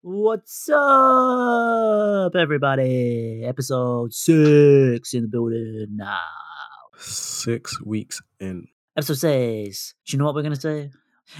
What's 0.00 0.68
up, 0.68 2.36
everybody? 2.36 3.42
Episode 3.44 4.14
six 4.14 5.12
in 5.12 5.22
the 5.22 5.28
building 5.28 5.88
now. 5.90 6.20
Six 6.96 7.82
weeks 7.82 8.22
in. 8.38 8.68
Episode 8.96 9.18
six. 9.18 9.94
Do 10.06 10.12
you 10.12 10.20
know 10.20 10.26
what 10.26 10.36
we're 10.36 10.44
gonna 10.44 10.54
say? 10.54 10.92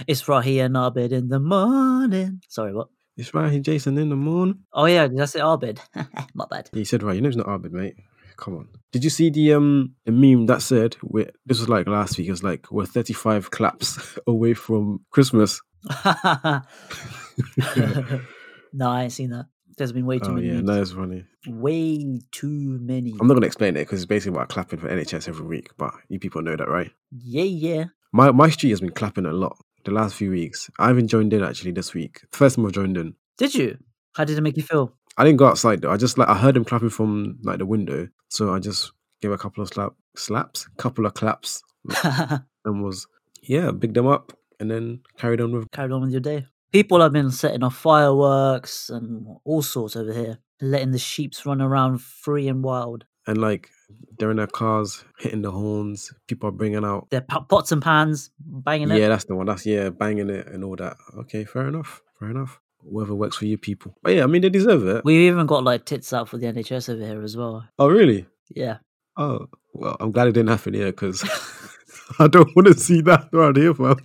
It's 0.07 0.23
Rahi 0.23 0.61
and 0.61 0.75
Abed 0.75 1.13
in 1.13 1.29
the 1.29 1.39
morning. 1.39 2.41
Sorry, 2.49 2.73
what? 2.73 2.89
It's 3.15 3.31
here, 3.31 3.59
Jason, 3.61 3.97
in 3.97 4.09
the 4.09 4.17
morning. 4.17 4.59
Oh 4.73 4.87
yeah, 4.87 5.07
did 5.07 5.21
I 5.21 5.25
say 5.25 5.39
Abed? 5.39 5.79
My 6.33 6.45
bad. 6.49 6.69
Yeah, 6.73 6.79
you 6.79 6.85
said 6.85 7.01
right. 7.01 7.15
You 7.15 7.21
know 7.21 7.29
it's 7.29 7.37
not 7.37 7.47
Arbid, 7.47 7.71
mate. 7.71 7.95
Come 8.35 8.57
on. 8.57 8.67
Did 8.91 9.05
you 9.05 9.09
see 9.09 9.29
the 9.29 9.53
um 9.53 9.95
the 10.03 10.11
meme 10.11 10.47
that 10.47 10.61
said 10.61 10.97
we're, 11.01 11.31
this 11.45 11.61
was 11.61 11.69
like 11.69 11.87
last 11.87 12.17
week? 12.17 12.27
It 12.27 12.31
was 12.31 12.43
like 12.43 12.69
we're 12.73 12.85
35 12.85 13.51
claps 13.51 14.19
away 14.27 14.53
from 14.53 15.05
Christmas. 15.11 15.61
no, 18.73 18.89
I 18.89 19.03
ain't 19.03 19.11
seen 19.11 19.29
that. 19.31 19.47
There's 19.77 19.91
been 19.93 20.05
way 20.05 20.19
too 20.19 20.31
oh 20.31 20.33
many. 20.33 20.47
yeah, 20.47 20.61
that 20.61 20.81
is 20.81 20.91
funny. 20.91 21.23
Way 21.47 22.19
too 22.31 22.79
many. 22.81 23.15
I'm 23.19 23.27
not 23.27 23.35
gonna 23.35 23.45
explain 23.45 23.77
it 23.77 23.81
because 23.85 24.01
it's 24.01 24.05
basically 24.05 24.35
about 24.35 24.49
clapping 24.49 24.79
for 24.79 24.89
NHS 24.89 25.29
every 25.29 25.45
week, 25.45 25.69
but 25.77 25.93
you 26.09 26.19
people 26.19 26.41
know 26.41 26.55
that, 26.55 26.67
right? 26.67 26.91
Yeah, 27.11 27.43
yeah. 27.43 27.85
My 28.11 28.31
my 28.31 28.49
street 28.49 28.71
has 28.71 28.81
been 28.81 28.91
clapping 28.91 29.25
a 29.25 29.31
lot 29.31 29.57
the 29.85 29.91
last 29.91 30.15
few 30.15 30.31
weeks. 30.31 30.69
I 30.79 30.87
haven't 30.87 31.07
joined 31.07 31.31
in 31.33 31.43
actually 31.43 31.71
this 31.71 31.93
week. 31.93 32.21
First 32.31 32.57
time 32.57 32.65
I've 32.65 32.73
joined 32.73 32.97
in. 32.97 33.15
Did 33.37 33.55
you? 33.55 33.77
How 34.15 34.25
did 34.25 34.37
it 34.37 34.41
make 34.41 34.57
you 34.57 34.63
feel? 34.63 34.93
I 35.17 35.23
didn't 35.23 35.37
go 35.37 35.47
outside 35.47 35.81
though. 35.81 35.91
I 35.91 35.97
just 35.97 36.17
like 36.17 36.27
I 36.27 36.35
heard 36.37 36.55
them 36.55 36.65
clapping 36.65 36.89
from 36.89 37.39
like 37.43 37.59
the 37.59 37.65
window, 37.65 38.09
so 38.27 38.53
I 38.53 38.59
just 38.59 38.91
gave 39.21 39.31
a 39.31 39.37
couple 39.37 39.61
of 39.61 39.69
slap 39.69 39.93
slaps, 40.15 40.67
couple 40.77 41.05
of 41.05 41.13
claps, 41.13 41.63
and 42.03 42.83
was 42.83 43.07
yeah, 43.43 43.71
big 43.71 43.93
them 43.93 44.07
up, 44.07 44.33
and 44.59 44.69
then 44.69 45.01
carried 45.17 45.41
on 45.41 45.51
with. 45.53 45.71
Carried 45.71 45.91
on 45.91 46.01
with 46.01 46.11
your 46.11 46.21
day. 46.21 46.45
People 46.71 47.01
have 47.01 47.11
been 47.11 47.31
setting 47.31 47.63
off 47.63 47.75
fireworks 47.75 48.89
and 48.89 49.25
all 49.43 49.61
sorts 49.61 49.95
over 49.95 50.13
here, 50.13 50.37
letting 50.61 50.91
the 50.91 50.99
sheeps 50.99 51.45
run 51.45 51.61
around 51.61 52.01
free 52.01 52.47
and 52.47 52.63
wild. 52.63 53.05
And 53.25 53.37
like 53.39 53.69
they're 54.17 54.31
in 54.31 54.37
their 54.37 54.47
cars, 54.47 55.03
hitting 55.19 55.41
the 55.41 55.51
horns. 55.51 56.13
People 56.27 56.49
are 56.49 56.53
bringing 56.53 56.85
out. 56.85 57.09
Their 57.09 57.21
po- 57.21 57.41
pots 57.41 57.71
and 57.71 57.81
pans, 57.81 58.31
banging 58.39 58.91
it. 58.91 58.99
Yeah, 58.99 59.07
that's 59.07 59.25
the 59.25 59.35
one. 59.35 59.47
That's 59.47 59.65
yeah, 59.65 59.89
banging 59.89 60.29
it 60.29 60.47
and 60.47 60.63
all 60.63 60.75
that. 60.75 60.97
Okay, 61.19 61.43
fair 61.45 61.67
enough. 61.67 62.01
Fair 62.19 62.29
enough. 62.29 62.59
Whatever 62.81 63.15
works 63.15 63.37
for 63.37 63.45
you 63.45 63.57
people. 63.57 63.95
But 64.03 64.15
yeah, 64.15 64.23
I 64.23 64.27
mean 64.27 64.41
they 64.41 64.49
deserve 64.49 64.85
it. 64.87 65.03
We've 65.05 65.31
even 65.31 65.45
got 65.47 65.63
like 65.63 65.85
tits 65.85 66.13
out 66.13 66.29
for 66.29 66.37
the 66.37 66.47
NHS 66.47 66.89
over 66.93 67.05
here 67.05 67.23
as 67.23 67.35
well. 67.35 67.67
oh 67.77 67.87
really? 67.87 68.25
Yeah. 68.49 68.77
Oh 69.17 69.47
well, 69.73 69.97
I'm 69.99 70.11
glad 70.11 70.27
it 70.27 70.33
didn't 70.33 70.49
happen 70.49 70.73
here 70.73 70.87
because 70.87 71.23
I 72.19 72.27
don't 72.27 72.55
want 72.55 72.67
to 72.67 72.73
see 72.73 73.01
that 73.01 73.29
around 73.33 73.57
here, 73.57 73.73
fam. 73.73 73.97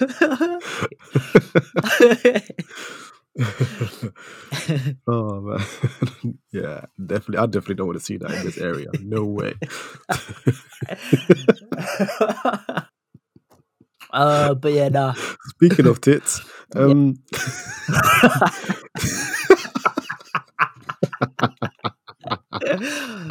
oh 5.08 5.40
man, 5.40 5.58
yeah, 6.52 6.84
definitely. 7.04 7.38
I 7.38 7.46
definitely 7.46 7.74
don't 7.74 7.88
want 7.88 7.98
to 7.98 8.04
see 8.04 8.16
that 8.18 8.30
in 8.30 8.44
this 8.44 8.58
area. 8.58 8.86
No 9.02 9.24
way. 9.24 9.54
uh, 14.12 14.54
but 14.54 14.72
yeah, 14.72 14.88
nah. 14.88 15.14
Speaking 15.48 15.86
of 15.86 16.00
tits, 16.00 16.42
um, 16.76 17.16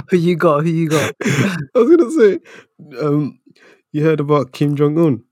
who 0.10 0.18
you 0.18 0.36
got? 0.36 0.64
Who 0.64 0.70
you 0.70 0.90
got? 0.90 1.14
I 1.24 1.56
was 1.76 1.96
gonna 1.96 2.12
say, 2.12 2.40
um, 3.00 3.40
you 3.94 4.04
heard 4.04 4.20
about 4.20 4.52
Kim 4.52 4.76
Jong 4.76 4.98
Un? 4.98 5.24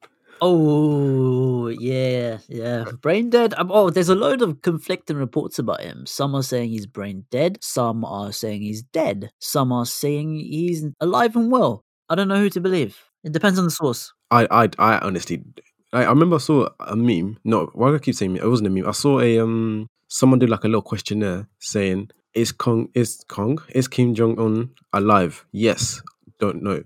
Oh 0.44 1.68
yeah, 1.68 2.40
yeah. 2.50 2.86
Brain 3.00 3.30
dead. 3.30 3.54
Um, 3.58 3.72
oh, 3.72 3.92
there's 3.92 4.10
a 4.10 4.16
load 4.16 4.42
of 4.42 4.64
conflicting 4.64 5.18
reports 5.18 5.60
about 5.60 5.82
him. 5.82 6.08
Some 6.08 6.34
are 6.34 6.42
saying 6.42 6.72
he's 6.72 6.88
brain 6.88 7.26
dead. 7.30 7.60
Some 7.62 8.04
are 8.04 8.32
saying 8.32 8.64
he's 8.64 8.82
dead. 8.82 9.30
Some 9.38 9.72
are 9.72 9.86
saying 9.86 10.40
he's 10.40 10.84
alive 11.00 11.36
and 11.36 11.52
well. 11.52 11.84
I 12.10 12.16
don't 12.16 12.28
know 12.28 12.40
who 12.40 12.50
to 12.50 12.60
believe. 12.60 12.98
It 13.24 13.34
depends 13.34 13.60
on 13.60 13.66
the 13.66 13.72
source. 13.72 14.14
I, 14.32 14.48
I, 14.50 14.70
I 14.80 14.98
honestly, 14.98 15.44
I, 15.94 16.06
I 16.06 16.10
remember 16.10 16.38
I 16.38 16.40
saw 16.40 16.70
a 16.80 16.96
meme. 16.96 17.38
No, 17.44 17.70
why 17.74 17.90
do 17.90 17.96
I 17.96 18.00
keep 18.00 18.16
saying 18.16 18.34
meme? 18.34 18.44
It 18.44 18.50
wasn't 18.50 18.68
a 18.68 18.72
meme. 18.72 18.88
I 18.88 18.94
saw 18.94 19.20
a 19.20 19.40
um, 19.40 19.88
someone 20.08 20.40
did 20.40 20.50
like 20.50 20.64
a 20.64 20.68
little 20.68 20.82
questionnaire 20.82 21.48
saying, 21.60 22.10
"Is 22.34 22.52
Kong, 22.52 22.90
is 22.96 23.24
Kong, 23.28 23.60
is 23.70 23.88
Kim 23.88 24.16
Jong 24.16 24.40
Un 24.40 24.72
alive? 24.92 25.46
Yes, 25.52 26.02
don't 26.40 26.64
know." 26.64 26.82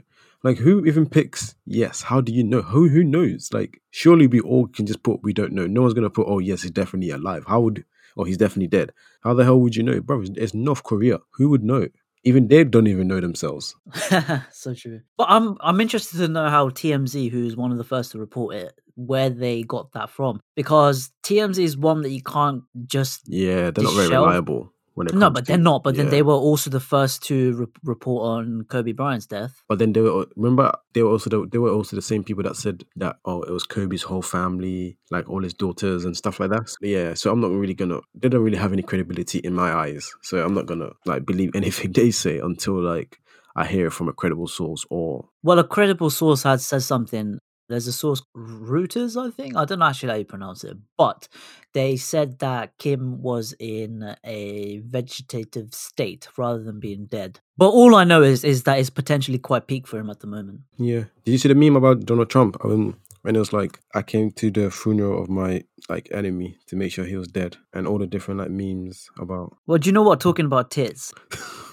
Like, 0.45 0.59
who 0.59 0.85
even 0.85 1.09
picks 1.09 1.56
yes? 1.66 2.03
How 2.03 2.22
do 2.22 2.31
you 2.31 2.44
know? 2.44 2.61
Who 2.61 2.88
who 2.88 3.03
knows? 3.03 3.50
Like, 3.51 3.81
surely 3.89 4.28
we 4.28 4.39
all 4.41 4.67
can 4.67 4.85
just 4.85 5.01
put 5.01 5.23
we 5.23 5.33
don't 5.33 5.53
know. 5.53 5.66
No 5.66 5.81
one's 5.81 5.95
gonna 5.95 6.11
put 6.11 6.28
oh 6.29 6.38
yes, 6.38 6.61
he's 6.61 6.69
definitely 6.69 7.09
alive. 7.09 7.45
How 7.47 7.61
would 7.61 7.83
or 8.16 8.28
he's 8.28 8.38
definitely 8.38 8.67
dead? 8.67 8.91
How 9.23 9.33
the 9.33 9.44
hell 9.44 9.59
would 9.59 9.75
you 9.75 9.81
know, 9.81 10.00
bro? 10.01 10.23
It's 10.35 10.53
North 10.53 10.83
Korea. 10.83 11.17
Who 11.31 11.50
would 11.50 11.63
know? 11.63 11.88
Even 12.23 12.47
they 12.47 12.63
don't 12.63 12.85
even 12.85 13.07
know 13.07 13.19
themselves. 13.19 13.75
so 14.51 14.75
true. 14.75 15.01
But 15.17 15.31
I'm 15.31 15.57
I'm 15.61 15.81
interested 15.81 16.19
to 16.19 16.28
know 16.28 16.47
how 16.47 16.69
TMZ, 16.69 17.31
who's 17.31 17.56
one 17.56 17.72
of 17.72 17.79
the 17.79 17.83
first 17.83 18.12
to 18.12 18.19
report 18.19 18.53
it, 18.56 18.79
where 18.94 19.31
they 19.31 19.63
got 19.63 19.94
that 19.94 20.12
from. 20.12 20.41
Because 20.56 21.09
TMZ 21.23 21.57
is 21.57 21.75
one 21.75 22.03
that 22.03 22.12
you 22.12 22.22
can't 22.22 22.62
just 22.85 23.22
Yeah, 23.25 23.72
they're 23.72 23.83
not 23.83 23.95
very 23.95 24.09
Shelf? 24.09 24.27
reliable 24.27 24.75
when 24.95 25.07
it 25.07 25.13
no, 25.13 25.29
but 25.29 25.45
to- 25.45 25.51
they're 25.51 25.57
not. 25.57 25.83
But 25.83 25.95
then 25.95 26.09
they 26.09 26.22
were 26.23 26.33
also 26.33 26.69
the 26.69 26.79
first 26.79 27.23
to 27.25 27.53
re- 27.53 27.66
report 27.83 28.23
on 28.25 28.66
Kobe 28.67 28.94
Bryant's 28.94 29.28
death. 29.28 29.61
But 29.69 29.79
then 29.79 29.94
they 29.94 30.01
were 30.01 30.25
remember 30.35 30.72
they 30.94 31.03
were 31.03 31.11
also 31.11 31.29
the, 31.29 31.47
they 31.51 31.57
were 31.59 31.69
also 31.72 31.95
the 31.95 32.01
same 32.01 32.23
people 32.23 32.44
that 32.44 32.56
said 32.56 32.83
that 32.95 33.17
oh 33.25 33.44
it 33.44 33.51
was 33.51 33.63
Kobe's 33.66 34.03
whole 34.03 34.22
family 34.22 34.97
like 35.11 35.29
all 35.29 35.44
his 35.44 35.53
daughters 35.53 36.06
and 36.06 36.17
stuff 36.17 36.39
like 36.39 36.50
that. 36.50 36.67
So, 36.69 36.78
yeah, 36.81 37.13
so 37.13 37.31
I'm 37.31 37.39
not 37.41 37.51
really 37.51 37.73
gonna 37.75 38.00
they 38.16 38.29
don't 38.29 38.44
really 38.44 38.57
have 38.57 38.73
any 38.73 38.81
credibility 38.83 39.39
in 39.39 39.53
my 39.53 39.72
eyes. 39.73 40.09
So 40.22 40.44
I'm 40.44 40.53
not 40.53 40.66
gonna 40.66 40.89
like 41.06 41.25
believe 41.25 41.51
anything 41.56 41.91
they 41.91 42.12
say 42.12 42.39
until 42.39 42.81
like 42.81 43.19
I 43.56 43.66
hear 43.66 43.88
it 43.88 43.91
from 43.94 44.09
a 44.09 44.13
credible 44.13 44.47
source 44.47 44.83
or 44.89 45.29
Well, 45.44 45.59
a 45.59 45.63
credible 45.63 46.09
source 46.09 46.44
had 46.44 46.59
says 46.62 46.85
something. 46.85 47.39
There's 47.67 47.87
a 47.87 47.93
source, 47.93 48.21
Reuters, 48.35 49.19
I 49.19 49.31
think. 49.31 49.55
I 49.55 49.65
don't 49.65 49.79
know 49.79 49.85
actually 49.85 50.09
how 50.09 50.15
you 50.17 50.25
pronounce 50.25 50.63
it, 50.63 50.77
but 50.97 51.27
they 51.73 51.97
said 51.97 52.39
that 52.39 52.77
Kim 52.77 53.21
was 53.21 53.55
in 53.59 54.15
a 54.23 54.79
vegetative 54.85 55.73
state 55.73 56.27
rather 56.37 56.61
than 56.61 56.79
being 56.79 57.05
dead. 57.07 57.39
But 57.57 57.69
all 57.69 57.95
I 57.95 58.03
know 58.03 58.21
is 58.21 58.43
is 58.43 58.63
that 58.63 58.79
it's 58.79 58.89
potentially 58.89 59.39
quite 59.39 59.67
peak 59.67 59.87
for 59.87 59.97
him 59.97 60.09
at 60.09 60.19
the 60.19 60.27
moment. 60.27 60.61
yeah. 60.77 61.05
Did 61.23 61.31
you 61.31 61.37
see 61.37 61.47
the 61.49 61.55
meme 61.55 61.75
about 61.75 62.05
Donald 62.05 62.29
Trump? 62.29 62.57
Um, 62.63 62.97
when 63.25 63.36
it 63.36 63.40
was 63.40 63.52
like 63.52 63.80
I 63.96 64.03
came 64.03 64.30
to 64.34 64.52
the 64.52 64.69
funeral 64.69 65.19
of 65.24 65.30
my 65.30 65.63
like 65.90 66.08
enemy 66.12 66.58
to 66.68 66.75
make 66.75 66.91
sure 66.91 67.06
he 67.06 67.16
was 67.16 67.28
dead, 67.28 67.58
and 67.74 67.88
all 67.88 67.97
the 67.97 68.06
different 68.06 68.40
like 68.40 68.52
memes 68.52 69.09
about 69.19 69.58
Well, 69.66 69.80
do 69.80 69.90
you 69.90 69.94
know 69.94 70.03
what? 70.03 70.19
Talking 70.25 70.46
about 70.46 70.69
tits, 70.69 71.12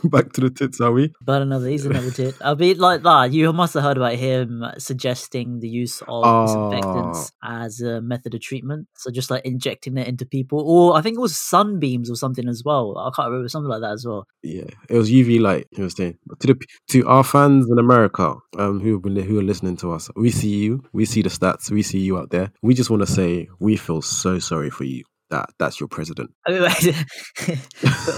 back 0.04 0.32
to 0.32 0.40
the 0.40 0.50
tits, 0.50 0.80
are 0.80 0.92
we? 0.92 1.12
but 1.20 1.42
another 1.42 1.68
he's 1.68 1.84
another 1.84 2.10
tit. 2.20 2.34
I 2.42 2.54
mean, 2.54 2.78
like 2.78 3.02
that. 3.02 3.32
You 3.32 3.52
must 3.52 3.74
have 3.74 3.82
heard 3.82 3.98
about 3.98 4.14
him 4.14 4.64
suggesting 4.78 5.60
the 5.60 5.68
use 5.68 6.02
of 6.08 6.46
disinfectants 6.46 7.32
as 7.44 7.82
a 7.82 8.00
method 8.00 8.34
of 8.34 8.40
treatment. 8.40 8.88
So 8.96 9.10
just 9.10 9.30
like 9.30 9.44
injecting 9.44 9.98
it 9.98 10.08
into 10.08 10.24
people, 10.24 10.60
or 10.60 10.96
I 10.96 11.02
think 11.02 11.16
it 11.18 11.20
was 11.20 11.36
sunbeams 11.38 12.10
or 12.10 12.16
something 12.16 12.48
as 12.48 12.62
well. 12.64 12.96
I 12.96 13.10
can't 13.14 13.28
remember 13.28 13.48
something 13.48 13.68
like 13.70 13.82
that 13.82 13.92
as 13.92 14.06
well. 14.06 14.26
Yeah, 14.42 14.70
it 14.88 14.96
was 14.96 15.10
UV 15.10 15.38
light. 15.38 15.68
He 15.70 15.82
was 15.82 15.94
saying 15.94 16.16
to 16.40 16.46
the 16.46 16.56
to 16.88 17.06
our 17.06 17.24
fans 17.24 17.68
in 17.70 17.78
America, 17.78 18.36
um, 18.56 18.80
who 18.80 18.94
have 18.94 19.02
been 19.02 19.16
who 19.16 19.38
are 19.38 19.42
listening 19.42 19.76
to 19.78 19.92
us. 19.92 20.08
We 20.16 20.30
see 20.30 20.48
you. 20.48 20.82
We 20.94 21.04
see 21.04 21.20
the 21.20 21.30
stats. 21.42 21.70
We 21.70 21.82
see 21.82 21.98
you 21.98 22.18
out 22.18 22.30
there. 22.30 22.52
We 22.62 22.74
just 22.74 22.90
want 22.90 23.02
to 23.02 23.06
say 23.06 23.48
we 23.58 23.76
feel 23.76 24.02
so 24.02 24.38
sorry 24.38 24.70
for 24.70 24.84
you. 24.84 25.04
That 25.30 25.48
that's 25.58 25.80
your 25.80 25.88
president. 25.88 26.30
I 26.46 26.50
mean, 26.50 26.60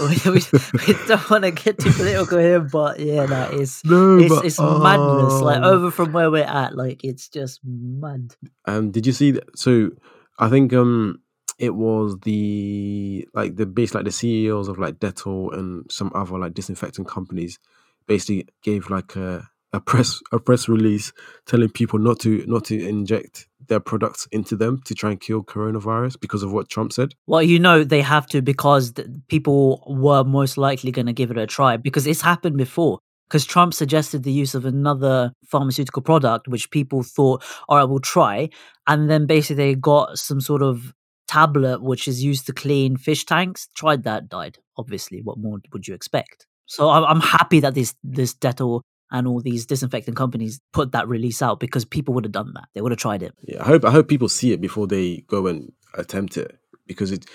we, 0.09 0.31
we, 0.31 0.41
we 0.87 1.07
don't 1.07 1.29
want 1.29 1.45
to 1.45 1.51
get 1.51 1.79
too 1.79 1.91
political 1.91 2.39
here, 2.39 2.59
but 2.59 2.99
yeah, 2.99 3.25
that 3.25 3.53
is 3.53 3.81
No, 3.85 4.17
it's, 4.17 4.43
it's 4.43 4.59
madness. 4.59 5.39
Like 5.41 5.61
oh. 5.63 5.75
over 5.75 5.91
from 5.91 6.11
where 6.11 6.29
we're 6.29 6.43
at, 6.43 6.75
like 6.75 7.05
it's 7.05 7.29
just 7.29 7.61
mad. 7.63 8.35
Um, 8.65 8.91
did 8.91 9.05
you 9.05 9.13
see? 9.13 9.31
That? 9.31 9.57
So 9.57 9.91
I 10.39 10.49
think 10.49 10.73
um, 10.73 11.21
it 11.57 11.75
was 11.75 12.19
the 12.23 13.25
like 13.33 13.55
the 13.55 13.65
base 13.65 13.95
like 13.95 14.03
the 14.03 14.11
CEOs 14.11 14.67
of 14.67 14.77
like 14.77 14.95
Dettol 14.95 15.57
and 15.57 15.89
some 15.89 16.11
other 16.13 16.37
like 16.37 16.53
disinfectant 16.53 17.07
companies 17.07 17.59
basically 18.07 18.45
gave 18.61 18.89
like 18.89 19.15
a 19.15 19.47
a 19.75 19.79
press 19.79 20.21
a 20.31 20.39
press 20.39 20.67
release 20.67 21.11
telling 21.45 21.69
people 21.69 21.99
not 21.99 22.19
to 22.19 22.43
not 22.47 22.65
to 22.65 22.87
inject 22.87 23.47
their 23.67 23.79
products 23.79 24.27
into 24.31 24.55
them 24.55 24.79
to 24.85 24.93
try 24.93 25.11
and 25.11 25.19
kill 25.19 25.43
coronavirus 25.43 26.19
because 26.19 26.43
of 26.43 26.53
what 26.53 26.69
Trump 26.69 26.93
said. 26.93 27.13
Well, 27.27 27.41
you 27.41 27.59
know 27.59 27.83
they 27.83 28.01
have 28.01 28.27
to 28.27 28.41
because 28.41 28.93
people 29.27 29.83
were 29.87 30.23
most 30.23 30.57
likely 30.57 30.91
going 30.91 31.07
to 31.07 31.13
give 31.13 31.31
it 31.31 31.37
a 31.37 31.47
try 31.47 31.77
because 31.77 32.07
it's 32.07 32.21
happened 32.21 32.57
before. 32.57 32.99
Because 33.27 33.43
Trump 33.43 33.73
suggested 33.73 34.21
the 34.21 34.31
use 34.31 34.53
of 34.53 34.65
another 34.65 35.33
pharmaceutical 35.47 36.03
product, 36.03 36.47
which 36.47 36.69
people 36.69 37.01
thought, 37.01 37.43
all 37.67 37.77
right, 37.77 37.83
we'll 37.83 37.99
try. 37.99 38.49
And 38.85 39.09
then 39.09 39.25
basically 39.25 39.55
they 39.55 39.73
got 39.73 40.19
some 40.19 40.39
sort 40.39 40.61
of 40.61 40.93
tablet 41.27 41.81
which 41.81 42.07
is 42.07 42.23
used 42.23 42.45
to 42.45 42.53
clean 42.53 42.97
fish 42.97 43.25
tanks. 43.25 43.67
Tried 43.75 44.03
that, 44.03 44.29
died. 44.29 44.59
Obviously, 44.77 45.21
what 45.23 45.39
more 45.39 45.57
would 45.73 45.87
you 45.87 45.95
expect? 45.95 46.45
So 46.67 46.89
I'm, 46.89 47.19
happy 47.19 47.59
that 47.61 47.73
this 47.73 47.95
this 48.03 48.33
Dettol 48.35 48.81
and 49.11 49.27
all 49.27 49.41
these 49.41 49.65
disinfectant 49.65 50.17
companies 50.17 50.59
put 50.73 50.91
that 50.91 51.07
release 51.07 51.41
out 51.41 51.59
because 51.59 51.85
people 51.85 52.13
would 52.13 52.25
have 52.25 52.31
done 52.31 52.51
that. 52.55 52.65
They 52.73 52.81
would 52.81 52.91
have 52.91 52.99
tried 52.99 53.23
it. 53.23 53.33
Yeah, 53.43 53.61
I 53.61 53.65
hope 53.65 53.85
I 53.85 53.91
hope 53.91 54.07
people 54.07 54.29
see 54.29 54.51
it 54.51 54.61
before 54.61 54.87
they 54.87 55.23
go 55.27 55.47
and 55.47 55.71
attempt 55.95 56.37
it 56.37 56.57
because 56.87 57.11
it 57.11 57.25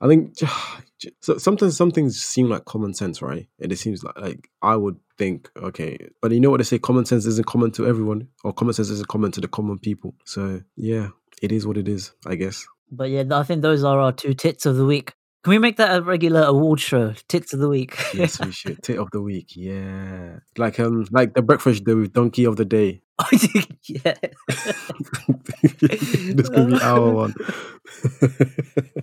I 0.00 0.08
think 0.08 0.34
so 1.20 1.38
sometimes 1.38 1.76
some 1.76 1.90
things 1.90 2.20
seem 2.20 2.48
like 2.48 2.64
common 2.64 2.94
sense, 2.94 3.22
right? 3.22 3.46
And 3.60 3.72
it 3.72 3.76
seems 3.76 4.02
like 4.04 4.18
like 4.18 4.50
I 4.62 4.76
would 4.76 4.96
think, 5.18 5.50
okay, 5.56 5.98
but 6.20 6.32
you 6.32 6.40
know 6.40 6.50
what 6.50 6.58
they 6.58 6.64
say, 6.64 6.78
common 6.78 7.04
sense 7.04 7.26
isn't 7.26 7.46
common 7.46 7.70
to 7.72 7.86
everyone, 7.86 8.28
or 8.44 8.52
common 8.52 8.74
sense 8.74 8.90
isn't 8.90 9.08
common 9.08 9.32
to 9.32 9.40
the 9.40 9.48
common 9.48 9.78
people. 9.78 10.14
So 10.24 10.62
yeah, 10.76 11.08
it 11.42 11.52
is 11.52 11.66
what 11.66 11.76
it 11.76 11.88
is, 11.88 12.12
I 12.26 12.34
guess. 12.36 12.66
But 12.90 13.10
yeah, 13.10 13.24
I 13.32 13.42
think 13.42 13.62
those 13.62 13.82
are 13.84 13.98
our 13.98 14.12
two 14.12 14.34
tits 14.34 14.66
of 14.66 14.76
the 14.76 14.86
week. 14.86 15.14
Can 15.46 15.52
we 15.52 15.58
make 15.58 15.76
that 15.76 15.96
a 15.96 16.02
regular 16.02 16.42
award 16.42 16.80
show? 16.80 17.14
Tits 17.28 17.52
of 17.54 17.60
the 17.60 17.68
week. 17.68 17.96
yes, 18.14 18.44
we 18.44 18.50
should. 18.50 18.82
Tit 18.82 18.98
of 18.98 19.12
the 19.12 19.22
week, 19.22 19.54
yeah. 19.54 20.40
Like 20.58 20.80
um, 20.80 21.06
like 21.12 21.34
the 21.34 21.42
breakfast 21.42 21.84
the 21.84 22.08
donkey 22.08 22.46
of 22.46 22.56
the 22.56 22.64
day. 22.64 23.02
I 23.16 23.30
do. 23.36 23.62
Yeah. 23.84 24.14
this 26.34 26.48
could 26.48 26.66
be 26.66 26.80
our 26.82 27.12
one. 27.12 27.34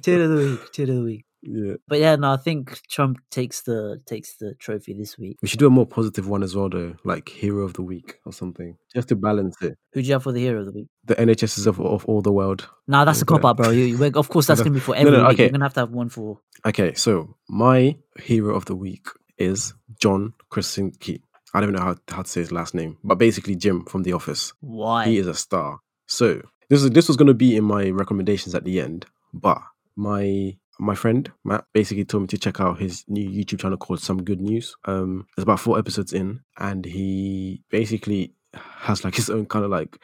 Tit 0.01 0.19
of 0.19 0.31
the 0.31 0.59
week. 0.59 0.71
Tit 0.73 0.89
of 0.89 0.95
the 0.97 1.03
week. 1.03 1.25
Yeah. 1.43 1.73
But 1.87 1.99
yeah, 1.99 2.15
no, 2.15 2.31
I 2.31 2.37
think 2.37 2.79
Trump 2.89 3.17
takes 3.29 3.61
the 3.63 4.01
takes 4.05 4.37
the 4.37 4.55
trophy 4.59 4.93
this 4.93 5.17
week. 5.17 5.37
We 5.41 5.47
should 5.47 5.59
do 5.59 5.67
a 5.67 5.69
more 5.69 5.85
positive 5.85 6.27
one 6.27 6.41
as 6.41 6.55
well, 6.55 6.69
though, 6.69 6.95
like 7.03 7.29
hero 7.29 7.63
of 7.63 7.73
the 7.73 7.81
week 7.81 8.15
or 8.25 8.31
something, 8.31 8.77
just 8.93 9.09
to 9.09 9.15
balance 9.15 9.61
it. 9.61 9.77
Who 9.91 10.01
do 10.01 10.07
you 10.07 10.13
have 10.13 10.23
for 10.23 10.31
the 10.31 10.39
hero 10.39 10.61
of 10.61 10.67
the 10.67 10.71
week? 10.71 10.87
The 11.05 11.15
NHSs 11.15 11.67
of, 11.67 11.81
of 11.81 12.05
all 12.05 12.21
the 12.21 12.31
world. 12.31 12.67
Nah, 12.87 13.03
that's 13.03 13.21
a 13.21 13.25
cop 13.25 13.43
out, 13.43 13.57
bro. 13.57 13.71
You, 13.71 13.83
you, 13.83 14.11
of 14.15 14.29
course, 14.29 14.47
that's 14.47 14.61
gonna 14.63 14.73
be 14.73 14.79
for 14.79 14.95
no, 14.95 15.03
no, 15.03 15.23
week. 15.23 15.33
okay. 15.33 15.43
You're 15.43 15.51
gonna 15.51 15.65
have 15.65 15.73
to 15.73 15.81
have 15.81 15.91
one 15.91 16.09
for. 16.09 16.39
Okay, 16.65 16.93
so 16.93 17.35
my 17.49 17.97
hero 18.17 18.55
of 18.55 18.65
the 18.65 18.75
week 18.75 19.07
is 19.37 19.73
John 19.99 20.33
Krasinski. 20.49 21.21
I 21.53 21.61
don't 21.61 21.73
know 21.73 21.81
how, 21.81 21.95
how 22.09 22.23
to 22.23 22.29
say 22.29 22.39
his 22.39 22.51
last 22.51 22.73
name, 22.73 22.97
but 23.03 23.15
basically 23.15 23.55
Jim 23.55 23.85
from 23.85 24.03
The 24.03 24.13
Office. 24.13 24.53
Why? 24.61 25.05
He 25.05 25.17
is 25.17 25.27
a 25.27 25.35
star. 25.35 25.79
So 26.07 26.41
this 26.69 26.81
is 26.83 26.89
this 26.91 27.07
was 27.07 27.17
going 27.17 27.27
to 27.27 27.33
be 27.33 27.55
in 27.55 27.63
my 27.63 27.89
recommendations 27.89 28.55
at 28.55 28.63
the 28.63 28.79
end, 28.79 29.05
but 29.33 29.61
my 29.95 30.57
my 30.79 30.95
friend 30.95 31.31
Matt 31.43 31.65
basically 31.73 32.05
told 32.05 32.23
me 32.23 32.27
to 32.27 32.37
check 32.37 32.59
out 32.59 32.79
his 32.79 33.05
new 33.07 33.27
YouTube 33.29 33.59
channel 33.59 33.77
called 33.77 34.01
Some 34.01 34.23
Good 34.23 34.41
News. 34.41 34.75
Um, 34.85 35.27
it's 35.37 35.43
about 35.43 35.59
four 35.59 35.77
episodes 35.77 36.13
in, 36.13 36.41
and 36.57 36.85
he 36.85 37.61
basically 37.69 38.33
has 38.53 39.03
like 39.03 39.15
his 39.15 39.29
own 39.29 39.45
kind 39.45 39.65
of 39.65 39.71
like 39.71 39.97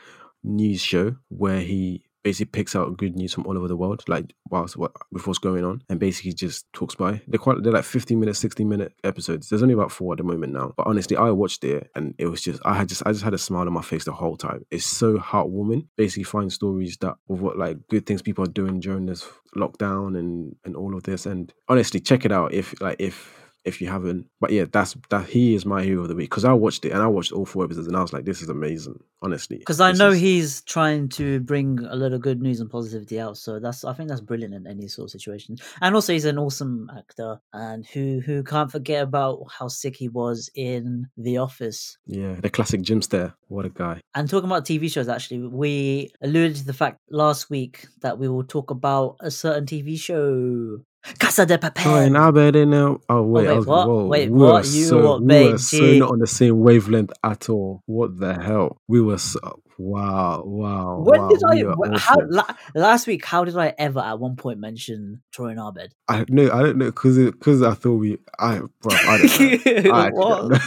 news 0.44 0.81
show 0.81 1.16
where 1.30 1.60
he 1.60 2.04
basically 2.24 2.50
picks 2.51 2.75
out 2.75 2.98
good 2.98 3.16
news 3.16 3.33
from 3.33 3.45
all 3.45 3.57
over 3.57 3.68
the 3.68 3.77
world, 3.77 4.04
like 4.07 4.33
whilst 4.50 4.77
what 4.77 4.92
with 5.12 5.25
what's 5.27 5.39
going 5.39 5.63
on, 5.63 5.83
and 5.89 6.00
basically 6.00 6.33
just 6.33 6.71
talks 6.74 6.95
by. 6.95 7.21
They're 7.27 7.39
quite 7.39 7.63
they're 7.63 7.74
like 7.74 7.83
15 7.83 8.19
minute, 8.19 8.36
60 8.36 8.63
minute 8.66 8.94
episodes. 9.04 9.50
There's 9.50 9.62
only 9.62 9.74
about 9.74 9.92
four 9.92 10.13
at 10.13 10.18
the 10.18 10.24
moment 10.24 10.54
now. 10.54 10.74
But 10.75 10.88
honestly, 10.88 11.18
I 11.18 11.30
watched 11.31 11.63
it 11.63 11.89
and 11.95 12.16
it 12.18 12.27
was 12.27 12.42
just 12.42 12.62
I 12.66 12.75
had 12.75 12.89
just 12.89 13.04
I 13.06 13.12
just 13.12 13.24
had 13.24 13.33
a 13.33 13.38
smile 13.38 13.68
on 13.68 13.74
my 13.74 13.81
face 13.81 14.06
the 14.06 14.12
whole 14.12 14.38
time. 14.38 14.66
It's 14.71 14.86
so 14.86 15.18
heartwarming. 15.18 15.88
Basically 15.98 16.24
find 16.24 16.51
stories 16.51 16.98
that 16.98 17.16
of 17.30 17.42
what 17.42 17.57
like 17.57 17.77
good 17.89 18.06
things 18.06 18.21
people 18.21 18.44
are 18.44 18.48
doing 18.48 18.80
during 18.80 19.06
this 19.06 19.27
lockdown 19.56 20.18
and 20.18 20.56
and 20.66 20.75
all 20.75 20.95
of 20.95 21.04
this. 21.04 21.25
And 21.25 21.54
honestly, 21.68 22.00
check 22.00 22.25
it 22.25 22.31
out 22.31 22.54
if 22.54 22.80
like 22.81 22.98
if 23.00 23.49
if 23.65 23.81
you 23.81 23.88
haven't. 23.88 24.27
But 24.39 24.51
yeah, 24.51 24.65
that's 24.71 24.95
that 25.09 25.27
he 25.27 25.53
is 25.56 25.65
my 25.65 25.83
hero 25.83 26.01
of 26.03 26.07
the 26.07 26.15
week 26.15 26.29
because 26.29 26.45
I 26.45 26.53
watched 26.53 26.85
it 26.85 26.91
and 26.91 27.01
I 27.01 27.07
watched 27.07 27.31
all 27.31 27.45
four 27.45 27.63
episodes 27.65 27.88
and 27.88 27.95
I 27.97 28.01
was 28.01 28.13
like, 28.13 28.25
this 28.25 28.41
is 28.41 28.50
amazing. 28.50 29.00
Honestly, 29.21 29.57
Because 29.57 29.81
I 29.81 29.91
know 29.91 30.11
is- 30.11 30.19
he's 30.19 30.61
trying 30.61 31.09
to 31.09 31.41
bring 31.41 31.79
a 31.89 31.95
lot 31.97 32.13
of 32.13 32.21
good 32.21 32.41
news 32.41 32.61
and 32.61 32.69
positivity 32.69 33.19
out, 33.19 33.35
so 33.38 33.59
that's 33.59 33.83
I 33.83 33.91
think 33.94 34.07
that's 34.07 34.21
brilliant 34.21 34.53
in 34.53 34.65
any 34.65 34.88
sort 34.88 35.07
of 35.07 35.11
situation. 35.11 35.57
And 35.81 35.94
also, 35.94 36.13
he's 36.13 36.23
an 36.23 36.38
awesome 36.38 36.89
actor, 36.97 37.39
and 37.51 37.85
who 37.85 38.21
who 38.25 38.44
can't 38.44 38.71
forget 38.71 39.03
about 39.03 39.44
how 39.51 39.67
sick 39.67 39.97
he 39.97 40.07
was 40.07 40.50
in 40.56 41.07
The 41.17 41.38
Office. 41.38 41.97
yeah 42.06 42.35
the 42.39 42.50
classic 42.50 42.81
Jim 42.81 43.01
stare. 43.01 43.33
What 43.50 43.65
a 43.65 43.69
guy. 43.69 44.00
And 44.15 44.29
talking 44.29 44.50
about 44.50 44.63
TV 44.65 44.89
shows, 44.89 45.09
actually, 45.09 45.39
we 45.47 46.11
alluded 46.21 46.56
to 46.57 46.65
the 46.65 46.73
fact 46.73 47.00
last 47.09 47.50
week 47.50 47.88
that 48.01 48.17
we 48.19 48.29
will 48.29 48.44
talk 48.45 48.71
about 48.71 49.17
a 49.19 49.31
certain 49.31 49.65
TV 49.65 50.00
show, 50.00 50.79
Casa 51.19 51.46
de 51.46 51.56
Oh, 51.56 51.57
Papel. 51.57 52.06
and 52.07 52.18
I 52.18 52.31
bet 52.31 52.56
in 52.56 52.72
now. 52.72 53.00
Oh 53.10 53.22
wait, 53.24 53.48
wait, 53.48 53.56
was, 53.57 53.66
what? 53.66 53.88
whoa, 53.88 54.06
Wait, 54.06 54.30
we 54.30 54.40
what? 54.40 54.66
You 54.66 54.86
so, 54.86 55.07
what, 55.07 55.22
we 55.22 55.51
were 55.51 55.57
so 55.57 55.94
not 55.94 56.12
on 56.12 56.19
the 56.19 56.28
same 56.28 56.60
wavelength 56.60 57.12
at 57.24 57.50
all. 57.50 57.84
What 57.86 58.19
the 58.19 58.34
hell? 58.40 58.81
We 58.88 59.01
were 59.01 59.18
so 59.18 59.62
wow, 59.78 60.44
wow. 60.46 61.00
when 61.00 61.22
wow, 61.22 61.30
did 61.30 61.42
I? 61.44 61.98
How, 61.98 62.18
la, 62.28 62.44
last 62.75 63.07
week, 63.07 63.25
how 63.25 63.46
did 63.46 63.57
I 63.57 63.74
ever 63.78 64.00
at 64.01 64.19
one 64.19 64.36
point 64.36 64.60
mention 64.60 65.22
Troy 65.31 65.48
and 65.50 65.60
Abed? 65.60 65.94
I 66.10 66.25
no, 66.28 66.51
I 66.51 66.62
don't 66.63 66.78
know 66.78 66.86
because 66.86 67.18
because 67.18 67.62
I 67.63 67.74
thought 67.74 67.95
we. 67.95 68.18
I 68.38 68.60
bro, 68.81 68.92
I 68.94 69.18
don't 69.18 69.86
know. 69.86 69.92
I 69.94 70.07
actually 70.07 70.13
don't 70.13 70.50
know. 70.50 70.60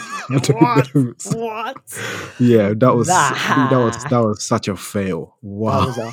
What? 0.58 0.94
know. 0.94 1.12
What? 1.40 1.76
Yeah, 2.40 2.72
that 2.74 2.94
was 2.94 3.08
Nah. 3.08 3.68
that 3.68 3.76
was 3.76 4.04
that 4.04 4.18
was 4.18 4.42
such 4.42 4.68
a 4.68 4.76
fail. 4.76 5.36
That 5.42 5.48
Wow. 5.48 6.12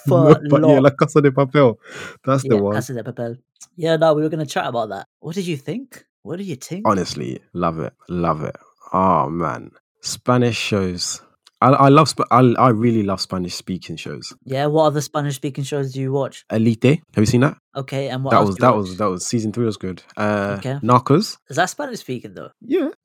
a 0.06 0.10
No, 0.10 0.40
but 0.48 0.62
yeah, 0.68 0.78
like 0.80 0.96
Casa 0.96 1.20
de 1.20 1.30
Papel. 1.30 1.76
That's 2.24 2.42
the 2.42 2.54
yeah, 2.56 2.60
one. 2.60 2.74
Casa 2.74 2.94
de 2.94 3.02
Papel. 3.02 3.38
Yeah, 3.76 3.96
no, 3.96 4.14
we 4.14 4.22
were 4.22 4.28
going 4.28 4.44
to 4.46 4.50
chat 4.52 4.66
about 4.66 4.88
that. 4.90 5.06
What 5.20 5.34
did 5.34 5.46
you 5.46 5.56
think? 5.56 6.04
What 6.22 6.36
do 6.38 6.44
you 6.44 6.56
think? 6.56 6.86
Honestly, 6.86 7.40
love 7.52 7.78
it, 7.80 7.92
love 8.08 8.42
it. 8.42 8.56
Oh 8.92 9.28
man, 9.28 9.70
Spanish 10.00 10.56
shows. 10.56 11.20
I, 11.60 11.68
I 11.70 11.88
love. 11.90 12.08
Sp- 12.10 12.26
I 12.30 12.40
I 12.58 12.68
really 12.70 13.02
love 13.04 13.20
Spanish 13.20 13.54
speaking 13.54 13.96
shows. 13.96 14.32
Yeah, 14.44 14.66
what 14.66 14.84
other 14.86 15.00
Spanish 15.00 15.36
speaking 15.36 15.64
shows 15.64 15.92
do 15.92 16.00
you 16.00 16.12
watch? 16.12 16.44
Elite. 16.50 16.82
Have 17.14 17.22
you 17.22 17.26
seen 17.26 17.40
that? 17.42 17.56
Okay, 17.76 18.08
and 18.08 18.24
what 18.24 18.32
that 18.32 18.44
was 18.44 18.56
that 18.56 18.70
watch? 18.74 18.88
was 18.88 18.96
that 18.98 19.08
was 19.08 19.24
season 19.26 19.52
three 19.52 19.64
was 19.64 19.76
good. 19.76 20.02
Uh, 20.16 20.56
Okay. 20.58 20.74
Narcos. 20.82 21.38
Is 21.48 21.56
that 21.56 21.70
Spanish 21.70 22.00
speaking 22.00 22.34
though? 22.34 22.50
Yeah. 22.60 22.88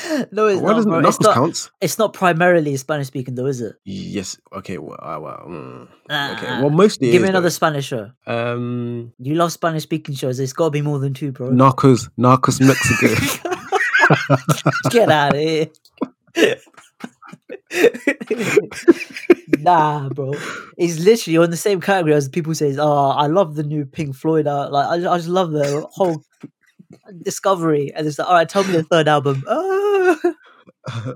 no, 0.32 0.46
it's 0.46 0.60
Why 0.60 0.72
not. 0.72 0.84
Bro. 0.84 0.98
It's 1.00 1.20
not. 1.20 1.34
counts? 1.34 1.70
It's 1.80 1.98
not 1.98 2.12
primarily 2.12 2.76
Spanish 2.76 3.08
speaking 3.08 3.34
though, 3.34 3.46
is 3.46 3.60
it? 3.60 3.76
Yes. 3.84 4.38
Okay. 4.52 4.78
Well. 4.78 4.98
Uh, 5.00 5.20
well 5.20 5.44
mm. 5.46 5.88
Ah, 6.08 6.36
Okay. 6.36 6.60
Well, 6.60 6.70
mostly. 6.70 7.10
Give 7.10 7.22
me 7.22 7.26
is, 7.26 7.30
another 7.30 7.44
though. 7.44 7.50
Spanish 7.50 7.86
show. 7.86 8.10
Um. 8.26 9.12
You 9.18 9.34
love 9.34 9.52
Spanish 9.52 9.82
speaking 9.82 10.14
shows. 10.14 10.40
It's 10.40 10.52
got 10.52 10.66
to 10.66 10.70
be 10.70 10.82
more 10.82 10.98
than 10.98 11.14
two, 11.14 11.32
bro. 11.32 11.50
Narcos. 11.50 12.08
Narcos 12.18 12.60
Mexico. 12.66 13.08
Get 14.90 15.10
out 15.10 15.34
of 15.34 15.40
here. 15.40 15.68
nah, 19.58 20.08
bro. 20.08 20.32
It's 20.76 20.98
literally 20.98 21.38
on 21.38 21.50
the 21.50 21.56
same 21.56 21.80
category 21.80 22.14
as 22.14 22.28
people 22.28 22.54
say, 22.54 22.74
"Oh, 22.78 23.10
I 23.10 23.26
love 23.26 23.54
the 23.56 23.62
new 23.62 23.84
Pink 23.84 24.14
Floyd." 24.16 24.46
Uh, 24.46 24.68
like, 24.70 24.86
I, 24.86 25.12
I 25.12 25.16
just 25.18 25.28
love 25.28 25.52
the 25.52 25.86
whole 25.92 26.22
discovery. 27.22 27.92
And 27.94 28.06
it's 28.06 28.18
like, 28.18 28.28
all 28.28 28.34
right, 28.34 28.48
tell 28.48 28.64
me 28.64 28.72
the 28.72 28.82
third 28.84 29.08
album. 29.08 29.42
Ah. 29.48 30.18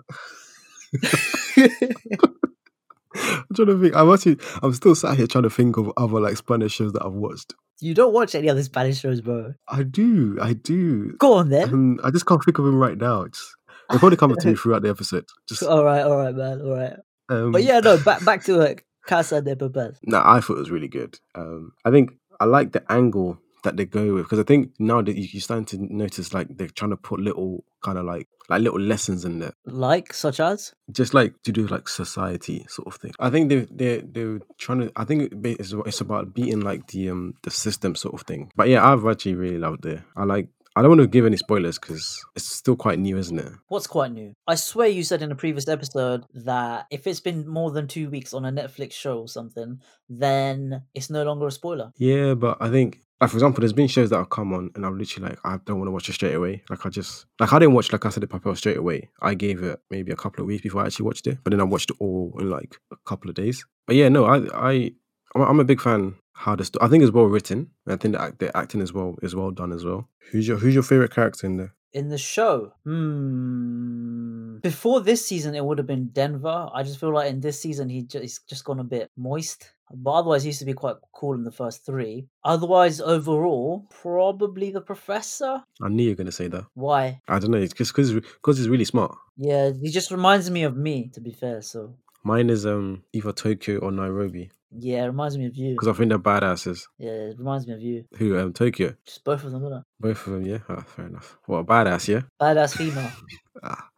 I'm 3.15 3.47
trying 3.55 3.69
to 3.69 3.81
think. 3.81 3.97
I'm 3.97 4.13
actually. 4.13 4.39
I'm 4.63 4.73
still 4.75 4.95
sat 4.95 5.17
here 5.17 5.27
trying 5.27 5.45
to 5.45 5.51
think 5.51 5.77
of 5.79 5.91
other 5.97 6.21
like 6.21 6.37
Spanish 6.37 6.73
shows 6.73 6.93
that 6.93 7.05
I've 7.05 7.13
watched. 7.13 7.55
you 7.81 7.95
don't 7.95 8.13
watch 8.13 8.35
any 8.35 8.51
other 8.51 8.63
Spanish 8.63 9.01
shows, 9.01 9.21
bro. 9.23 9.55
I 9.69 9.83
do. 9.85 10.39
I 10.41 10.53
do. 10.53 11.13
Go 11.19 11.35
on 11.35 11.49
then. 11.49 11.69
Um, 11.73 12.01
I 12.05 12.11
just 12.11 12.27
can't 12.27 12.43
think 12.45 12.59
of 12.59 12.65
them 12.67 12.77
right 12.79 12.99
now. 12.99 13.23
It's, 13.23 13.55
they're 13.89 13.99
probably 13.99 14.17
coming 14.19 14.37
to 14.39 14.49
me 14.49 14.55
throughout 14.57 14.83
the 14.83 14.91
episode. 14.91 15.25
Just. 15.49 15.63
all 15.63 15.83
right, 15.85 16.03
all 16.03 16.17
right, 16.19 16.35
man, 16.35 16.61
all 16.61 16.75
right. 16.75 16.95
Um, 17.31 17.53
But 17.53 17.63
yeah, 17.65 17.81
no, 17.81 17.97
back 17.99 18.25
back 18.25 18.45
to 18.45 18.61
it. 18.61 18.83
Casa 19.07 19.41
de 19.41 19.55
Papel. 19.57 19.97
No, 20.03 20.21
I 20.25 20.41
thought 20.41 20.57
it 20.57 20.61
was 20.61 20.71
really 20.71 20.89
good. 20.89 21.19
Um, 21.35 21.73
I 21.85 21.91
think 21.91 22.13
I 22.41 22.45
like 22.45 22.73
the 22.73 22.85
angle 22.93 23.39
that 23.67 23.77
they 23.77 23.85
go 23.85 24.15
with 24.15 24.25
because 24.25 24.39
I 24.39 24.45
think 24.45 24.71
now 24.79 25.03
that 25.03 25.17
you, 25.17 25.29
you're 25.33 25.41
starting 25.41 25.67
to 25.67 25.95
notice 25.95 26.33
like 26.33 26.47
they're 26.57 26.69
trying 26.69 26.93
to 26.93 26.97
put 26.97 27.21
little 27.21 27.65
kind 27.83 27.99
of 27.99 28.05
like 28.05 28.29
like 28.49 28.63
little 28.63 28.81
lessons 28.81 29.25
in 29.25 29.41
there, 29.41 29.53
Like 29.65 30.13
such 30.13 30.39
as 30.41 30.73
just 30.91 31.15
like 31.15 31.35
to 31.43 31.53
do 31.53 31.67
like 31.67 31.89
society 31.89 32.65
sort 32.69 32.87
of 32.87 32.95
thing. 33.01 33.13
I 33.19 33.29
think 33.29 33.49
they 33.49 33.67
they 33.71 33.99
they're 34.01 34.41
trying 34.57 34.81
to. 34.81 34.93
I 34.97 35.05
think 35.05 35.33
it's, 35.45 35.73
it's 35.73 36.01
about 36.01 36.33
beating 36.33 36.61
like 36.61 36.87
the 36.89 37.11
um 37.11 37.35
the 37.43 37.51
system 37.51 37.97
sort 37.97 38.15
of 38.15 38.23
thing. 38.23 38.51
But 38.55 38.69
yeah, 38.69 38.87
I've 38.89 39.05
actually 39.07 39.35
really 39.35 39.59
loved 39.59 39.85
it. 39.87 40.01
I 40.17 40.25
like. 40.25 40.49
I 40.77 40.83
don't 40.83 40.91
want 40.91 41.01
to 41.01 41.07
give 41.07 41.25
any 41.25 41.39
spoilers 41.39 41.79
because 41.79 42.23
it's 42.37 42.45
still 42.45 42.77
quite 42.77 42.99
new, 42.99 43.17
isn't 43.17 43.39
it? 43.39 43.51
What's 43.69 43.87
quite 43.87 44.13
new? 44.13 44.35
I 44.47 44.57
swear 44.57 44.89
you 44.89 45.05
said 45.05 45.23
in 45.23 45.33
a 45.33 45.35
previous 45.35 45.69
episode 45.69 46.25
that 46.35 46.85
if 46.91 47.07
it's 47.07 47.19
been 47.19 47.49
more 47.49 47.71
than 47.71 47.89
two 47.89 48.11
weeks 48.11 48.35
on 48.35 48.45
a 48.45 48.53
Netflix 48.53 48.93
show 48.93 49.21
or 49.21 49.27
something, 49.27 49.81
then 50.11 50.83
it's 50.95 51.09
no 51.09 51.23
longer 51.23 51.47
a 51.47 51.51
spoiler. 51.51 51.93
Yeah, 51.97 52.35
but 52.35 52.59
I 52.61 52.69
think, 52.69 53.01
like 53.21 53.31
for 53.31 53.37
example, 53.37 53.61
there's 53.61 53.73
been 53.73 53.89
shows 53.89 54.11
that 54.11 54.19
have 54.19 54.31
come 54.31 54.53
on, 54.53 54.71
and 54.75 54.85
I'm 54.85 54.99
literally 54.99 55.31
like, 55.31 55.39
I 55.45 55.59
don't 55.65 55.79
want 55.79 55.89
to 55.89 55.93
watch 55.93 56.09
it 56.09 56.13
straight 56.13 56.35
away. 56.35 56.63
Like 56.69 56.85
I 56.85 56.91
just, 56.91 57.27
like 57.41 57.53
I 57.53 57.59
didn't 57.59 57.75
watch 57.75 57.93
like 57.93 58.05
I 58.05 58.11
said, 58.11 58.23
the 58.23 58.27
Papel 58.27 58.57
straight 58.57 58.77
away. 58.77 59.09
I 59.23 59.35
gave 59.35 59.63
it 59.63 59.81
maybe 59.91 60.13
a 60.13 60.17
couple 60.17 60.43
of 60.43 60.49
weeks 60.49 60.63
before 60.63 60.83
I 60.83 60.87
actually 60.87 61.07
watched 61.07 61.27
it, 61.27 61.39
but 61.43 61.51
then 61.51 61.61
I 61.61 61.65
watched 61.65 61.91
it 61.91 61.97
all 61.99 62.37
in 62.39 62.51
like 62.51 62.77
a 62.93 62.97
couple 63.07 63.31
of 63.31 63.37
days. 63.37 63.65
But 63.87 63.97
yeah, 63.97 64.09
no, 64.11 64.27
I, 64.27 64.71
I, 64.71 64.91
I'm 65.35 65.61
a 65.61 65.65
big 65.65 65.81
fan. 65.81 66.17
How 66.35 66.55
the 66.55 66.67
sto- 66.67 66.81
I 66.83 66.89
think 66.89 67.03
it's 67.03 67.13
well 67.13 67.25
written. 67.25 67.71
I 67.89 67.97
think 67.97 68.15
the, 68.15 68.21
act, 68.21 68.39
the 68.41 68.55
acting 68.55 68.83
is 68.83 68.93
well 68.93 69.17
is 69.23 69.35
well 69.35 69.51
done 69.51 69.73
as 69.73 69.87
well. 69.87 70.11
Who's 70.31 70.47
your 70.47 70.59
Who's 70.59 70.75
your 70.75 70.83
favorite 70.83 71.15
character 71.15 71.47
in 71.47 71.57
there? 71.57 71.75
In 71.95 72.11
the 72.11 72.19
show, 72.19 72.75
hmm. 72.85 74.59
Before 74.59 75.01
this 75.01 75.25
season, 75.25 75.55
it 75.55 75.65
would 75.65 75.79
have 75.79 75.87
been 75.87 76.09
Denver. 76.09 76.69
I 76.75 76.83
just 76.83 77.01
feel 77.01 77.15
like 77.15 77.31
in 77.31 77.41
this 77.41 77.59
season, 77.59 77.89
he 77.89 78.03
just, 78.03 78.23
he's 78.23 78.41
just 78.41 78.67
gone 78.67 78.81
a 78.81 78.85
bit 78.85 79.11
moist. 79.17 79.73
But 79.93 80.13
otherwise, 80.13 80.43
he 80.43 80.49
used 80.49 80.59
to 80.61 80.65
be 80.65 80.73
quite 80.73 80.97
cool 81.13 81.35
in 81.35 81.45
the 81.45 81.53
first 81.53 81.87
three. 81.87 82.27
Otherwise, 82.45 83.01
overall, 83.01 83.87
probably 84.03 84.71
the 84.71 84.81
professor. 84.81 85.63
I 85.83 85.89
knew 85.89 86.05
you 86.05 86.11
were 86.11 86.17
gonna 86.17 86.33
say 86.33 86.49
that. 86.49 86.65
Why? 86.75 87.21
I 87.29 87.39
don't 87.39 87.51
know. 87.53 87.59
It's 87.59 87.73
because 87.73 88.13
because 88.13 88.59
he's 88.59 88.69
really 88.69 88.85
smart. 88.85 89.17
Yeah, 89.37 89.71
he 89.81 89.91
just 89.91 90.11
reminds 90.11 90.51
me 90.51 90.65
of 90.65 90.77
me, 90.77 91.11
to 91.15 91.21
be 91.21 91.33
fair. 91.33 91.63
So 91.63 91.95
Mine 92.27 92.51
is 92.51 92.67
um 92.67 93.05
either 93.13 93.33
Tokyo 93.33 93.79
or 93.79 93.93
Nairobi. 93.93 94.51
Yeah, 94.77 95.05
it 95.05 95.07
reminds 95.07 95.39
me 95.39 95.47
of 95.47 95.55
you. 95.57 95.75
Because 95.75 95.87
I 95.87 95.93
think 95.93 96.09
they're 96.09 96.19
badasses. 96.19 96.89
Yeah, 96.99 97.11
it 97.31 97.39
reminds 97.39 97.69
me 97.69 97.75
of 97.75 97.81
you. 97.81 98.05
Who 98.19 98.37
um 98.37 98.53
Tokyo? 98.53 98.97
Just 99.07 99.23
both 99.23 99.45
of 99.45 99.53
them, 99.53 99.63
innit? 99.63 99.85
Both 100.01 100.27
of 100.27 100.33
them, 100.33 100.45
yeah. 100.45 100.59
Ah, 100.69 100.81
fair 100.81 101.07
enough. 101.07 101.39
What 101.47 101.59
a 101.59 101.65
badass, 101.65 102.09
yeah. 102.09 102.23
Badass 102.41 102.77
female. 102.77 103.11
Ah, 103.63 103.89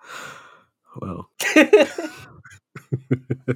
well. 1.01 1.31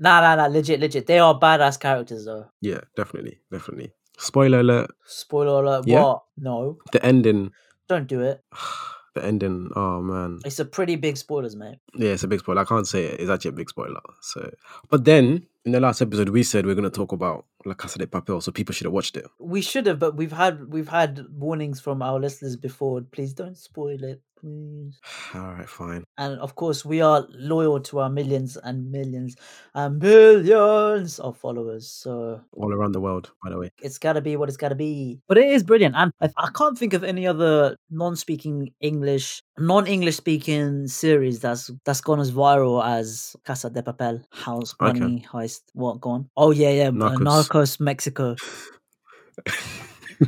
nah, 0.00 0.20
nah, 0.20 0.34
nah. 0.36 0.46
Legit, 0.46 0.80
legit. 0.80 1.06
They 1.06 1.18
are 1.18 1.38
badass 1.38 1.78
characters, 1.80 2.24
though. 2.24 2.46
yeah, 2.60 2.80
definitely, 2.96 3.40
definitely. 3.50 3.92
Spoiler 4.18 4.60
alert: 4.60 4.90
Spoiler 5.06 5.62
alert. 5.62 5.86
Yeah. 5.86 6.02
What? 6.02 6.22
No. 6.38 6.78
the 6.92 7.04
ending, 7.04 7.52
Don't 7.88 8.06
do 8.06 8.20
it. 8.22 8.42
the 9.14 9.24
ending. 9.24 9.70
Oh 9.76 10.00
man, 10.00 10.40
It's 10.44 10.58
a 10.58 10.64
pretty 10.64 10.96
big 10.96 11.16
spoilers, 11.16 11.56
mate. 11.56 11.78
yeah, 11.94 12.10
it's 12.10 12.22
a 12.24 12.28
big 12.28 12.40
spoiler. 12.40 12.62
I 12.62 12.64
can't 12.64 12.86
say 12.86 13.04
it. 13.06 13.20
It's 13.20 13.30
actually 13.30 13.50
a 13.50 13.60
big 13.60 13.68
spoiler. 13.70 14.00
So, 14.22 14.50
but 14.90 15.04
then 15.04 15.46
in 15.66 15.72
the 15.72 15.80
last 15.80 16.00
episode, 16.00 16.28
we 16.28 16.44
said 16.44 16.64
we're 16.64 16.76
gonna 16.76 16.88
talk 16.88 17.10
about 17.12 17.44
La 17.64 17.74
Casa 17.74 17.98
de 17.98 18.06
Papel, 18.06 18.40
so 18.40 18.52
people 18.52 18.72
should 18.72 18.84
have 18.84 18.92
watched 18.92 19.16
it. 19.16 19.26
We 19.40 19.60
should 19.60 19.86
have, 19.86 19.98
but 19.98 20.16
we've 20.16 20.32
had 20.32 20.72
we've 20.72 20.88
had 20.88 21.26
warnings 21.32 21.80
from 21.80 22.00
our 22.02 22.20
listeners 22.20 22.56
before. 22.56 23.00
Please 23.00 23.32
don't 23.32 23.58
spoil 23.58 24.02
it, 24.04 24.22
please. 24.38 25.00
All 25.34 25.40
right, 25.40 25.68
fine. 25.68 26.04
And 26.18 26.38
of 26.38 26.54
course, 26.54 26.84
we 26.84 27.00
are 27.00 27.26
loyal 27.30 27.80
to 27.80 27.98
our 27.98 28.08
millions 28.08 28.56
and 28.56 28.92
millions 28.92 29.36
and 29.74 29.98
millions 29.98 31.18
of 31.18 31.36
followers. 31.36 31.90
So 31.90 32.40
All 32.52 32.72
around 32.72 32.92
the 32.92 33.00
world, 33.00 33.32
by 33.42 33.50
the 33.50 33.58
way. 33.58 33.70
it's 33.82 33.98
got 33.98 34.12
to 34.12 34.20
be 34.20 34.36
what 34.36 34.48
it's 34.48 34.56
got 34.56 34.68
to 34.68 34.76
be. 34.76 35.20
But 35.26 35.36
it 35.38 35.50
is 35.50 35.64
brilliant, 35.64 35.96
and 35.96 36.12
I, 36.20 36.30
I 36.36 36.50
can't 36.54 36.78
think 36.78 36.94
of 36.94 37.02
any 37.02 37.26
other 37.26 37.76
non-speaking 37.90 38.70
English, 38.80 39.42
non-English 39.58 40.16
speaking 40.16 40.86
series 40.88 41.40
that's 41.40 41.70
that's 41.84 42.00
gone 42.00 42.20
as 42.20 42.30
viral 42.30 42.84
as 42.84 43.34
Casa 43.44 43.70
de 43.70 43.82
Papel, 43.82 44.22
House 44.30 44.74
Okay. 44.80 45.00
Money 45.00 45.24
Heist. 45.32 45.62
What 45.74 46.00
gone? 46.00 46.28
Oh 46.36 46.50
yeah, 46.50 46.70
yeah, 46.70 46.90
Narcos. 46.90 47.18
Narcos, 47.18 47.48
Narcos 47.48 47.80
Mexico. 47.80 48.36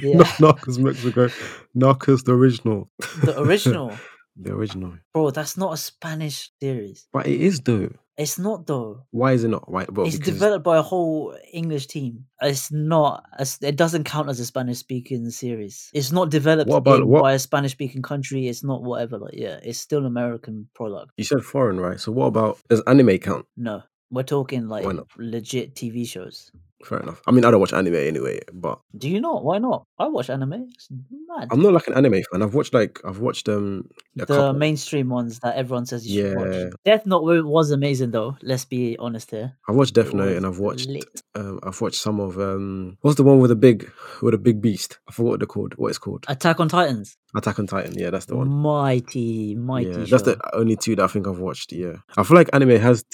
Yeah. 0.03 0.19
Not 0.19 0.27
Narcos 0.61 0.79
Mexico, 0.79 1.29
Narcos 1.75 2.23
the 2.25 2.33
original, 2.33 2.91
The 3.25 3.41
original, 3.41 3.93
the 4.37 4.53
original. 4.55 4.93
bro. 5.15 5.31
That's 5.31 5.57
not 5.57 5.73
a 5.73 5.77
Spanish 5.79 6.51
series. 6.61 7.09
But 7.11 7.27
it 7.27 7.41
is 7.41 7.61
though. 7.61 7.89
It's 8.19 8.37
not 8.39 8.67
though. 8.67 9.05
Why 9.13 9.33
is 9.33 9.45
it 9.45 9.49
not? 9.49 9.71
Why? 9.71 9.87
Well, 9.89 10.07
it's 10.07 10.19
developed 10.19 10.65
by 10.65 10.77
a 10.77 10.83
whole 10.83 11.37
English 11.53 11.87
team. 11.87 12.25
It's 12.43 12.73
not. 12.73 13.25
It 13.63 13.77
doesn't 13.77 14.05
count 14.05 14.29
as 14.29 14.41
a 14.41 14.45
Spanish-speaking 14.45 15.31
series. 15.31 15.89
It's 15.95 16.11
not 16.11 16.29
developed 16.29 16.69
about- 16.71 17.01
in- 17.03 17.11
by 17.13 17.35
a 17.35 17.39
Spanish-speaking 17.39 18.03
country. 18.03 18.49
It's 18.49 18.65
not 18.65 18.83
whatever. 18.83 19.19
Like, 19.19 19.35
yeah, 19.35 19.61
it's 19.63 19.79
still 19.79 20.01
an 20.01 20.07
American 20.07 20.69
product. 20.75 21.13
you 21.17 21.23
said 21.25 21.43
foreign, 21.43 21.79
right? 21.79 22.01
So 22.01 22.11
what 22.11 22.27
about 22.27 22.59
does 22.69 22.83
anime 22.89 23.19
count? 23.19 23.47
No, 23.57 23.83
we're 24.11 24.25
talking 24.25 24.67
like 24.69 24.85
legit 25.17 25.77
TV 25.77 26.05
shows. 26.05 26.51
Fair 26.85 27.01
enough. 27.01 27.21
I 27.27 27.33
mean, 27.33 27.45
I 27.45 27.51
don't 27.51 27.59
watch 27.61 27.73
anime 27.73 27.97
anyway, 27.97 28.41
but 28.53 28.79
Do 28.97 29.09
you 29.09 29.21
not? 29.21 29.45
Why 29.45 29.59
not? 29.59 29.85
I 29.99 30.07
watch 30.07 30.31
anime. 30.31 30.69
It's 30.73 30.89
mad. 31.29 31.49
I'm 31.51 31.61
not 31.61 31.73
like 31.73 31.89
an 31.89 31.95
anime 31.95 32.23
fan. 32.31 32.41
I've 32.43 32.55
watched 32.55 32.73
like 32.73 33.01
I've 33.05 33.19
watched 33.19 33.49
um 33.49 33.89
a 34.17 34.21
the 34.21 34.27
couple. 34.27 34.53
mainstream 34.53 35.09
ones 35.09 35.41
that 35.41 35.57
everyone 35.57 35.87
says 35.87 36.07
you 36.07 36.23
should 36.29 36.37
watch. 36.37 36.73
Death 36.85 37.05
Note 37.05 37.45
was 37.45 37.73
amazing 37.73 38.13
though. 38.13 38.37
Let's 38.43 38.65
be 38.65 38.97
honest 38.99 39.31
here. 39.33 39.57
I've 39.69 39.75
watched 39.75 39.95
Death 39.95 40.15
Note 40.15 40.37
and 40.37 40.47
I've 40.47 40.61
watched 40.61 40.89
lit. 40.89 41.05
um 41.35 41.59
I've 41.65 41.81
watched 41.81 42.01
some 42.01 42.21
of 42.21 42.39
um 42.39 42.97
what's 43.01 43.17
the 43.17 43.25
one 43.25 43.41
with 43.41 43.49
the 43.49 43.57
big 43.57 43.91
with 44.23 44.35
a 44.35 44.39
big 44.39 44.61
beast? 44.63 44.99
I 45.09 45.13
forgot 45.13 45.31
what 45.31 45.41
they're 45.41 45.47
called. 45.49 45.75
What 45.77 45.89
it's 45.89 45.99
called? 45.99 46.25
Attack 46.29 46.61
on 46.61 46.69
Titans. 46.69 47.17
Attack 47.37 47.59
on 47.59 47.67
Titan. 47.67 47.99
Yeah, 47.99 48.11
that's 48.11 48.25
the 48.27 48.37
one. 48.37 48.49
Mighty, 48.49 49.55
mighty. 49.55 49.91
Yeah, 49.91 50.05
that's 50.09 50.23
the 50.23 50.39
only 50.55 50.77
two 50.77 50.97
that 50.97 51.05
I 51.05 51.09
think 51.09 51.27
I've 51.27 51.39
watched. 51.41 51.73
Yeah, 51.73 51.97
I 52.17 52.23
feel 52.23 52.37
like 52.37 52.49
anime 52.53 52.81
has 52.81 53.05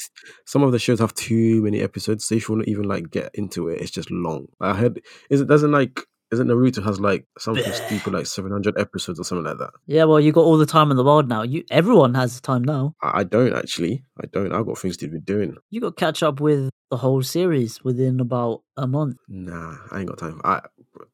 some 0.47 0.63
of 0.63 0.71
the 0.71 0.79
shows 0.79 1.01
have 1.01 1.15
too 1.15 1.63
many 1.63 1.81
episodes. 1.81 2.25
So 2.25 2.35
if 2.37 2.49
you 2.49 2.55
want 2.55 2.65
to 2.67 2.71
even 2.71 2.85
like 2.85 3.11
get 3.11 3.31
into 3.35 3.54
it, 3.57 3.81
it's 3.81 3.91
just 3.91 4.11
long. 4.11 4.47
I 4.61 4.75
heard 4.75 5.01
is 5.31 5.41
it 5.41 5.49
doesn't 5.49 5.73
like 5.73 6.01
isn't 6.35 6.49
Naruto 6.49 6.83
has 6.85 7.01
like 7.01 7.27
something 7.39 7.71
stupid 7.73 8.13
like 8.13 8.27
seven 8.27 8.51
hundred 8.51 8.79
episodes 8.79 9.19
or 9.19 9.25
something 9.25 9.45
like 9.45 9.59
that. 9.59 9.71
Yeah, 9.87 10.05
well, 10.05 10.21
you 10.21 10.33
got 10.33 10.45
all 10.45 10.59
the 10.59 10.67
time 10.67 10.91
in 10.91 10.97
the 10.97 11.05
world 11.05 11.29
now. 11.29 11.43
You 11.43 11.65
everyone 11.71 12.15
has 12.15 12.41
time 12.41 12.63
now. 12.63 12.95
I, 13.03 13.21
I 13.21 13.25
don't 13.25 13.55
actually. 13.55 14.05
I 14.21 14.27
don't. 14.27 14.53
I've 14.53 14.67
got 14.67 14.79
things 14.79 14.97
to 14.99 15.09
be 15.09 15.21
doing. 15.21 15.57
You 15.71 15.81
got 15.81 15.97
to 15.97 16.05
catch 16.05 16.23
up 16.23 16.41
with 16.41 16.71
the 16.91 16.97
whole 16.97 17.23
series 17.23 17.83
within 17.83 18.21
about 18.21 18.63
a 18.77 18.87
month. 18.87 19.17
Nah, 19.29 19.77
I 19.91 20.01
ain't 20.01 20.09
got 20.09 20.19
time. 20.19 20.41
I 20.45 20.61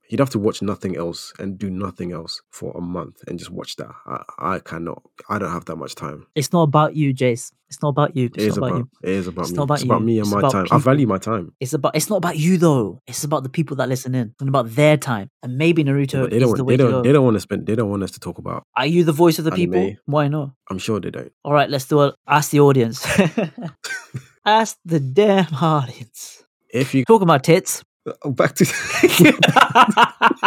you'd 0.08 0.20
have 0.20 0.30
to 0.30 0.38
watch 0.38 0.60
nothing 0.60 0.96
else 0.96 1.32
and 1.38 1.56
do 1.58 1.70
nothing 1.70 2.10
else 2.12 2.40
for 2.50 2.72
a 2.76 2.80
month 2.80 3.16
and 3.28 3.38
just 3.38 3.50
watch 3.50 3.76
that. 3.76 3.90
I, 4.06 4.22
I 4.38 4.58
cannot. 4.58 5.02
I 5.28 5.38
don't 5.38 5.52
have 5.52 5.66
that 5.66 5.76
much 5.76 5.94
time. 5.94 6.26
It's 6.34 6.52
not 6.52 6.62
about 6.62 6.96
you, 6.96 7.14
Jace. 7.14 7.52
It's 7.68 7.80
not 7.80 7.90
about 7.90 8.16
you. 8.16 8.26
It's 8.26 8.38
It 8.38 8.46
is 8.48 8.56
about, 8.56 8.66
about. 8.70 8.78
you. 8.78 8.88
It 9.04 9.10
is 9.10 9.26
about 9.28 9.42
It's 9.42 9.50
me. 9.52 9.56
not 9.56 9.62
about 9.64 9.74
it's 9.74 9.84
about 9.84 10.02
me 10.02 10.18
and 10.18 10.26
It's 10.26 10.34
my 10.34 10.50
time. 10.50 10.66
I 10.72 10.78
value 10.78 11.06
my 11.06 11.18
time. 11.18 11.52
It's 11.60 11.72
about. 11.72 11.94
It's 11.94 12.10
not 12.10 12.16
about 12.16 12.36
you 12.36 12.58
though. 12.58 13.00
It's 13.06 13.22
about 13.22 13.44
the 13.44 13.48
people 13.48 13.76
that 13.76 13.88
listen 13.88 14.14
in 14.14 14.34
and 14.40 14.48
about 14.48 14.70
their 14.74 14.96
time. 14.96 15.30
And 15.42 15.56
maybe 15.56 15.84
Naruto 15.84 16.22
But 16.22 16.30
they 16.30 16.38
don't. 16.40 16.56
the 16.56 16.64
Want, 16.64 16.66
way 16.66 16.76
they 16.76 16.82
don't. 16.84 17.02
They 17.04 17.12
don't 17.12 17.24
want 17.24 17.36
to 17.36 17.40
spend. 17.40 17.66
They 17.66 17.76
don't 17.76 17.88
want 17.90 18.02
us 18.02 18.10
to 18.12 18.20
talk 18.20 18.38
about. 18.38 18.64
Are 18.76 18.86
you 18.86 19.04
the 19.04 19.12
voice 19.12 19.38
of 19.38 19.44
the 19.44 19.52
people? 19.52 19.94
Why 20.06 20.26
not? 20.28 20.50
I'm 20.68 20.78
sure 20.78 20.98
they 20.98 21.10
don't. 21.10 21.30
All 21.44 21.52
right, 21.52 21.70
let's 21.70 21.84
do 21.84 22.02
it. 22.02 22.14
Ask 22.26 22.50
the 22.50 22.60
audience. 22.60 23.06
Ask 24.44 24.78
the 24.84 24.98
damn 25.00 25.54
audience. 25.54 26.39
If 26.72 26.94
you 26.94 27.04
talk 27.04 27.22
about 27.22 27.44
tits. 27.44 27.82
oh, 28.24 28.30
back 28.30 28.54
to 28.56 28.64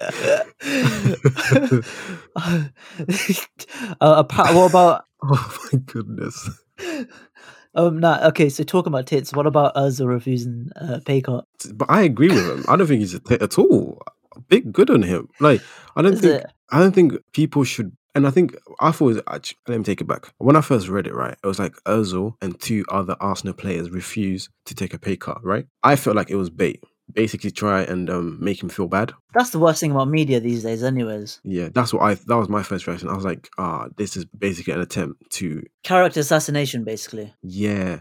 uh, 4.00 4.00
appa- 4.00 4.54
what 4.54 4.70
about 4.70 5.04
oh 5.22 5.58
my 5.72 5.78
goodness. 5.86 6.50
um 7.74 7.98
nah 7.98 8.18
okay 8.26 8.48
so 8.48 8.62
talking 8.64 8.92
about 8.92 9.06
tits 9.06 9.32
what 9.32 9.46
about 9.46 9.76
us 9.76 10.00
refusing 10.00 10.68
uh, 10.76 11.00
pay 11.04 11.20
cut 11.20 11.44
But 11.74 11.90
I 11.90 12.02
agree 12.02 12.28
with 12.28 12.48
him. 12.48 12.64
I 12.68 12.76
don't 12.76 12.86
think 12.86 13.00
he's 13.00 13.14
a 13.14 13.20
tit 13.20 13.42
at 13.42 13.58
all. 13.58 14.00
Big 14.48 14.72
good 14.72 14.90
on 14.90 15.02
him. 15.02 15.28
Like 15.40 15.60
I 15.96 16.02
don't 16.02 16.14
Is 16.14 16.20
think. 16.20 16.42
it? 16.42 16.46
I 16.70 16.78
don't 16.78 16.94
think 16.94 17.14
people 17.32 17.64
should. 17.64 17.92
And 18.14 18.26
I 18.26 18.30
think 18.30 18.56
I 18.80 18.90
thought. 18.90 19.06
Was, 19.06 19.20
actually, 19.28 19.58
let 19.68 19.78
me 19.78 19.84
take 19.84 20.00
it 20.00 20.06
back. 20.06 20.32
When 20.38 20.56
I 20.56 20.60
first 20.60 20.88
read 20.88 21.06
it, 21.06 21.14
right, 21.14 21.36
it 21.42 21.46
was 21.46 21.58
like 21.58 21.74
Özil 21.84 22.34
and 22.42 22.58
two 22.60 22.84
other 22.90 23.16
Arsenal 23.20 23.54
players 23.54 23.90
refused 23.90 24.50
to 24.66 24.74
take 24.74 24.94
a 24.94 24.98
pay 24.98 25.16
cut. 25.16 25.44
Right, 25.44 25.66
I 25.82 25.96
felt 25.96 26.16
like 26.16 26.30
it 26.30 26.36
was 26.36 26.50
bait. 26.50 26.82
Basically, 27.10 27.50
try 27.50 27.82
and 27.82 28.10
um, 28.10 28.36
make 28.38 28.62
him 28.62 28.68
feel 28.68 28.86
bad. 28.86 29.12
that's 29.32 29.48
the 29.48 29.58
worst 29.58 29.80
thing 29.80 29.92
about 29.92 30.08
media 30.08 30.40
these 30.40 30.62
days 30.62 30.82
anyways 30.82 31.40
Yeah, 31.42 31.70
that's 31.72 31.94
what 31.94 32.02
I. 32.02 32.14
That 32.14 32.36
was 32.36 32.50
my 32.50 32.62
first 32.62 32.86
reaction. 32.86 33.08
I 33.08 33.14
was 33.14 33.24
like, 33.24 33.48
ah, 33.56 33.88
this 33.96 34.14
is 34.14 34.26
basically 34.26 34.74
an 34.74 34.80
attempt 34.80 35.30
to 35.30 35.62
character 35.84 36.20
assassination 36.20 36.84
basically 36.84 37.32
Yeah, 37.42 38.00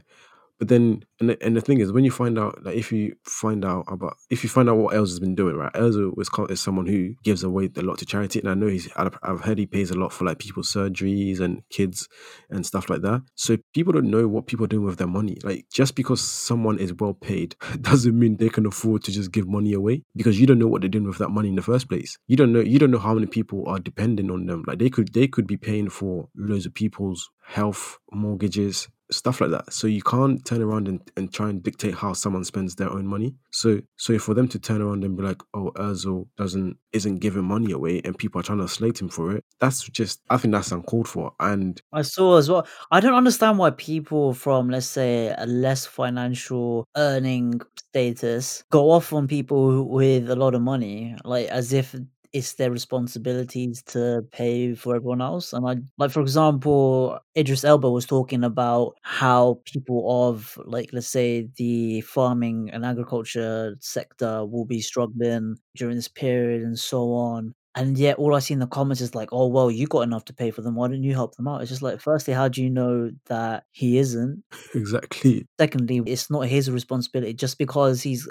but 0.60 0.68
then 0.68 1.04
and 1.20 1.30
the, 1.30 1.44
and 1.44 1.56
the 1.56 1.62
thing 1.62 1.80
is, 1.80 1.92
when 1.92 2.04
you 2.04 2.12
find 2.12 2.38
out, 2.38 2.64
like 2.64 2.76
if 2.76 2.92
you 2.92 3.16
find 3.24 3.66
out 3.66 3.86
about 3.88 4.18
if 4.30 4.44
you 4.44 4.50
find 4.50 4.70
out 4.70 4.78
what 4.78 4.94
Özil 4.94 5.10
has 5.10 5.20
been 5.20 5.36
doing, 5.36 5.56
right? 5.56 5.74
Özil 5.74 6.16
was 6.16 6.30
is 6.50 6.62
someone 6.62 6.86
who 6.86 7.14
gives 7.24 7.44
away 7.44 7.70
a 7.76 7.82
lot 7.82 7.98
to 8.00 8.06
charity, 8.06 8.40
and 8.40 8.50
I 8.50 8.54
know 8.54 8.68
he's. 8.68 8.90
I've 8.96 9.42
heard 9.42 9.58
he 9.58 9.66
pays 9.66 9.92
a 9.92 9.98
lot 9.98 10.14
for 10.14 10.26
like 10.26 10.40
people's 10.40 10.72
surgeries 10.72 11.40
and 11.40 11.62
kids 11.70 12.08
and 12.50 12.66
stuff 12.66 12.90
like 12.90 13.02
that. 13.02 13.22
So 13.36 13.58
people 13.74 13.94
don't 13.94 14.10
know 14.10 14.28
what 14.28 14.48
people 14.48 14.66
are 14.66 14.70
doing 14.70 14.86
with 14.86 14.98
their 14.98 15.08
money. 15.08 15.38
Like 15.44 15.66
just 15.72 15.96
because 15.96 16.22
someone 16.22 16.80
is 16.80 16.94
well 16.94 17.14
paid 17.14 17.56
doesn't 17.82 18.18
mean 18.18 18.38
they 18.38 18.50
can 18.50 18.66
afford 18.66 19.04
to 19.04 19.12
just 19.12 19.32
give 19.32 19.48
money 19.48 19.74
away 19.74 20.04
because 20.16 20.40
you 20.40 20.48
don't 20.48 20.60
know 20.60 20.68
what 20.68 20.82
they're 20.82 20.90
doing 20.90 21.08
with 21.08 21.18
that 21.20 21.30
money 21.30 21.50
in 21.50 21.56
the 21.56 21.62
first 21.62 21.90
place. 21.90 22.18
You 22.28 22.36
don't 22.36 22.54
know. 22.54 22.62
You 22.62 22.80
don't 22.80 22.92
know 22.92 23.00
how 23.00 23.14
many 23.14 23.28
people 23.28 23.68
are 23.68 23.80
depending 23.80 24.32
on 24.32 24.46
them. 24.46 24.64
Like 24.66 24.80
they 24.80 24.90
could 24.90 25.14
they 25.14 25.28
could 25.28 25.48
be 25.48 25.58
paying 25.58 25.90
for 25.90 26.30
loads 26.36 26.66
of 26.66 26.74
people's 26.74 27.30
health, 27.46 27.98
mortgages, 28.12 28.88
stuff 29.12 29.42
like 29.42 29.52
that. 29.52 29.72
So 29.72 29.88
you 29.88 30.02
can't 30.02 30.44
turn 30.46 30.62
around 30.62 30.88
and, 30.88 31.00
and 31.16 31.34
try 31.34 31.50
and 31.50 31.64
dictate 31.64 31.96
how 31.96 32.14
someone 32.14 32.44
spends 32.44 32.76
their 32.76 32.90
own 32.90 33.08
money. 33.08 33.36
So 33.52 33.82
so 33.98 34.18
for 34.20 34.34
them 34.34 34.48
to 34.50 34.60
turn 34.60 34.82
around 34.82 35.04
and 35.04 35.16
be 35.16 35.24
like, 35.24 35.42
oh, 35.54 35.72
Özil 35.76 36.28
doesn't 36.38 36.78
isn't 36.94 37.18
giving 37.20 37.44
money 37.44 37.72
away 37.72 38.02
and 38.04 38.18
people 38.18 38.40
are 38.40 38.44
trying 38.44 38.60
to 38.60 38.68
slate 38.68 39.02
him 39.02 39.10
for 39.10 39.36
it, 39.36 39.44
that's 39.60 39.84
just 39.90 40.22
I 40.30 40.38
think 40.38 40.54
that's 40.54 40.72
uncalled 40.72 41.08
for. 41.08 41.34
And 41.40 41.82
I 41.94 42.02
saw 42.02 42.38
as 42.38 42.50
well. 42.50 42.68
I 42.92 43.00
don't 43.00 43.14
understand 43.14 43.58
why 43.58 43.72
people 43.72 44.34
from, 44.34 44.70
let's 44.70 44.86
say, 44.88 45.34
a 45.38 45.46
less 45.46 45.86
financial 45.86 46.88
earning 46.96 47.62
status 47.78 48.64
go 48.72 48.92
off 48.92 49.14
on 49.14 49.28
people 49.28 49.88
with 49.88 50.30
a 50.30 50.36
lot 50.36 50.56
of 50.56 50.62
money, 50.62 51.16
like 51.24 51.48
as 51.48 51.74
if 51.74 51.96
it's 52.34 52.54
their 52.54 52.72
responsibilities 52.72 53.82
to 53.84 54.24
pay 54.32 54.76
for 54.76 54.96
everyone 54.96 55.22
else. 55.22 55.54
And 55.54 55.68
I, 55.68 55.76
like, 55.98 56.12
for 56.12 56.22
example, 56.22 57.20
Idris 57.38 57.64
Elba 57.64 57.90
was 57.90 58.06
talking 58.06 58.44
about 58.44 58.96
how 59.02 59.62
people 59.66 60.30
of, 60.30 60.58
like, 60.66 60.90
let's 60.94 61.08
say, 61.08 61.50
the 61.58 62.02
farming 62.02 62.70
and 62.72 62.86
agriculture 62.86 63.76
sector 63.80 64.46
will 64.46 64.66
be 64.66 64.82
struggling 64.82 65.58
during 65.76 65.96
this 65.96 66.08
period 66.08 66.62
and 66.64 66.78
so 66.78 67.12
on. 67.14 67.54
And 67.76 67.98
yet, 67.98 68.18
all 68.18 68.34
I 68.34 68.40
see 68.40 68.54
in 68.56 68.60
the 68.60 68.66
comments 68.68 69.02
is 69.02 69.14
like, 69.14 69.30
"Oh, 69.32 69.48
well, 69.48 69.70
you 69.70 69.86
got 69.86 70.02
enough 70.02 70.26
to 70.26 70.34
pay 70.34 70.50
for 70.50 70.62
them. 70.64 70.74
Why 70.76 70.88
don't 70.88 71.04
you 71.04 71.14
help 71.14 71.36
them 71.36 71.48
out?" 71.48 71.62
It's 71.62 71.70
just 71.70 71.84
like, 71.84 72.00
firstly, 72.02 72.34
how 72.34 72.48
do 72.48 72.64
you 72.64 72.72
know 72.72 73.12
that 73.28 73.66
he 73.72 74.00
isn't? 74.00 74.44
exactly. 74.74 75.46
Secondly, 75.60 76.02
it's 76.08 76.30
not 76.32 76.48
his 76.48 76.72
responsibility 76.72 77.34
just 77.36 77.58
because 77.60 78.02
he's 78.02 78.28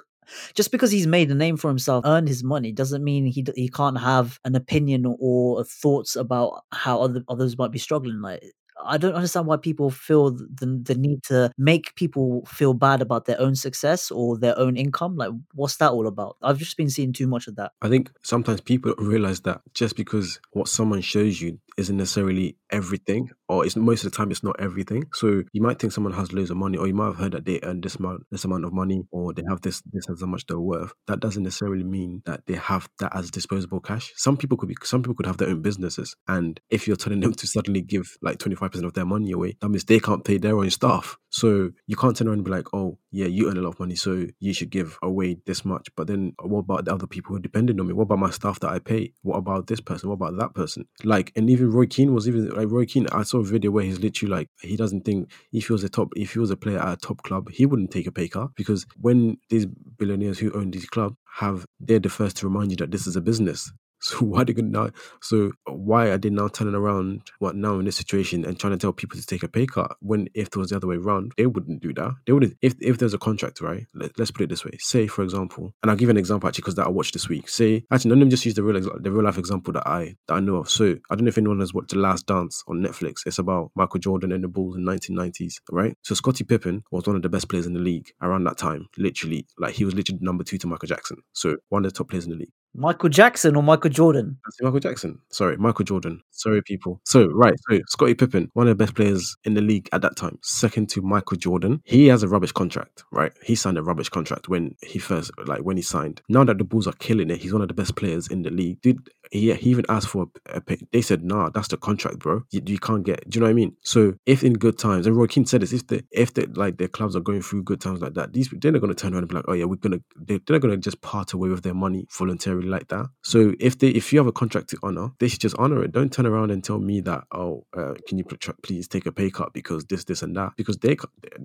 just 0.54 0.72
because 0.72 0.90
he's 0.90 1.06
made 1.06 1.30
a 1.30 1.34
name 1.34 1.56
for 1.56 1.68
himself, 1.68 2.04
earned 2.06 2.28
his 2.28 2.44
money, 2.44 2.72
doesn't 2.72 3.04
mean 3.04 3.26
he 3.26 3.44
he 3.54 3.68
can't 3.68 3.98
have 3.98 4.38
an 4.44 4.54
opinion 4.54 5.14
or 5.18 5.64
thoughts 5.64 6.16
about 6.16 6.64
how 6.72 7.00
other 7.00 7.24
others 7.28 7.58
might 7.58 7.72
be 7.72 7.78
struggling. 7.78 8.20
Like 8.20 8.42
I 8.84 8.98
don't 8.98 9.14
understand 9.14 9.46
why 9.46 9.56
people 9.56 9.90
feel 9.90 10.30
the 10.30 10.80
the 10.82 10.94
need 10.94 11.22
to 11.24 11.50
make 11.56 11.94
people 11.94 12.44
feel 12.46 12.74
bad 12.74 13.00
about 13.02 13.24
their 13.24 13.40
own 13.40 13.54
success 13.54 14.10
or 14.10 14.38
their 14.38 14.58
own 14.58 14.76
income. 14.76 15.16
Like, 15.16 15.30
what's 15.54 15.76
that 15.76 15.92
all 15.92 16.06
about? 16.06 16.36
I've 16.42 16.58
just 16.58 16.76
been 16.76 16.90
seeing 16.90 17.12
too 17.12 17.26
much 17.26 17.46
of 17.46 17.56
that. 17.56 17.72
I 17.82 17.88
think 17.88 18.10
sometimes 18.22 18.60
people 18.60 18.94
realize 18.98 19.40
that 19.42 19.62
just 19.74 19.96
because 19.96 20.40
what 20.52 20.68
someone 20.68 21.00
shows 21.00 21.40
you 21.40 21.58
isn't 21.76 21.96
necessarily 21.96 22.56
everything, 22.70 23.30
or 23.48 23.64
it's 23.64 23.76
most 23.76 24.04
of 24.04 24.10
the 24.10 24.16
time 24.16 24.30
it's 24.30 24.42
not 24.42 24.58
everything. 24.58 25.04
So 25.12 25.42
you 25.52 25.62
might 25.62 25.78
think 25.78 25.92
someone 25.92 26.12
has 26.14 26.32
loads 26.32 26.50
of 26.50 26.56
money, 26.56 26.78
or 26.78 26.86
you 26.86 26.94
might 26.94 27.06
have 27.06 27.16
heard 27.16 27.32
that 27.32 27.44
they 27.44 27.60
earn 27.62 27.80
this 27.80 27.96
amount, 27.96 28.26
this 28.30 28.44
amount 28.44 28.64
of 28.64 28.72
money, 28.72 29.02
or 29.10 29.32
they 29.32 29.42
have 29.48 29.60
this, 29.60 29.82
this 29.92 30.08
as 30.10 30.20
how 30.20 30.26
much 30.26 30.46
they're 30.46 30.58
worth. 30.58 30.92
That 31.06 31.20
doesn't 31.20 31.42
necessarily 31.42 31.84
mean 31.84 32.22
that 32.26 32.46
they 32.46 32.54
have 32.54 32.88
that 33.00 33.14
as 33.14 33.30
disposable 33.30 33.80
cash. 33.80 34.12
Some 34.16 34.36
people 34.36 34.56
could 34.56 34.68
be, 34.68 34.76
some 34.82 35.02
people 35.02 35.14
could 35.14 35.26
have 35.26 35.38
their 35.38 35.48
own 35.48 35.62
businesses, 35.62 36.16
and 36.28 36.60
if 36.70 36.86
you're 36.86 36.96
telling 36.96 37.20
them 37.20 37.32
to 37.34 37.46
suddenly 37.46 37.82
give 37.82 38.16
like 38.22 38.38
twenty 38.38 38.56
five 38.56 38.72
percent 38.72 38.86
of 38.86 38.94
their 38.94 39.06
money 39.06 39.32
away, 39.32 39.56
that 39.60 39.68
means 39.68 39.84
they 39.84 40.00
can't 40.00 40.24
pay 40.24 40.38
their 40.38 40.56
own 40.56 40.70
staff. 40.70 41.16
So 41.30 41.70
you 41.86 41.96
can't 41.96 42.16
turn 42.16 42.28
around 42.28 42.38
and 42.38 42.44
be 42.44 42.50
like, 42.50 42.72
oh 42.72 42.98
yeah, 43.10 43.26
you 43.26 43.50
earn 43.50 43.58
a 43.58 43.60
lot 43.60 43.74
of 43.74 43.80
money, 43.80 43.94
so 43.94 44.26
you 44.40 44.54
should 44.54 44.70
give 44.70 44.98
away 45.02 45.36
this 45.44 45.64
much. 45.64 45.88
But 45.96 46.06
then 46.06 46.32
what 46.40 46.60
about 46.60 46.86
the 46.86 46.94
other 46.94 47.06
people 47.06 47.34
who 47.34 47.42
depended 47.42 47.78
on 47.78 47.86
me? 47.86 47.92
What 47.92 48.04
about 48.04 48.18
my 48.18 48.30
staff 48.30 48.60
that 48.60 48.70
I 48.70 48.78
pay? 48.78 49.12
What 49.22 49.36
about 49.36 49.66
this 49.66 49.80
person? 49.80 50.08
What 50.08 50.14
about 50.14 50.38
that 50.38 50.54
person? 50.54 50.86
Like, 51.04 51.32
and 51.36 51.50
even 51.50 51.65
Roy 51.66 51.86
Keane 51.86 52.14
was 52.14 52.28
even 52.28 52.48
like 52.50 52.70
Roy 52.70 52.86
Keane. 52.86 53.06
I 53.12 53.22
saw 53.22 53.38
a 53.38 53.44
video 53.44 53.70
where 53.70 53.84
he's 53.84 54.00
literally 54.00 54.30
like 54.30 54.48
he 54.60 54.76
doesn't 54.76 55.04
think 55.04 55.30
if 55.52 55.66
he 55.66 55.72
was 55.72 55.84
a 55.84 55.88
top 55.88 56.12
if 56.16 56.32
he 56.32 56.38
was 56.38 56.50
a 56.50 56.56
player 56.56 56.78
at 56.78 56.92
a 56.92 56.96
top 56.96 57.22
club, 57.22 57.50
he 57.50 57.66
wouldn't 57.66 57.90
take 57.90 58.06
a 58.06 58.12
pay 58.12 58.28
cut 58.28 58.50
because 58.56 58.86
when 59.00 59.38
these 59.50 59.66
billionaires 59.66 60.38
who 60.38 60.52
own 60.52 60.70
these 60.70 60.86
clubs 60.86 61.16
have 61.36 61.66
they're 61.80 61.98
the 61.98 62.08
first 62.08 62.36
to 62.38 62.48
remind 62.48 62.70
you 62.70 62.76
that 62.76 62.90
this 62.90 63.06
is 63.06 63.16
a 63.16 63.20
business. 63.20 63.72
So 64.06 64.18
why 64.20 64.44
they 64.44 64.52
going 64.52 64.70
now? 64.70 64.90
So 65.20 65.50
why 65.66 66.06
are 66.06 66.18
they 66.18 66.30
now 66.30 66.46
turning 66.46 66.76
around? 66.76 67.22
What 67.40 67.56
now 67.56 67.78
in 67.80 67.86
this 67.86 67.96
situation 67.96 68.44
and 68.44 68.58
trying 68.58 68.72
to 68.72 68.78
tell 68.78 68.92
people 68.92 69.18
to 69.18 69.26
take 69.26 69.42
a 69.42 69.48
pay 69.48 69.66
cut 69.66 69.96
when 70.00 70.28
if 70.32 70.46
it 70.48 70.56
was 70.56 70.70
the 70.70 70.76
other 70.76 70.86
way 70.86 70.96
around, 70.96 71.32
they 71.36 71.46
wouldn't 71.46 71.82
do 71.82 71.92
that. 71.94 72.12
They 72.24 72.32
wouldn't. 72.32 72.56
If 72.62 72.74
if 72.80 72.98
there's 72.98 73.14
a 73.14 73.18
contract, 73.18 73.60
right? 73.60 73.86
Let, 73.94 74.18
us 74.20 74.30
put 74.30 74.42
it 74.42 74.50
this 74.50 74.64
way. 74.64 74.76
Say 74.78 75.08
for 75.08 75.22
example, 75.22 75.74
and 75.82 75.90
I'll 75.90 75.96
give 75.96 76.08
an 76.08 76.16
example 76.16 76.48
actually 76.48 76.62
because 76.62 76.76
that 76.76 76.86
I 76.86 76.90
watched 76.90 77.14
this 77.14 77.28
week. 77.28 77.48
Say 77.48 77.84
actually, 77.90 78.10
let 78.10 78.18
me 78.18 78.28
just 78.28 78.44
use 78.44 78.54
the 78.54 78.62
real 78.62 78.80
the 78.80 79.10
real 79.10 79.24
life 79.24 79.38
example 79.38 79.72
that 79.72 79.86
I 79.86 80.14
that 80.28 80.34
I 80.34 80.40
know 80.40 80.56
of. 80.56 80.70
So 80.70 80.96
I 81.10 81.14
don't 81.16 81.24
know 81.24 81.28
if 81.28 81.38
anyone 81.38 81.58
has 81.60 81.74
watched 81.74 81.90
The 81.90 81.98
Last 81.98 82.26
Dance 82.26 82.62
on 82.68 82.76
Netflix. 82.76 83.26
It's 83.26 83.40
about 83.40 83.72
Michael 83.74 83.98
Jordan 83.98 84.30
and 84.30 84.44
the 84.44 84.48
Bulls 84.48 84.76
in 84.76 84.84
1990s, 84.84 85.54
right? 85.72 85.96
So 86.02 86.14
Scottie 86.14 86.44
Pippen 86.44 86.84
was 86.92 87.06
one 87.06 87.16
of 87.16 87.22
the 87.22 87.28
best 87.28 87.48
players 87.48 87.66
in 87.66 87.74
the 87.74 87.80
league 87.80 88.12
around 88.22 88.44
that 88.44 88.56
time. 88.56 88.86
Literally, 88.96 89.46
like 89.58 89.74
he 89.74 89.84
was 89.84 89.94
literally 89.94 90.20
number 90.22 90.44
two 90.44 90.58
to 90.58 90.66
Michael 90.68 90.86
Jackson. 90.86 91.18
So 91.32 91.56
one 91.70 91.84
of 91.84 91.92
the 91.92 91.98
top 91.98 92.10
players 92.10 92.24
in 92.24 92.30
the 92.30 92.36
league. 92.36 92.52
Michael 92.76 93.08
Jackson 93.08 93.56
or 93.56 93.62
Michael 93.62 93.90
Jordan? 93.90 94.38
Michael 94.60 94.80
Jackson. 94.80 95.18
Sorry, 95.30 95.56
Michael 95.56 95.84
Jordan. 95.84 96.22
Sorry, 96.30 96.62
people. 96.62 97.00
So, 97.04 97.28
right. 97.28 97.54
So, 97.68 97.80
Scottie 97.88 98.14
Pippen, 98.14 98.50
one 98.52 98.68
of 98.68 98.76
the 98.76 98.84
best 98.84 98.94
players 98.94 99.36
in 99.44 99.54
the 99.54 99.60
league 99.60 99.88
at 99.92 100.02
that 100.02 100.16
time, 100.16 100.38
second 100.42 100.88
to 100.90 101.02
Michael 101.02 101.36
Jordan. 101.36 101.80
He 101.84 102.06
has 102.08 102.22
a 102.22 102.28
rubbish 102.28 102.52
contract, 102.52 103.04
right? 103.10 103.32
He 103.42 103.54
signed 103.54 103.78
a 103.78 103.82
rubbish 103.82 104.08
contract 104.08 104.48
when 104.48 104.74
he 104.82 104.98
first, 104.98 105.30
like, 105.46 105.60
when 105.60 105.76
he 105.76 105.82
signed. 105.82 106.20
Now 106.28 106.44
that 106.44 106.58
the 106.58 106.64
Bulls 106.64 106.86
are 106.86 106.92
killing 106.92 107.30
it, 107.30 107.40
he's 107.40 107.52
one 107.52 107.62
of 107.62 107.68
the 107.68 107.74
best 107.74 107.96
players 107.96 108.28
in 108.28 108.42
the 108.42 108.50
league. 108.50 108.80
Did 108.82 109.08
he, 109.30 109.52
he 109.54 109.70
even 109.70 109.84
asked 109.88 110.08
for 110.08 110.26
a 110.46 110.60
pick. 110.60 110.80
They 110.92 111.02
said, 111.02 111.24
nah, 111.24 111.50
that's 111.50 111.68
the 111.68 111.76
contract, 111.76 112.18
bro. 112.18 112.42
You, 112.50 112.62
you, 112.64 112.78
can't 112.78 113.04
get, 113.04 113.28
do 113.28 113.36
you 113.36 113.40
know 113.40 113.46
what 113.46 113.50
I 113.50 113.54
mean? 113.54 113.76
So 113.82 114.14
if 114.26 114.44
in 114.44 114.54
good 114.54 114.78
times, 114.78 115.06
and 115.06 115.16
Roy 115.16 115.26
Keane 115.26 115.46
said 115.46 115.62
this, 115.62 115.72
if 115.72 115.86
the, 115.86 116.04
if 116.10 116.34
the, 116.34 116.46
like 116.54 116.78
their 116.78 116.88
clubs 116.88 117.16
are 117.16 117.20
going 117.20 117.42
through 117.42 117.64
good 117.64 117.80
times 117.80 118.00
like 118.00 118.14
that, 118.14 118.32
these, 118.32 118.48
they're 118.52 118.72
not 118.72 118.80
going 118.80 118.94
to 118.94 119.00
turn 119.00 119.14
around 119.14 119.22
and 119.22 119.28
be 119.28 119.34
like, 119.34 119.44
oh 119.48 119.52
yeah, 119.52 119.64
we're 119.64 119.76
to, 119.76 120.02
they're 120.16 120.40
not 120.48 120.60
going 120.60 120.74
to 120.74 120.76
just 120.76 121.00
part 121.00 121.32
away 121.32 121.48
with 121.48 121.62
their 121.62 121.74
money 121.74 122.06
voluntarily 122.10 122.65
like 122.70 122.88
that. 122.88 123.06
So 123.22 123.54
if 123.60 123.78
they, 123.78 123.88
if 123.88 124.12
you 124.12 124.18
have 124.18 124.26
a 124.26 124.32
contract 124.32 124.70
to 124.70 124.78
honor, 124.82 125.10
they 125.18 125.28
should 125.28 125.40
just 125.40 125.56
honor 125.58 125.82
it. 125.82 125.92
Don't 125.92 126.12
turn 126.12 126.26
around 126.26 126.50
and 126.50 126.62
tell 126.62 126.78
me 126.78 127.00
that, 127.02 127.24
oh, 127.32 127.64
uh, 127.76 127.94
can 128.06 128.18
you 128.18 128.24
please 128.62 128.88
take 128.88 129.06
a 129.06 129.12
pay 129.12 129.30
cut 129.30 129.52
because 129.52 129.84
this, 129.86 130.04
this 130.04 130.22
and 130.22 130.36
that, 130.36 130.52
because 130.56 130.78
they, 130.78 130.96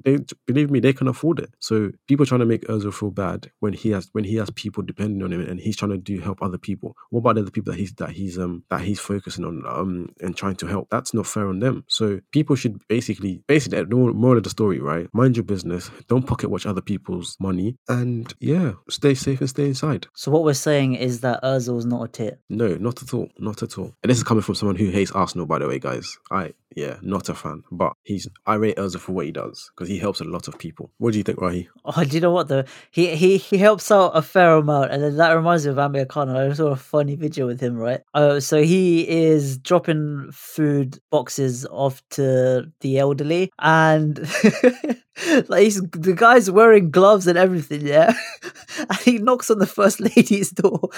they, 0.04 0.18
believe 0.46 0.72
me, 0.72 0.80
they 0.80 0.94
can 0.94 1.08
afford 1.08 1.40
it. 1.40 1.54
So 1.60 1.92
people 2.08 2.26
trying 2.26 2.40
to 2.40 2.46
make 2.46 2.64
Ozil 2.66 2.94
feel 2.94 3.12
bad 3.12 3.52
when 3.60 3.74
he 3.74 3.92
has, 3.92 4.10
when 4.12 4.24
he 4.24 4.36
has 4.36 4.50
people 4.52 4.84
depending 4.84 5.24
on 5.24 5.32
him 5.32 5.42
and 5.42 5.60
he's 5.60 5.78
trying 5.78 5.92
to 5.92 5.98
do 5.98 6.20
help 6.20 6.42
other 6.42 6.58
people. 6.58 6.96
What 7.10 7.20
about 7.20 7.36
the 7.36 7.42
other 7.42 7.52
people 7.52 7.74
that 7.74 7.80
he's, 7.80 7.94
that 7.94 8.12
he's, 8.12 8.38
um, 8.38 8.64
that 8.70 8.82
he's 8.82 9.00
focusing 9.00 9.46
on 9.46 9.64
um 9.66 10.10
and 10.22 10.36
trying 10.36 10.56
to 10.56 10.68
help. 10.68 10.90
That's 10.90 11.14
not 11.14 11.28
fair 11.28 11.48
on 11.48 11.60
them. 11.60 11.84
So 11.88 12.20
people 12.32 12.56
should 12.56 12.80
basically 12.88 13.44
basically 13.48 13.86
moral 13.86 14.38
of 14.38 14.44
the 14.44 14.50
story, 14.50 14.80
right? 14.80 15.08
Mind 15.14 15.38
your 15.38 15.44
business. 15.44 15.92
Don't 16.08 16.26
pocket 16.26 16.50
watch 16.50 16.66
other 16.66 16.82
people's 16.82 17.38
money, 17.40 17.78
and 17.88 18.34
yeah, 18.40 18.74
stay 18.90 19.14
safe 19.14 19.40
and 19.40 19.50
stay 19.50 19.68
inside. 19.68 20.08
So 20.16 20.32
what 20.32 20.44
we're 20.44 20.54
saying 20.54 20.96
is 20.96 21.11
that 21.20 21.44
Özil's 21.44 21.86
not 21.86 22.04
a 22.04 22.08
tit. 22.08 22.40
No, 22.50 22.76
not 22.78 23.04
at 23.04 23.14
all, 23.14 23.30
not 23.38 23.62
at 23.62 23.78
all. 23.78 23.94
And 24.02 24.10
this 24.10 24.18
is 24.18 24.24
coming 24.24 24.42
from 24.42 24.56
someone 24.56 24.78
who 24.78 24.90
hates 24.90 25.12
Arsenal, 25.12 25.46
by 25.46 25.60
the 25.60 25.68
way, 25.68 25.78
guys. 25.78 26.18
I 26.32 26.54
yeah, 26.76 26.98
not 27.02 27.30
a 27.30 27.36
fan. 27.36 27.64
But 27.72 27.94
he's 28.04 28.28
I 28.46 28.56
rate 28.56 28.78
Ozil 28.78 29.00
for 29.00 29.12
what 29.12 29.26
he 29.26 29.32
does 29.32 29.72
because 29.76 29.90
he 29.90 29.98
helps 29.98 30.22
a 30.22 30.24
lot 30.24 30.48
of 30.48 30.58
people. 30.58 30.92
What 30.98 31.12
do 31.12 31.18
you 31.18 31.24
think, 31.24 31.40
Rahi? 31.40 31.68
Oh, 31.86 32.04
do 32.04 32.16
you 32.16 32.22
know 32.22 32.32
what 32.32 32.48
though? 32.48 32.64
He 32.92 33.16
he 33.16 33.38
he 33.38 33.58
helps 33.58 33.92
out 33.92 34.12
a 34.16 34.22
fair 34.22 34.56
amount, 34.56 34.92
and 34.92 35.04
then 35.04 35.18
that 35.18 35.34
reminds 35.34 35.66
me 35.66 35.72
of 35.72 35.80
Amir 35.80 36.06
Khan. 36.06 36.30
I 36.30 36.52
saw 36.54 36.68
a 36.68 36.76
funny 36.76 37.16
video 37.16 37.48
with 37.48 37.60
him, 37.60 37.76
right? 37.76 38.02
Uh, 38.14 38.40
so 38.40 38.62
he 38.62 39.08
is 39.08 39.58
dropping 39.58 40.30
food 40.32 41.00
boxes 41.10 41.66
off 41.68 42.02
to 42.12 42.72
the 42.82 43.00
elderly, 43.00 43.52
and 43.60 44.20
like 45.48 45.64
he's, 45.64 45.82
the 45.82 46.14
guy's 46.16 46.50
wearing 46.50 46.90
gloves 46.92 47.28
and 47.28 47.38
everything, 47.38 47.86
yeah. 47.86 48.14
and 48.78 49.00
he 49.00 49.18
knocks 49.18 49.50
on 49.50 49.60
the 49.60 49.68
first 49.68 50.00
lady's 50.16 50.52
door. 50.52 50.90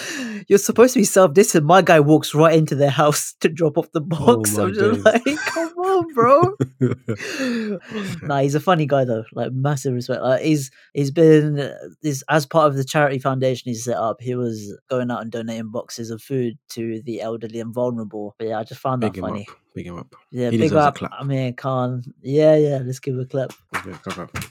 You're 0.48 0.60
supposed 0.60 0.94
to 0.94 1.00
be 1.00 1.06
self 1.06 1.34
distant. 1.34 1.66
My 1.66 1.82
guy 1.82 2.00
walks 2.00 2.34
right 2.34 2.56
into 2.56 2.76
their 2.76 2.90
house 2.90 3.34
to 3.42 3.50
drop 3.50 3.78
off 3.78 3.92
the 3.92 4.02
oh 4.02 4.36
box. 4.36 4.58
Oh 4.58 4.68
I'm 4.68 4.74
just 4.74 5.04
days. 5.04 5.26
like, 5.26 5.63
come 5.70 5.78
on, 5.78 6.14
bro. 6.14 7.80
nah, 8.28 8.40
he's 8.40 8.56
a 8.56 8.60
funny 8.60 8.86
guy 8.86 9.06
though. 9.06 9.24
Like 9.34 9.52
massive 9.52 9.94
respect. 9.94 10.22
Like 10.22 10.42
he's 10.42 10.72
he's 10.94 11.12
been 11.12 11.74
is 12.02 12.24
as 12.30 12.46
part 12.46 12.68
of 12.68 12.76
the 12.76 12.84
charity 12.84 13.20
foundation 13.20 13.70
he 13.70 13.76
set 13.76 13.98
up. 13.98 14.22
He 14.22 14.36
was 14.36 14.78
going 14.90 15.12
out 15.12 15.22
and 15.22 15.32
donating 15.32 15.70
boxes 15.70 16.10
of 16.10 16.22
food 16.22 16.58
to 16.70 17.02
the 17.02 17.22
elderly 17.22 17.60
and 17.60 17.74
vulnerable. 17.74 18.36
But 18.38 18.48
yeah, 18.48 18.60
I 18.60 18.64
just 18.64 18.82
found 18.82 19.02
Big 19.02 19.14
that 19.14 19.22
funny. 19.22 19.48
Up. 19.50 19.58
Big 19.74 19.88
him 19.88 19.98
up. 19.98 20.16
Yeah, 20.32 20.52
he 20.52 20.58
big 20.58 20.74
up. 20.74 20.98
I 21.02 21.24
mean, 21.24 21.56
Khan. 21.56 22.04
Yeah, 22.22 22.56
yeah. 22.56 22.82
Let's 22.84 23.00
give 23.00 23.16
him 23.16 23.22
a 23.22 23.26
clap. 23.26 23.54
Okay. 23.76 24.50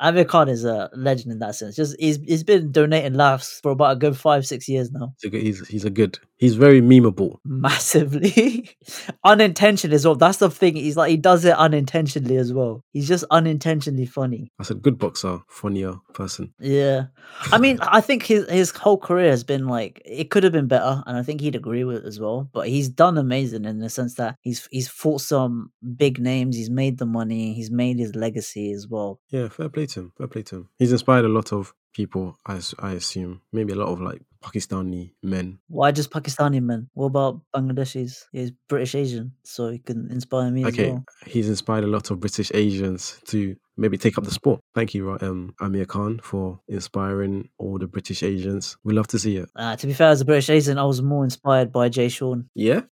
Amir 0.00 0.24
Khan 0.24 0.48
is 0.48 0.64
a 0.64 0.90
legend 0.94 1.32
in 1.32 1.38
that 1.40 1.54
sense. 1.54 1.76
Just 1.76 1.94
he's 1.98 2.18
he's 2.26 2.42
been 2.42 2.72
donating 2.72 3.14
laughs 3.14 3.60
for 3.62 3.72
about 3.72 3.92
a 3.92 3.96
good 3.96 4.16
five 4.16 4.46
six 4.46 4.68
years 4.68 4.90
now. 4.90 5.14
He's 5.20 5.28
a 5.28 5.30
good, 5.30 5.42
he's, 5.42 5.68
he's 5.68 5.84
a 5.84 5.90
good 5.90 6.18
he's 6.40 6.54
very 6.54 6.80
memeable. 6.80 7.36
Massively, 7.44 8.70
unintentionally 9.24 9.94
as 9.94 10.04
well. 10.04 10.16
That's 10.16 10.38
the 10.38 10.50
thing. 10.50 10.74
He's 10.74 10.96
like 10.96 11.10
he 11.10 11.16
does 11.16 11.44
it 11.44 11.54
unintentionally 11.56 12.36
as 12.36 12.52
well. 12.52 12.82
He's 12.92 13.06
just 13.06 13.24
unintentionally 13.30 14.06
funny. 14.06 14.50
That's 14.58 14.70
a 14.70 14.74
good 14.74 14.98
boxer, 14.98 15.40
funnier 15.48 15.96
person. 16.14 16.52
Yeah, 16.58 17.06
I 17.52 17.58
mean, 17.58 17.78
I 17.82 18.00
think 18.00 18.24
his 18.24 18.48
his 18.48 18.70
whole 18.70 18.98
career 18.98 19.30
has 19.30 19.44
been 19.44 19.68
like 19.68 20.02
it 20.04 20.30
could 20.30 20.42
have 20.42 20.52
been 20.52 20.66
better, 20.66 21.02
and 21.06 21.16
I 21.16 21.22
think 21.22 21.40
he'd 21.40 21.56
agree 21.56 21.84
with 21.84 21.98
it 21.98 22.04
as 22.06 22.18
well. 22.18 22.48
But 22.52 22.68
he's 22.68 22.88
done 22.88 23.18
amazing 23.18 23.66
in 23.66 23.78
the 23.78 23.90
sense 23.90 24.14
that 24.14 24.36
he's 24.40 24.66
he's 24.70 24.88
fought 24.88 25.20
some 25.20 25.70
big 25.96 26.18
names. 26.18 26.56
He's 26.56 26.70
made 26.70 26.98
the 26.98 27.06
money. 27.06 27.52
He's 27.52 27.70
made 27.70 27.98
his 27.98 28.16
legacy 28.16 28.72
as 28.72 28.88
well. 28.88 29.20
Yeah, 29.28 29.48
fair 29.48 29.68
play 29.68 29.86
to 29.90 30.00
him. 30.00 30.12
Fair 30.16 30.26
play 30.28 30.42
to 30.42 30.56
him. 30.56 30.68
He's 30.78 30.92
inspired 30.92 31.24
a 31.24 31.28
lot 31.28 31.52
of 31.52 31.74
people, 31.92 32.38
I, 32.46 32.60
I 32.78 32.92
assume. 32.92 33.42
Maybe 33.52 33.72
a 33.72 33.76
lot 33.76 33.88
of 33.88 34.00
like 34.00 34.22
Pakistani 34.42 35.12
men. 35.22 35.58
Why 35.68 35.92
just 35.92 36.10
Pakistani 36.10 36.62
men? 36.62 36.88
What 36.94 37.06
about 37.06 37.40
Bangladeshis? 37.54 38.24
He's 38.32 38.52
British 38.68 38.94
Asian, 38.94 39.32
so 39.42 39.70
he 39.70 39.78
can 39.78 40.10
inspire 40.10 40.50
me 40.50 40.66
okay. 40.66 40.90
Well. 40.90 41.04
He's 41.26 41.48
inspired 41.48 41.84
a 41.84 41.88
lot 41.88 42.10
of 42.10 42.20
British 42.20 42.50
Asians 42.54 43.20
to 43.26 43.56
maybe 43.76 43.98
take 43.98 44.18
up 44.18 44.24
the 44.24 44.30
sport. 44.30 44.60
Thank 44.74 44.94
you, 44.94 45.16
um, 45.20 45.54
Amir 45.60 45.86
Khan, 45.86 46.20
for 46.22 46.60
inspiring 46.68 47.48
all 47.58 47.78
the 47.78 47.86
British 47.86 48.22
Asians. 48.22 48.76
We 48.84 48.94
love 48.94 49.08
to 49.08 49.18
see 49.18 49.36
it. 49.36 49.48
Uh, 49.56 49.76
to 49.76 49.86
be 49.86 49.92
fair, 49.92 50.10
as 50.10 50.20
a 50.20 50.24
British 50.24 50.50
Asian, 50.50 50.78
I 50.78 50.84
was 50.84 51.02
more 51.02 51.24
inspired 51.24 51.72
by 51.72 51.88
Jay 51.88 52.08
Sean. 52.08 52.48
Yeah? 52.54 52.82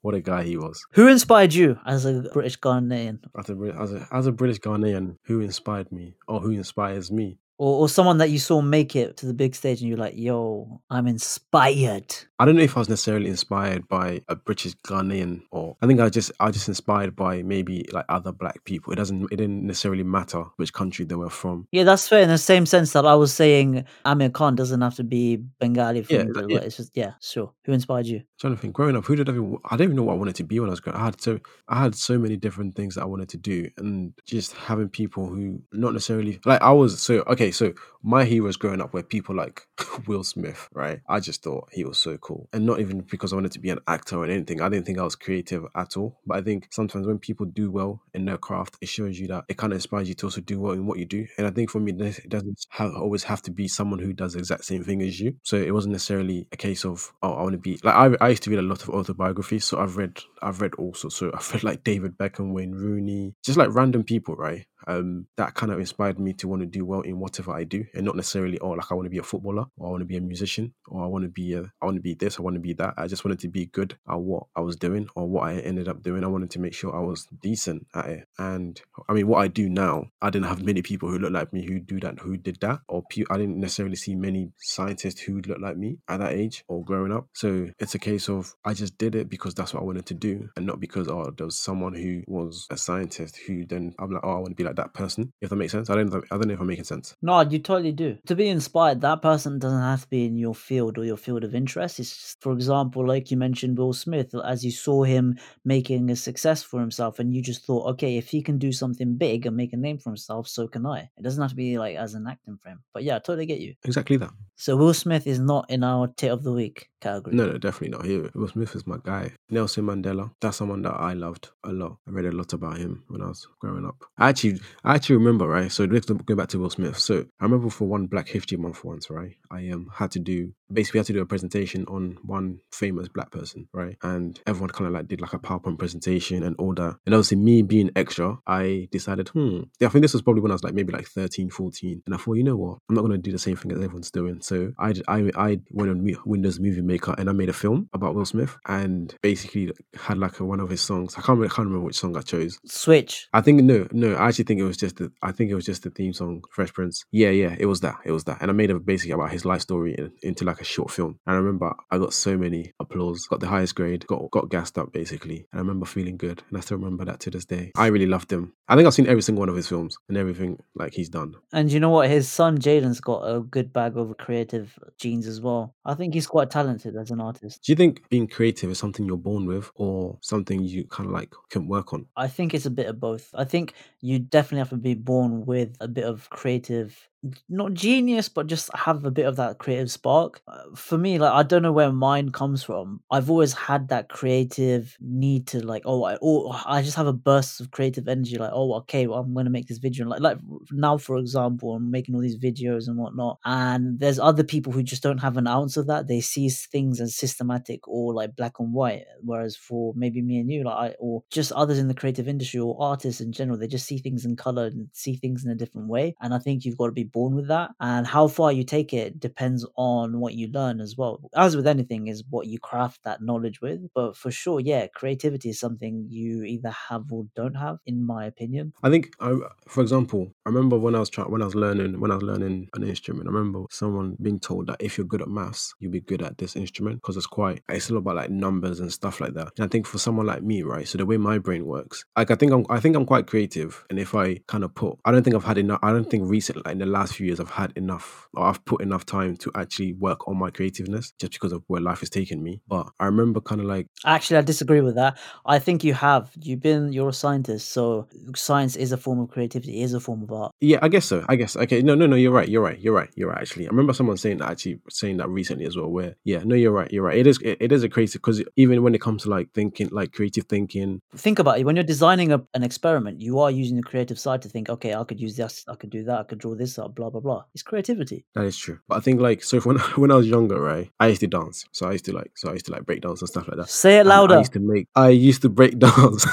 What 0.00 0.14
a 0.14 0.20
guy 0.20 0.44
he 0.44 0.56
was. 0.56 0.80
Who 0.92 1.08
inspired 1.08 1.54
you 1.54 1.78
as 1.84 2.04
a 2.04 2.28
British 2.32 2.58
Ghanaian? 2.58 3.18
As 3.36 3.50
a, 3.50 3.54
as 3.80 3.92
a, 3.92 4.08
as 4.12 4.26
a 4.26 4.32
British 4.32 4.60
Ghanaian, 4.60 5.16
who 5.24 5.40
inspired 5.40 5.90
me 5.90 6.14
or 6.28 6.40
who 6.40 6.50
inspires 6.50 7.10
me? 7.10 7.38
Or, 7.58 7.80
or 7.80 7.88
someone 7.88 8.18
that 8.18 8.30
you 8.30 8.38
saw 8.38 8.60
make 8.60 8.94
it 8.94 9.16
to 9.18 9.26
the 9.26 9.34
big 9.34 9.54
stage 9.54 9.80
and 9.80 9.88
you're 9.88 9.98
like, 9.98 10.14
yo, 10.16 10.80
I'm 10.90 11.08
inspired. 11.08 12.14
I 12.38 12.44
don't 12.44 12.54
know 12.54 12.62
if 12.62 12.76
I 12.76 12.80
was 12.80 12.88
necessarily 12.88 13.28
inspired 13.28 13.88
by 13.88 14.22
a 14.28 14.36
British 14.36 14.74
Ghanaian 14.86 15.42
or 15.50 15.76
I 15.82 15.88
think 15.88 15.98
I 15.98 16.08
just 16.08 16.30
I 16.38 16.52
just 16.52 16.68
inspired 16.68 17.16
by 17.16 17.42
maybe 17.42 17.84
like 17.92 18.04
other 18.08 18.30
black 18.30 18.62
people. 18.64 18.92
It 18.92 18.96
doesn't 18.96 19.24
it 19.32 19.36
didn't 19.36 19.66
necessarily 19.66 20.04
matter 20.04 20.44
which 20.56 20.72
country 20.72 21.04
they 21.04 21.16
were 21.16 21.30
from. 21.30 21.66
Yeah, 21.72 21.82
that's 21.82 22.08
fair 22.08 22.22
in 22.22 22.28
the 22.28 22.38
same 22.38 22.64
sense 22.64 22.92
that 22.92 23.04
I 23.04 23.16
was 23.16 23.34
saying 23.34 23.84
Amir 24.04 24.30
Khan 24.30 24.54
doesn't 24.54 24.80
have 24.80 24.94
to 24.96 25.04
be 25.04 25.38
Bengali 25.58 26.02
for 26.02 26.12
Yeah, 26.12 26.24
yeah. 26.46 26.58
it's 26.58 26.76
just 26.76 26.96
yeah, 26.96 27.14
sure. 27.20 27.52
Who 27.64 27.72
inspired 27.72 28.06
you? 28.06 28.22
trying 28.38 28.54
to 28.54 28.60
think 28.60 28.72
growing 28.72 28.96
up 28.96 29.04
who 29.04 29.16
did 29.16 29.28
I 29.28 29.32
even 29.32 29.58
I 29.64 29.76
don't 29.76 29.86
even 29.86 29.96
know 29.96 30.04
what 30.04 30.12
I 30.12 30.16
wanted 30.16 30.36
to 30.36 30.44
be 30.44 30.60
when 30.60 30.70
I 30.70 30.72
was 30.72 30.80
growing 30.80 30.94
up. 30.94 31.02
I 31.02 31.04
had 31.06 31.20
so 31.20 31.40
I 31.66 31.82
had 31.82 31.96
so 31.96 32.18
many 32.18 32.36
different 32.36 32.76
things 32.76 32.94
that 32.94 33.02
I 33.02 33.06
wanted 33.06 33.28
to 33.30 33.36
do 33.36 33.68
and 33.78 34.12
just 34.26 34.52
having 34.52 34.88
people 34.88 35.26
who 35.26 35.60
not 35.72 35.92
necessarily 35.92 36.38
like 36.44 36.62
I 36.62 36.70
was 36.70 37.00
so 37.00 37.24
okay 37.26 37.47
so 37.50 37.72
my 38.02 38.24
heroes 38.24 38.56
growing 38.56 38.80
up 38.80 38.94
were 38.94 39.02
people 39.02 39.34
like 39.34 39.66
Will 40.06 40.24
Smith 40.24 40.68
right? 40.72 41.00
I 41.08 41.20
just 41.20 41.42
thought 41.42 41.68
he 41.72 41.84
was 41.84 41.98
so 41.98 42.16
cool. 42.18 42.48
And 42.52 42.64
not 42.64 42.80
even 42.80 43.00
because 43.00 43.32
I 43.32 43.36
wanted 43.36 43.52
to 43.52 43.58
be 43.58 43.70
an 43.70 43.80
actor 43.86 44.16
or 44.16 44.24
anything 44.24 44.60
I 44.60 44.68
didn't 44.68 44.86
think 44.86 44.98
I 44.98 45.04
was 45.04 45.16
creative 45.16 45.64
at 45.74 45.96
all. 45.96 46.20
But 46.26 46.38
I 46.38 46.42
think 46.42 46.68
sometimes 46.70 47.06
when 47.06 47.18
people 47.18 47.46
do 47.46 47.70
well 47.70 48.02
in 48.14 48.24
their 48.24 48.38
craft 48.38 48.76
it 48.80 48.88
shows 48.88 49.18
you 49.18 49.28
that 49.28 49.44
it 49.48 49.56
kind 49.56 49.72
of 49.72 49.76
inspires 49.76 50.08
you 50.08 50.14
to 50.16 50.26
also 50.26 50.40
do 50.40 50.60
well 50.60 50.72
in 50.72 50.86
what 50.86 50.98
you 50.98 51.04
do. 51.04 51.26
And 51.36 51.46
I 51.46 51.50
think 51.50 51.70
for 51.70 51.80
me 51.80 51.92
it 51.92 52.28
doesn't 52.28 52.66
have, 52.70 52.92
always 52.94 53.24
have 53.24 53.42
to 53.42 53.50
be 53.50 53.68
someone 53.68 53.98
who 53.98 54.12
does 54.12 54.34
the 54.34 54.38
exact 54.38 54.64
same 54.64 54.84
thing 54.84 55.02
as 55.02 55.18
you. 55.18 55.36
So 55.42 55.56
it 55.56 55.72
wasn't 55.72 55.92
necessarily 55.92 56.46
a 56.52 56.56
case 56.56 56.84
of 56.84 57.12
oh 57.22 57.32
I 57.32 57.42
want 57.42 57.52
to 57.52 57.58
be 57.58 57.78
like 57.82 57.94
I, 57.94 58.24
I 58.24 58.28
used 58.30 58.42
to 58.44 58.50
read 58.50 58.58
a 58.58 58.62
lot 58.62 58.82
of 58.82 58.90
autobiographies. 58.90 59.64
So 59.64 59.80
I've 59.80 59.96
read 59.96 60.20
I've 60.42 60.60
read 60.60 60.74
also 60.74 61.08
so 61.08 61.30
I've 61.34 61.52
read 61.52 61.64
like 61.64 61.84
David 61.84 62.16
Beckham 62.16 62.52
Wayne 62.52 62.72
Rooney 62.72 63.34
just 63.44 63.58
like 63.58 63.74
random 63.74 64.04
people 64.04 64.36
right 64.36 64.66
um 64.86 65.26
that 65.36 65.54
kind 65.54 65.72
of 65.72 65.78
inspired 65.78 66.18
me 66.18 66.32
to 66.32 66.48
want 66.48 66.60
to 66.60 66.66
do 66.66 66.84
well 66.84 67.00
in 67.00 67.18
whatever 67.18 67.52
I 67.52 67.64
do 67.64 67.84
and 67.94 68.04
not 68.04 68.16
necessarily 68.16 68.58
oh 68.60 68.70
like 68.70 68.90
I 68.90 68.94
want 68.94 69.06
to 69.06 69.10
be 69.10 69.18
a 69.18 69.22
footballer 69.22 69.66
or 69.76 69.88
I 69.88 69.90
want 69.90 70.00
to 70.00 70.06
be 70.06 70.16
a 70.16 70.20
musician 70.20 70.72
or 70.86 71.04
I 71.04 71.06
want 71.06 71.24
to 71.24 71.28
be 71.28 71.54
a, 71.54 71.62
I 71.82 71.84
want 71.84 71.96
to 71.96 72.02
be 72.02 72.14
this 72.14 72.38
I 72.38 72.42
want 72.42 72.54
to 72.54 72.60
be 72.60 72.72
that. 72.74 72.94
I 72.96 73.06
just 73.06 73.24
wanted 73.24 73.40
to 73.40 73.48
be 73.48 73.66
good 73.66 73.96
at 74.08 74.20
what 74.20 74.44
I 74.54 74.60
was 74.60 74.76
doing 74.76 75.08
or 75.14 75.28
what 75.28 75.44
I 75.44 75.54
ended 75.58 75.88
up 75.88 76.02
doing. 76.02 76.24
I 76.24 76.28
wanted 76.28 76.50
to 76.52 76.60
make 76.60 76.74
sure 76.74 76.94
I 76.94 77.00
was 77.00 77.26
decent 77.42 77.86
at 77.94 78.06
it. 78.06 78.28
And 78.38 78.80
I 79.08 79.12
mean 79.12 79.26
what 79.26 79.40
I 79.40 79.48
do 79.48 79.68
now 79.68 80.06
I 80.22 80.30
didn't 80.30 80.46
have 80.46 80.62
many 80.62 80.82
people 80.82 81.08
who 81.08 81.18
look 81.18 81.32
like 81.32 81.52
me 81.52 81.66
who 81.66 81.80
do 81.80 82.00
that 82.00 82.20
who 82.20 82.36
did 82.36 82.60
that 82.60 82.80
or 82.88 83.02
I 83.30 83.36
didn't 83.36 83.58
necessarily 83.58 83.96
see 83.96 84.14
many 84.14 84.52
scientists 84.58 85.20
who 85.20 85.40
looked 85.40 85.60
like 85.60 85.76
me 85.76 85.98
at 86.08 86.20
that 86.20 86.32
age 86.32 86.64
or 86.68 86.84
growing 86.84 87.12
up. 87.12 87.26
So 87.32 87.68
it's 87.78 87.94
a 87.94 87.98
case 87.98 88.28
of 88.28 88.54
I 88.64 88.74
just 88.74 88.98
did 88.98 89.14
it 89.14 89.28
because 89.28 89.54
that's 89.54 89.74
what 89.74 89.82
I 89.82 89.86
wanted 89.86 90.06
to 90.06 90.14
do 90.14 90.48
and 90.56 90.66
not 90.66 90.80
because 90.80 91.08
oh 91.08 91.32
there 91.36 91.46
was 91.46 91.58
someone 91.58 91.94
who 91.94 92.22
was 92.26 92.66
a 92.70 92.76
scientist 92.76 93.38
who 93.46 93.64
then 93.66 93.94
I'm 93.98 94.10
like 94.10 94.24
oh 94.24 94.30
I 94.30 94.38
want 94.38 94.50
to 94.50 94.54
be 94.54 94.64
like 94.68 94.76
that 94.76 94.94
person 94.94 95.32
if 95.40 95.50
that 95.50 95.56
makes 95.56 95.72
sense 95.72 95.90
I 95.90 95.94
don't 95.96 96.10
know 96.10 96.18
if, 96.18 96.32
I 96.32 96.36
don't 96.36 96.48
know 96.48 96.54
if 96.54 96.60
I'm 96.60 96.66
making 96.66 96.84
sense 96.84 97.14
No, 97.22 97.40
you 97.40 97.58
totally 97.58 97.92
do. 97.92 98.16
To 98.26 98.34
be 98.34 98.48
inspired, 98.48 99.00
that 99.00 99.22
person 99.22 99.58
doesn't 99.58 99.80
have 99.80 100.02
to 100.02 100.08
be 100.08 100.24
in 100.26 100.36
your 100.36 100.54
field 100.54 100.98
or 100.98 101.04
your 101.04 101.16
field 101.16 101.44
of 101.44 101.54
interest. 101.54 101.98
It's 102.00 102.10
just, 102.16 102.40
for 102.40 102.52
example, 102.52 103.06
like 103.06 103.30
you 103.30 103.36
mentioned, 103.36 103.78
Will 103.78 103.92
Smith, 103.92 104.34
as 104.44 104.64
you 104.64 104.70
saw 104.70 105.02
him 105.02 105.38
making 105.64 106.10
a 106.10 106.16
success 106.16 106.62
for 106.62 106.80
himself, 106.80 107.18
and 107.18 107.34
you 107.34 107.42
just 107.42 107.64
thought, 107.64 107.86
okay, 107.92 108.16
if 108.16 108.28
he 108.28 108.42
can 108.42 108.58
do 108.58 108.72
something 108.72 109.16
big 109.16 109.46
and 109.46 109.56
make 109.56 109.72
a 109.72 109.76
name 109.76 109.98
for 109.98 110.10
himself, 110.10 110.48
so 110.48 110.68
can 110.68 110.86
I. 110.86 111.10
It 111.16 111.22
doesn't 111.22 111.40
have 111.40 111.50
to 111.50 111.56
be 111.56 111.78
like 111.78 111.96
as 111.96 112.14
an 112.14 112.26
acting 112.26 112.56
frame. 112.58 112.80
But 112.92 113.04
yeah, 113.04 113.16
I 113.16 113.18
totally 113.18 113.46
get 113.46 113.60
you. 113.60 113.74
exactly 113.84 114.16
that 114.18 114.30
So 114.56 114.76
Will 114.76 114.94
Smith 114.94 115.26
is 115.26 115.38
not 115.38 115.70
in 115.70 115.82
our 115.84 116.08
tit 116.08 116.30
of 116.32 116.42
the 116.42 116.52
week 116.52 116.88
category. 117.00 117.36
No, 117.36 117.46
no, 117.46 117.58
definitely 117.58 117.96
not. 117.96 118.04
He, 118.04 118.18
Will 118.34 118.48
Smith 118.48 118.74
is 118.74 118.86
my 118.86 118.98
guy. 119.02 119.32
Nelson 119.50 119.84
Mandela. 119.84 120.30
That's 120.40 120.56
someone 120.56 120.82
that 120.82 120.94
I 120.94 121.12
loved 121.14 121.50
a 121.64 121.72
lot. 121.72 121.98
I 122.06 122.10
read 122.10 122.26
a 122.26 122.32
lot 122.32 122.52
about 122.52 122.78
him 122.78 123.04
when 123.08 123.22
I 123.22 123.28
was 123.28 123.46
growing 123.60 123.84
up. 123.84 124.04
I 124.18 124.28
actually, 124.30 124.60
I 124.84 124.94
actually 124.94 125.16
remember, 125.16 125.46
right? 125.46 125.70
So 125.70 125.84
let's 125.84 126.06
go 126.06 126.34
back 126.34 126.48
to 126.48 126.58
Will 126.58 126.70
Smith. 126.70 126.98
So 126.98 127.24
I 127.40 127.44
remember 127.44 127.70
for 127.70 127.86
one 127.86 128.06
Black 128.06 128.28
History 128.28 128.58
Month 128.58 128.84
once, 128.84 129.10
right? 129.10 129.36
I 129.50 129.68
um 129.70 129.90
had 129.94 130.10
to 130.12 130.18
do 130.18 130.52
basically 130.72 130.98
had 130.98 131.06
to 131.06 131.12
do 131.12 131.20
a 131.22 131.26
presentation 131.26 131.84
on 131.86 132.18
one 132.22 132.60
famous 132.72 133.08
black 133.08 133.30
person, 133.30 133.68
right? 133.72 133.96
And 134.02 134.38
everyone 134.46 134.70
kind 134.70 134.86
of 134.86 134.92
like 134.92 135.08
did 135.08 135.20
like 135.20 135.32
a 135.32 135.38
PowerPoint 135.38 135.78
presentation 135.78 136.42
and 136.42 136.54
all 136.58 136.74
that. 136.74 136.96
And 137.06 137.14
obviously 137.14 137.38
me 137.38 137.62
being 137.62 137.90
extra, 137.96 138.38
I 138.46 138.88
decided, 138.90 139.28
hmm, 139.28 139.62
yeah, 139.80 139.88
I 139.88 139.90
think 139.90 140.02
this 140.02 140.12
was 140.12 140.22
probably 140.22 140.42
when 140.42 140.52
I 140.52 140.54
was 140.54 140.64
like 140.64 140.74
maybe 140.74 140.92
like 140.92 141.06
13, 141.06 141.50
14. 141.50 142.02
And 142.04 142.14
I 142.14 142.18
thought, 142.18 142.34
you 142.34 142.44
know 142.44 142.56
what? 142.56 142.78
I'm 142.88 142.94
not 142.94 143.02
going 143.02 143.12
to 143.12 143.18
do 143.18 143.32
the 143.32 143.38
same 143.38 143.56
thing 143.56 143.70
that 143.72 143.82
everyone's 143.82 144.10
doing. 144.10 144.40
So 144.42 144.72
I, 144.78 144.94
I, 145.08 145.30
I 145.36 145.60
went 145.70 145.90
on 145.90 146.16
Windows 146.24 146.60
Movie 146.60 146.82
Maker 146.88 147.14
and 147.16 147.28
I 147.28 147.32
made 147.32 147.48
a 147.48 147.52
film 147.52 147.88
about 147.92 148.14
Will 148.14 148.24
Smith 148.24 148.56
and 148.66 149.14
basically 149.22 149.70
had 149.94 150.18
like 150.18 150.40
a, 150.40 150.44
one 150.44 150.60
of 150.60 150.70
his 150.70 150.80
songs. 150.80 151.14
I 151.16 151.20
can't, 151.20 151.40
can't 151.40 151.58
remember 151.58 151.84
which 151.84 151.98
song 151.98 152.16
I 152.16 152.22
chose. 152.22 152.58
Switch. 152.66 153.28
I 153.32 153.40
think 153.40 153.62
no, 153.62 153.86
no. 153.92 154.14
I 154.14 154.28
actually 154.28 154.44
think 154.44 154.60
it 154.60 154.64
was 154.64 154.76
just 154.76 154.96
the. 154.96 155.12
I 155.22 155.32
think 155.32 155.50
it 155.50 155.54
was 155.54 155.66
just 155.66 155.82
the 155.82 155.90
theme 155.90 156.12
song, 156.12 156.42
Fresh 156.50 156.72
Prince. 156.72 157.04
Yeah, 157.12 157.30
yeah. 157.30 157.54
It 157.58 157.66
was 157.66 157.80
that. 157.80 157.96
It 158.04 158.12
was 158.12 158.24
that. 158.24 158.38
And 158.40 158.50
I 158.50 158.54
made 158.54 158.70
it 158.70 158.86
basically 158.86 159.12
about 159.12 159.30
his 159.30 159.44
life 159.44 159.60
story 159.60 159.94
in, 159.94 160.12
into 160.22 160.44
like 160.44 160.60
a 160.60 160.64
short 160.64 160.90
film. 160.90 161.18
And 161.26 161.34
I 161.34 161.38
remember 161.38 161.74
I 161.90 161.98
got 161.98 162.12
so 162.12 162.36
many 162.36 162.72
applause, 162.80 163.26
got 163.28 163.40
the 163.40 163.46
highest 163.46 163.74
grade, 163.74 164.06
got 164.06 164.30
got 164.30 164.50
gassed 164.50 164.78
up 164.78 164.92
basically. 164.92 165.46
And 165.52 165.58
I 165.58 165.58
remember 165.58 165.86
feeling 165.86 166.16
good, 166.16 166.42
and 166.48 166.58
I 166.58 166.60
still 166.60 166.78
remember 166.78 167.04
that 167.04 167.20
to 167.20 167.30
this 167.30 167.44
day. 167.44 167.72
I 167.76 167.88
really 167.88 168.06
loved 168.06 168.32
him. 168.32 168.54
I 168.68 168.74
think 168.74 168.86
I've 168.86 168.94
seen 168.94 169.06
every 169.06 169.22
single 169.22 169.40
one 169.40 169.48
of 169.48 169.56
his 169.56 169.68
films 169.68 169.96
and 170.08 170.16
everything 170.16 170.58
like 170.74 170.94
he's 170.94 171.08
done. 171.08 171.34
And 171.52 171.70
you 171.70 171.80
know 171.80 171.90
what? 171.90 172.08
His 172.08 172.28
son 172.28 172.58
Jaden's 172.58 173.00
got 173.00 173.22
a 173.22 173.40
good 173.40 173.72
bag 173.72 173.96
of 173.96 174.16
creative 174.18 174.78
genes 174.98 175.26
as 175.26 175.40
well. 175.40 175.74
I 175.84 175.94
think 175.94 176.14
he's 176.14 176.26
quite 176.26 176.50
talented 176.50 176.77
as 176.86 177.10
an 177.10 177.20
artist. 177.20 177.62
Do 177.64 177.72
you 177.72 177.76
think 177.76 178.08
being 178.08 178.26
creative 178.26 178.70
is 178.70 178.78
something 178.78 179.06
you're 179.06 179.16
born 179.16 179.46
with, 179.46 179.70
or 179.74 180.18
something 180.20 180.62
you 180.62 180.84
kind 180.84 181.06
of 181.06 181.12
like 181.12 181.32
can 181.50 181.68
work 181.68 181.92
on? 181.92 182.06
I 182.16 182.28
think 182.28 182.54
it's 182.54 182.66
a 182.66 182.70
bit 182.70 182.86
of 182.86 183.00
both. 183.00 183.30
I 183.34 183.44
think 183.44 183.74
you 184.00 184.18
definitely 184.18 184.58
have 184.58 184.70
to 184.70 184.76
be 184.76 184.94
born 184.94 185.44
with 185.46 185.76
a 185.80 185.88
bit 185.88 186.04
of 186.04 186.28
creative 186.30 187.08
not 187.48 187.74
genius 187.74 188.28
but 188.28 188.46
just 188.46 188.70
have 188.74 189.04
a 189.04 189.10
bit 189.10 189.26
of 189.26 189.36
that 189.36 189.58
creative 189.58 189.90
spark. 189.90 190.40
Uh, 190.46 190.62
for 190.74 190.96
me 190.96 191.18
like 191.18 191.32
i 191.32 191.42
don't 191.42 191.62
know 191.62 191.72
where 191.72 191.92
mine 191.92 192.30
comes 192.30 192.62
from. 192.62 193.00
I've 193.10 193.30
always 193.30 193.52
had 193.52 193.88
that 193.88 194.08
creative 194.08 194.96
need 195.00 195.46
to 195.48 195.64
like 195.64 195.82
oh 195.84 196.04
i 196.04 196.16
or 196.20 196.54
i 196.66 196.82
just 196.82 196.96
have 196.96 197.06
a 197.06 197.12
burst 197.12 197.60
of 197.60 197.70
creative 197.70 198.06
energy 198.08 198.36
like 198.38 198.50
oh 198.52 198.74
okay 198.74 199.06
well, 199.06 199.18
i'm 199.20 199.34
gonna 199.34 199.50
make 199.50 199.66
this 199.66 199.78
video 199.78 200.06
like 200.06 200.20
like 200.20 200.38
now 200.72 200.96
for 200.96 201.18
example 201.18 201.74
i'm 201.74 201.90
making 201.90 202.14
all 202.14 202.20
these 202.20 202.38
videos 202.38 202.86
and 202.86 202.96
whatnot 202.96 203.38
and 203.44 203.98
there's 203.98 204.18
other 204.18 204.44
people 204.44 204.72
who 204.72 204.82
just 204.82 205.02
don't 205.02 205.18
have 205.18 205.36
an 205.36 205.46
ounce 205.46 205.76
of 205.76 205.86
that. 205.86 206.08
They 206.08 206.20
see 206.20 206.48
things 206.48 207.00
as 207.00 207.16
systematic 207.16 207.86
or 207.88 208.14
like 208.14 208.36
black 208.36 208.58
and 208.58 208.72
white 208.72 209.04
whereas 209.20 209.56
for 209.56 209.92
maybe 209.96 210.22
me 210.22 210.38
and 210.38 210.50
you 210.50 210.64
like 210.64 210.92
I, 210.92 210.94
or 210.98 211.22
just 211.30 211.52
others 211.52 211.78
in 211.78 211.88
the 211.88 211.94
creative 211.94 212.28
industry 212.28 212.60
or 212.60 212.76
artists 212.80 213.20
in 213.20 213.32
general 213.32 213.58
they 213.58 213.66
just 213.66 213.86
see 213.86 213.98
things 213.98 214.24
in 214.24 214.36
color 214.36 214.66
and 214.66 214.88
see 214.92 215.16
things 215.16 215.44
in 215.44 215.50
a 215.50 215.54
different 215.54 215.88
way 215.88 216.14
and 216.20 216.34
i 216.34 216.38
think 216.38 216.64
you've 216.64 216.78
got 216.78 216.86
to 216.86 216.92
be 216.92 217.04
born 217.12 217.34
with 217.34 217.48
that 217.48 217.70
and 217.80 218.06
how 218.06 218.28
far 218.28 218.52
you 218.52 218.64
take 218.64 218.92
it 218.92 219.18
depends 219.20 219.66
on 219.76 220.20
what 220.20 220.34
you 220.34 220.48
learn 220.48 220.80
as 220.80 220.96
well 220.96 221.20
as 221.36 221.56
with 221.56 221.66
anything 221.66 222.06
is 222.08 222.22
what 222.30 222.46
you 222.46 222.58
craft 222.58 223.00
that 223.04 223.22
knowledge 223.22 223.60
with 223.60 223.80
but 223.94 224.16
for 224.16 224.30
sure 224.30 224.60
yeah 224.60 224.86
creativity 224.88 225.50
is 225.50 225.60
something 225.60 226.06
you 226.08 226.42
either 226.42 226.70
have 226.70 227.04
or 227.10 227.26
don't 227.34 227.54
have 227.54 227.78
in 227.86 228.04
my 228.04 228.24
opinion 228.26 228.72
I 228.82 228.90
think, 228.90 229.14
I, 229.20 229.36
for 229.66 229.82
example, 229.82 230.32
I 230.46 230.50
remember 230.50 230.78
when 230.78 230.94
I 230.94 231.00
was 231.00 231.10
trying, 231.10 231.30
when 231.30 231.42
I 231.42 231.44
was 231.44 231.54
learning, 231.54 232.00
when 232.00 232.10
I 232.10 232.14
was 232.14 232.22
learning 232.22 232.68
an 232.74 232.82
instrument. 232.84 233.28
I 233.28 233.32
remember 233.32 233.64
someone 233.70 234.16
being 234.22 234.38
told 234.38 234.68
that 234.68 234.76
if 234.80 234.96
you're 234.96 235.06
good 235.06 235.22
at 235.22 235.28
maths, 235.28 235.74
you'll 235.80 235.92
be 235.92 236.00
good 236.00 236.22
at 236.22 236.38
this 236.38 236.56
instrument 236.56 236.96
because 236.96 237.16
it's 237.16 237.26
quite, 237.26 237.62
it's 237.68 237.90
a 237.90 237.94
lot 237.94 238.00
about 238.00 238.16
like 238.16 238.30
numbers 238.30 238.80
and 238.80 238.92
stuff 238.92 239.20
like 239.20 239.34
that. 239.34 239.52
And 239.56 239.64
I 239.64 239.68
think 239.68 239.86
for 239.86 239.98
someone 239.98 240.26
like 240.26 240.42
me, 240.42 240.62
right, 240.62 240.86
so 240.86 240.98
the 240.98 241.06
way 241.06 241.16
my 241.16 241.38
brain 241.38 241.66
works, 241.66 242.04
like 242.16 242.30
I 242.30 242.34
think 242.34 242.52
I'm, 242.52 242.64
I 242.70 242.80
think 242.80 242.96
I'm 242.96 243.06
quite 243.06 243.26
creative. 243.26 243.84
And 243.90 243.98
if 243.98 244.14
I 244.14 244.36
kind 244.46 244.64
of 244.64 244.74
put, 244.74 244.98
I 245.04 245.10
don't 245.10 245.22
think 245.22 245.36
I've 245.36 245.44
had 245.44 245.58
enough. 245.58 245.80
I 245.82 245.92
don't 245.92 246.08
think 246.08 246.28
recently, 246.28 246.62
like 246.64 246.72
in 246.72 246.78
the 246.78 246.86
last 246.98 247.14
few 247.14 247.26
years, 247.26 247.40
I've 247.40 247.50
had 247.50 247.72
enough, 247.76 248.28
or 248.34 248.46
I've 248.46 248.64
put 248.64 248.82
enough 248.82 249.04
time 249.06 249.36
to 249.38 249.50
actually 249.54 249.94
work 249.94 250.26
on 250.28 250.36
my 250.36 250.50
creativeness 250.50 251.12
just 251.18 251.32
because 251.32 251.52
of 251.52 251.62
where 251.66 251.80
life 251.80 252.00
has 252.00 252.10
taken 252.10 252.42
me. 252.42 252.60
But 252.68 252.88
I 253.00 253.06
remember 253.06 253.40
kind 253.40 253.60
of 253.60 253.66
like 253.66 253.86
Actually, 254.04 254.38
I 254.38 254.42
disagree 254.42 254.80
with 254.80 254.96
that. 254.96 255.18
I 255.46 255.58
think 255.58 255.84
you 255.84 255.94
have. 255.94 256.30
You've 256.40 256.60
been, 256.60 256.92
you're 256.92 257.08
a 257.08 257.12
scientist, 257.12 257.70
so 257.70 258.08
science 258.34 258.76
is 258.76 258.92
a 258.92 258.96
form 258.96 259.20
of 259.20 259.30
creativity, 259.30 259.82
is 259.82 259.94
a 259.94 260.00
form 260.00 260.22
of 260.22 260.32
art. 260.32 260.52
Yeah, 260.60 260.78
I 260.82 260.88
guess 260.88 261.06
so. 261.06 261.24
I 261.28 261.36
guess. 261.36 261.56
Okay. 261.56 261.82
No, 261.82 261.94
no, 261.94 262.06
no. 262.06 262.16
You're 262.16 262.32
right. 262.32 262.48
You're 262.48 262.62
right. 262.62 262.78
You're 262.78 262.94
right. 262.94 263.10
You're 263.14 263.30
right. 263.30 263.40
Actually, 263.40 263.66
I 263.66 263.70
remember 263.70 263.92
someone 263.92 264.16
saying 264.16 264.38
that. 264.38 264.50
Actually, 264.50 264.80
saying 264.90 265.18
that 265.18 265.28
recently 265.28 265.66
as 265.66 265.76
well. 265.76 265.88
Where, 265.88 266.16
yeah, 266.24 266.42
no, 266.44 266.54
you're 266.54 266.72
right. 266.72 266.90
You're 266.92 267.04
right. 267.04 267.18
It 267.18 267.26
is. 267.26 267.40
It, 267.42 267.58
it 267.60 267.72
is 267.72 267.82
a 267.82 267.88
creative 267.88 268.20
because 268.20 268.42
even 268.56 268.82
when 268.82 268.94
it 268.94 269.00
comes 269.00 269.22
to 269.22 269.30
like 269.30 269.52
thinking, 269.52 269.88
like 269.90 270.12
creative 270.12 270.44
thinking. 270.44 271.00
Think 271.16 271.38
about 271.38 271.58
it. 271.58 271.64
When 271.64 271.76
you're 271.76 271.84
designing 271.84 272.32
a, 272.32 272.42
an 272.54 272.62
experiment, 272.62 273.20
you 273.20 273.38
are 273.40 273.50
using 273.50 273.76
the 273.76 273.82
creative 273.82 274.18
side 274.18 274.42
to 274.42 274.48
think, 274.48 274.68
okay, 274.68 274.94
I 274.94 275.04
could 275.04 275.20
use 275.20 275.36
this, 275.36 275.64
I 275.68 275.74
could 275.74 275.90
do 275.90 276.04
that, 276.04 276.18
I 276.20 276.22
could 276.24 276.38
draw 276.38 276.54
this 276.54 276.78
up, 276.78 276.87
blah 276.88 277.10
blah 277.10 277.20
blah. 277.20 277.44
It's 277.54 277.62
creativity. 277.62 278.24
That 278.34 278.44
is 278.44 278.56
true. 278.56 278.78
But 278.88 278.96
I 278.96 279.00
think 279.00 279.20
like 279.20 279.42
so 279.42 279.60
when 279.60 279.78
when 279.96 280.10
I 280.10 280.16
was 280.16 280.26
younger, 280.26 280.60
right, 280.60 280.90
I 281.00 281.08
used 281.08 281.20
to 281.20 281.26
dance. 281.26 281.64
So 281.72 281.88
I 281.88 281.92
used 281.92 282.04
to 282.06 282.12
like 282.12 282.32
so 282.36 282.50
I 282.50 282.54
used 282.54 282.66
to 282.66 282.72
like 282.72 282.86
break 282.86 283.00
dance 283.00 283.20
and 283.20 283.28
stuff 283.28 283.48
like 283.48 283.56
that. 283.56 283.68
Say 283.68 283.98
it 283.98 284.06
And 284.06 284.12
I 284.12 284.38
used 284.38 284.52
to 284.54 284.60
make. 284.60 284.88
I 284.94 285.08
used 285.08 285.42
to 285.42 285.48
break 285.48 285.78
dance. 285.88 286.26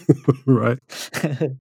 right 0.46 0.78